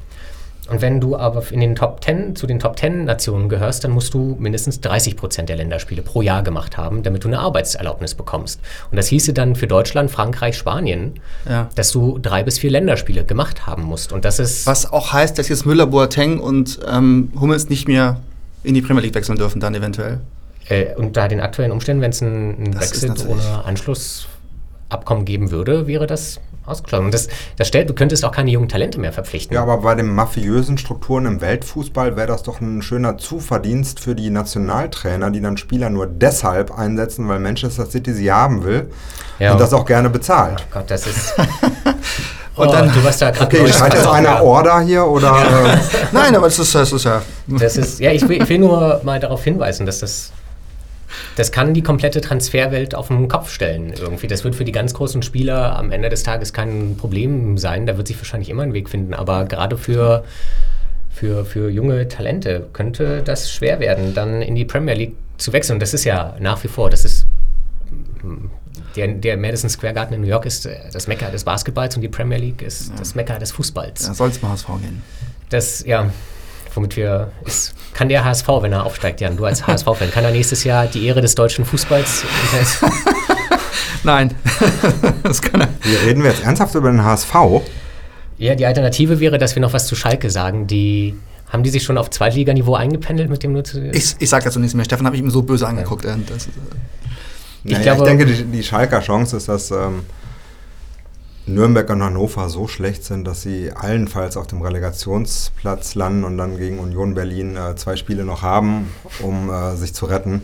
Und 0.70 0.80
wenn 0.83 1.00
du 1.00 1.16
aber 1.16 1.42
in 1.50 1.61
den 1.61 1.74
Top 1.74 2.02
10, 2.04 2.37
zu 2.37 2.46
den 2.46 2.59
Top 2.61 2.78
10 2.78 3.04
Nationen 3.04 3.48
gehörst, 3.48 3.83
dann 3.83 3.90
musst 3.90 4.14
du 4.14 4.37
mindestens 4.38 4.80
30 4.80 5.16
Prozent 5.16 5.48
der 5.48 5.56
Länderspiele 5.56 6.00
pro 6.02 6.22
Jahr 6.22 6.42
gemacht 6.44 6.76
haben, 6.76 7.02
damit 7.02 7.24
du 7.24 7.28
eine 7.28 7.40
Arbeitserlaubnis 7.40 8.14
bekommst. 8.14 8.61
Und 8.90 8.96
das 8.96 9.09
hieße 9.09 9.33
dann 9.33 9.56
für 9.56 9.66
Deutschland, 9.66 10.11
Frankreich, 10.11 10.56
Spanien, 10.56 11.14
Ja. 11.48 11.68
dass 11.74 11.90
du 11.90 12.18
drei 12.18 12.44
bis 12.44 12.59
vier 12.61 12.70
Länderspiele 12.70 13.24
gemacht 13.24 13.66
haben 13.66 13.83
musst. 13.83 14.12
Und 14.12 14.24
das 14.24 14.38
ist. 14.38 14.66
Was 14.66 14.92
auch 14.92 15.12
heißt, 15.12 15.38
dass 15.38 15.48
jetzt 15.48 15.66
Müller, 15.66 15.87
Boateng 15.87 16.38
und 16.38 16.78
ähm, 16.88 17.33
Hummels 17.40 17.68
nicht 17.68 17.88
mehr 17.88 18.20
in 18.62 18.74
die 18.74 18.83
Premier 18.83 19.02
League 19.02 19.14
wechseln 19.14 19.38
dürfen, 19.38 19.59
dann 19.61 19.74
eventuell. 19.74 20.20
Äh, 20.68 20.94
unter 20.94 21.26
den 21.26 21.40
aktuellen 21.40 21.72
Umständen, 21.72 22.00
wenn 22.02 22.11
es 22.11 22.22
einen, 22.22 22.54
einen 22.56 22.70
natürlich- 22.70 23.26
ohne 23.26 23.64
Anschlussabkommen 23.64 25.24
geben 25.24 25.50
würde, 25.50 25.87
wäre 25.87 26.06
das 26.06 26.38
ausgeschlossen. 26.66 27.06
Und 27.06 27.14
das, 27.14 27.28
das 27.56 27.68
stellt, 27.68 27.88
du 27.90 27.94
könntest 27.94 28.24
auch 28.24 28.32
keine 28.32 28.50
jungen 28.50 28.68
Talente 28.68 29.00
mehr 29.00 29.12
verpflichten. 29.12 29.54
Ja, 29.54 29.62
aber 29.62 29.78
bei 29.78 29.94
den 29.94 30.08
mafiösen 30.14 30.78
Strukturen 30.78 31.26
im 31.26 31.40
Weltfußball 31.40 32.16
wäre 32.16 32.28
das 32.28 32.42
doch 32.42 32.60
ein 32.60 32.82
schöner 32.82 33.18
Zuverdienst 33.18 34.00
für 34.00 34.14
die 34.14 34.30
Nationaltrainer, 34.30 35.30
die 35.30 35.40
dann 35.40 35.56
Spieler 35.56 35.90
nur 35.90 36.06
deshalb 36.06 36.76
einsetzen, 36.78 37.28
weil 37.28 37.40
Manchester 37.40 37.86
City 37.86 38.12
sie 38.12 38.30
haben 38.32 38.64
will 38.64 38.90
Ja. 39.38 39.52
und 39.52 39.60
das 39.60 39.72
auch 39.72 39.84
gerne 39.86 40.10
bezahlt. 40.10 40.64
Oh 40.70 40.74
Gott, 40.78 40.90
das 40.90 41.06
ist. 41.06 41.34
Und 42.56 42.68
oh, 42.68 42.72
dann, 42.72 42.92
du 42.92 43.02
warst 43.04 43.22
da 43.22 43.32
Okay, 43.40 43.66
schreit 43.72 43.94
jetzt 43.94 44.06
einer 44.08 44.42
Order 44.42 44.80
hier 44.80 45.06
oder? 45.06 45.72
äh, 45.72 45.78
Nein, 46.12 46.34
aber 46.36 46.46
das 46.46 46.58
ist, 46.58 46.74
das 46.74 46.92
ist 46.92 47.04
ja. 47.04 47.22
Das 47.46 47.76
ist, 47.78 48.00
ja, 48.00 48.10
ich 48.10 48.28
will, 48.28 48.42
ich 48.42 48.48
will 48.48 48.58
nur 48.58 49.00
mal 49.02 49.18
darauf 49.18 49.42
hinweisen, 49.44 49.86
dass 49.86 50.00
das, 50.00 50.32
das 51.36 51.52
kann 51.52 51.74
die 51.74 51.82
komplette 51.82 52.20
Transferwelt 52.20 52.94
auf 52.94 53.08
den 53.08 53.28
Kopf 53.28 53.50
stellen 53.50 53.92
irgendwie. 53.98 54.26
Das 54.26 54.44
wird 54.44 54.54
für 54.54 54.64
die 54.64 54.72
ganz 54.72 54.94
großen 54.94 55.22
Spieler 55.22 55.76
am 55.76 55.90
Ende 55.90 56.08
des 56.08 56.22
Tages 56.22 56.52
kein 56.52 56.96
Problem 56.96 57.58
sein. 57.58 57.86
Da 57.86 57.96
wird 57.96 58.08
sich 58.08 58.18
wahrscheinlich 58.18 58.50
immer 58.50 58.62
ein 58.62 58.72
Weg 58.72 58.88
finden. 58.88 59.14
Aber 59.14 59.44
gerade 59.44 59.76
für, 59.76 60.24
für, 61.10 61.44
für 61.44 61.70
junge 61.70 62.08
Talente 62.08 62.66
könnte 62.72 63.22
das 63.22 63.52
schwer 63.52 63.80
werden, 63.80 64.14
dann 64.14 64.42
in 64.42 64.54
die 64.54 64.64
Premier 64.64 64.94
League 64.94 65.14
zu 65.36 65.52
wechseln. 65.52 65.76
Und 65.76 65.80
das 65.80 65.94
ist 65.94 66.04
ja 66.04 66.36
nach 66.40 66.62
wie 66.64 66.68
vor, 66.68 66.90
das 66.90 67.04
ist 67.04 67.26
der, 68.96 69.08
der 69.08 69.36
Madison 69.36 69.70
Square 69.70 69.94
Garden 69.94 70.14
in 70.14 70.20
New 70.20 70.26
York 70.26 70.46
ist 70.46 70.68
das 70.92 71.06
Mekka 71.06 71.30
des 71.30 71.44
Basketballs 71.44 71.96
und 71.96 72.02
die 72.02 72.08
Premier 72.08 72.38
League 72.38 72.62
ist 72.62 72.92
das 72.98 73.14
Mekka 73.14 73.38
des 73.38 73.52
Fußballs. 73.52 74.06
Da 74.06 74.14
soll 74.14 74.30
es 74.30 74.42
mal 74.42 74.50
HSV 74.50 74.66
gehen. 74.80 75.02
Das, 75.48 75.84
ja, 75.84 76.10
womit 76.74 76.96
wir, 76.96 77.30
ist, 77.44 77.74
kann 77.94 78.09
der 78.09 78.24
HSV, 78.24 78.46
wenn 78.61 78.72
er 78.72 78.85
aufsteigt, 78.85 79.20
Jan, 79.20 79.37
du 79.37 79.44
als 79.44 79.66
HSV-Fan, 79.66 80.11
kann 80.11 80.24
er 80.24 80.30
nächstes 80.30 80.64
Jahr 80.64 80.87
die 80.87 81.06
Ehre 81.06 81.20
des 81.20 81.35
deutschen 81.35 81.64
Fußballs 81.64 82.24
Nein, 84.02 84.35
das 85.22 85.42
kann 85.42 85.61
er. 85.61 85.68
Hier 85.83 86.00
reden 86.06 86.22
wir 86.22 86.30
jetzt 86.30 86.42
ernsthaft 86.44 86.74
über 86.74 86.90
den 86.90 87.04
HSV. 87.04 87.35
Ja, 88.38 88.54
die 88.54 88.64
Alternative 88.64 89.20
wäre, 89.20 89.37
dass 89.38 89.54
wir 89.54 89.61
noch 89.61 89.72
was 89.74 89.87
zu 89.87 89.94
Schalke 89.94 90.30
sagen. 90.30 90.66
Die, 90.66 91.14
haben 91.50 91.62
die 91.62 91.70
sich 91.70 91.83
schon 91.83 91.98
auf 91.98 92.09
Zweitliganiveau 92.11 92.74
eingependelt 92.74 93.28
mit 93.28 93.42
dem 93.42 93.52
nur 93.52 93.64
zu, 93.64 93.80
Ich, 93.92 94.16
ich 94.18 94.30
sag 94.30 94.44
dazu 94.44 94.59
nichts 94.59 94.74
mehr. 94.74 94.85
Stefan 94.87 95.04
habe 95.04 95.16
ich 95.16 95.22
ihm 95.22 95.30
so 95.30 95.42
böse 95.42 95.66
angeguckt. 95.66 96.04
äh, 96.06 96.14
Das, 96.26 96.46
äh, 96.46 96.50
Ich 97.64 97.72
Naja, 97.72 97.78
ich, 97.78 97.83
glaube- 97.98 98.04
denke, 98.04 98.24
die, 98.26 98.44
die 98.44 98.62
Schalker 98.62 99.00
Chance 99.00 99.37
ist, 99.37 99.48
dass 99.48 99.70
ähm, 99.70 100.04
Nürnberg 101.54 101.88
und 101.90 102.02
Hannover 102.02 102.48
so 102.48 102.68
schlecht 102.68 103.04
sind, 103.04 103.24
dass 103.26 103.42
sie 103.42 103.72
allenfalls 103.72 104.36
auf 104.36 104.46
dem 104.46 104.62
Relegationsplatz 104.62 105.94
landen 105.94 106.24
und 106.24 106.38
dann 106.38 106.56
gegen 106.56 106.78
Union 106.78 107.14
Berlin 107.14 107.56
äh, 107.56 107.74
zwei 107.76 107.96
Spiele 107.96 108.24
noch 108.24 108.42
haben, 108.42 108.90
um 109.20 109.50
äh, 109.50 109.76
sich 109.76 109.92
zu 109.94 110.06
retten. 110.06 110.42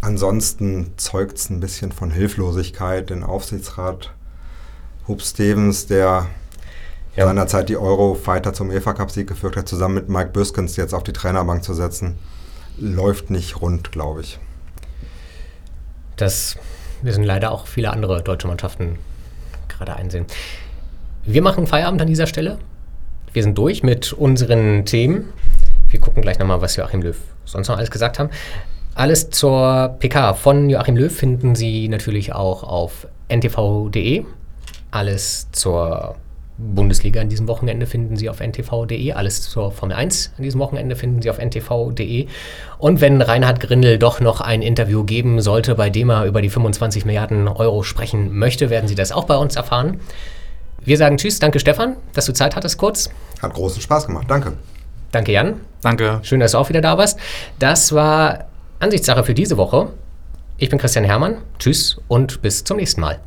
Ansonsten 0.00 0.92
zeugt 0.96 1.38
es 1.38 1.50
ein 1.50 1.60
bisschen 1.60 1.92
von 1.92 2.10
Hilflosigkeit. 2.10 3.10
Den 3.10 3.24
Aufsichtsrat 3.24 4.12
Hub 5.08 5.22
Stevens, 5.22 5.86
der 5.86 6.26
Ja. 7.16 7.26
seinerzeit 7.26 7.68
die 7.68 7.76
Euro-Fighter 7.76 8.52
zum 8.52 8.70
EFA-Cup-Sieg 8.70 9.26
geführt 9.26 9.56
hat, 9.56 9.68
zusammen 9.68 9.94
mit 9.94 10.08
Mike 10.08 10.30
Büskens 10.30 10.76
jetzt 10.76 10.94
auf 10.94 11.02
die 11.02 11.12
Trainerbank 11.12 11.64
zu 11.64 11.74
setzen, 11.74 12.18
läuft 12.78 13.30
nicht 13.30 13.60
rund, 13.60 13.90
glaube 13.92 14.20
ich. 14.20 14.38
Das 16.16 16.56
müssen 17.02 17.24
leider 17.24 17.50
auch 17.52 17.66
viele 17.66 17.90
andere 17.90 18.22
deutsche 18.22 18.48
Mannschaften 18.48 18.98
gerade 19.78 19.96
einsehen. 19.96 20.26
Wir 21.24 21.42
machen 21.42 21.66
Feierabend 21.66 22.00
an 22.00 22.08
dieser 22.08 22.26
Stelle. 22.26 22.58
Wir 23.32 23.42
sind 23.42 23.56
durch 23.58 23.82
mit 23.82 24.12
unseren 24.12 24.84
Themen. 24.84 25.32
Wir 25.90 26.00
gucken 26.00 26.22
gleich 26.22 26.38
nochmal, 26.38 26.60
was 26.62 26.76
Joachim 26.76 27.02
Löw 27.02 27.16
sonst 27.44 27.68
noch 27.68 27.76
alles 27.76 27.90
gesagt 27.90 28.18
haben. 28.18 28.30
Alles 28.94 29.30
zur 29.30 29.96
PK 29.98 30.34
von 30.34 30.70
Joachim 30.70 30.96
Löw 30.96 31.14
finden 31.14 31.54
Sie 31.54 31.88
natürlich 31.88 32.32
auch 32.32 32.62
auf 32.62 33.06
ntv.de. 33.28 34.24
Alles 34.90 35.48
zur 35.52 36.16
Bundesliga 36.58 37.20
an 37.20 37.28
diesem 37.28 37.48
Wochenende 37.48 37.86
finden 37.86 38.16
Sie 38.16 38.30
auf 38.30 38.40
ntv.de. 38.40 39.12
Alles 39.12 39.42
zur 39.42 39.72
Formel 39.72 39.96
1 39.96 40.32
an 40.36 40.42
diesem 40.42 40.60
Wochenende 40.60 40.96
finden 40.96 41.20
Sie 41.20 41.30
auf 41.30 41.38
ntv.de. 41.38 42.26
Und 42.78 43.00
wenn 43.00 43.20
Reinhard 43.20 43.60
Grindel 43.60 43.98
doch 43.98 44.20
noch 44.20 44.40
ein 44.40 44.62
Interview 44.62 45.04
geben 45.04 45.40
sollte, 45.40 45.74
bei 45.74 45.90
dem 45.90 46.10
er 46.10 46.24
über 46.24 46.40
die 46.40 46.48
25 46.48 47.04
Milliarden 47.04 47.48
Euro 47.48 47.82
sprechen 47.82 48.36
möchte, 48.36 48.70
werden 48.70 48.88
Sie 48.88 48.94
das 48.94 49.12
auch 49.12 49.24
bei 49.24 49.36
uns 49.36 49.56
erfahren. 49.56 50.00
Wir 50.84 50.96
sagen 50.96 51.16
Tschüss, 51.16 51.38
danke 51.38 51.58
Stefan, 51.58 51.96
dass 52.14 52.26
du 52.26 52.32
Zeit 52.32 52.56
hattest 52.56 52.78
kurz. 52.78 53.10
Hat 53.42 53.52
großen 53.52 53.82
Spaß 53.82 54.06
gemacht. 54.06 54.26
Danke. 54.28 54.54
Danke 55.12 55.32
Jan, 55.32 55.60
danke. 55.82 56.20
schön, 56.22 56.40
dass 56.40 56.52
du 56.52 56.58
auch 56.58 56.68
wieder 56.68 56.80
da 56.80 56.98
warst. 56.98 57.18
Das 57.58 57.92
war 57.92 58.46
Ansichtssache 58.80 59.24
für 59.24 59.34
diese 59.34 59.56
Woche. 59.56 59.88
Ich 60.58 60.70
bin 60.70 60.78
Christian 60.78 61.04
Hermann, 61.04 61.38
tschüss 61.58 61.98
und 62.08 62.40
bis 62.40 62.64
zum 62.64 62.78
nächsten 62.78 63.00
Mal. 63.00 63.20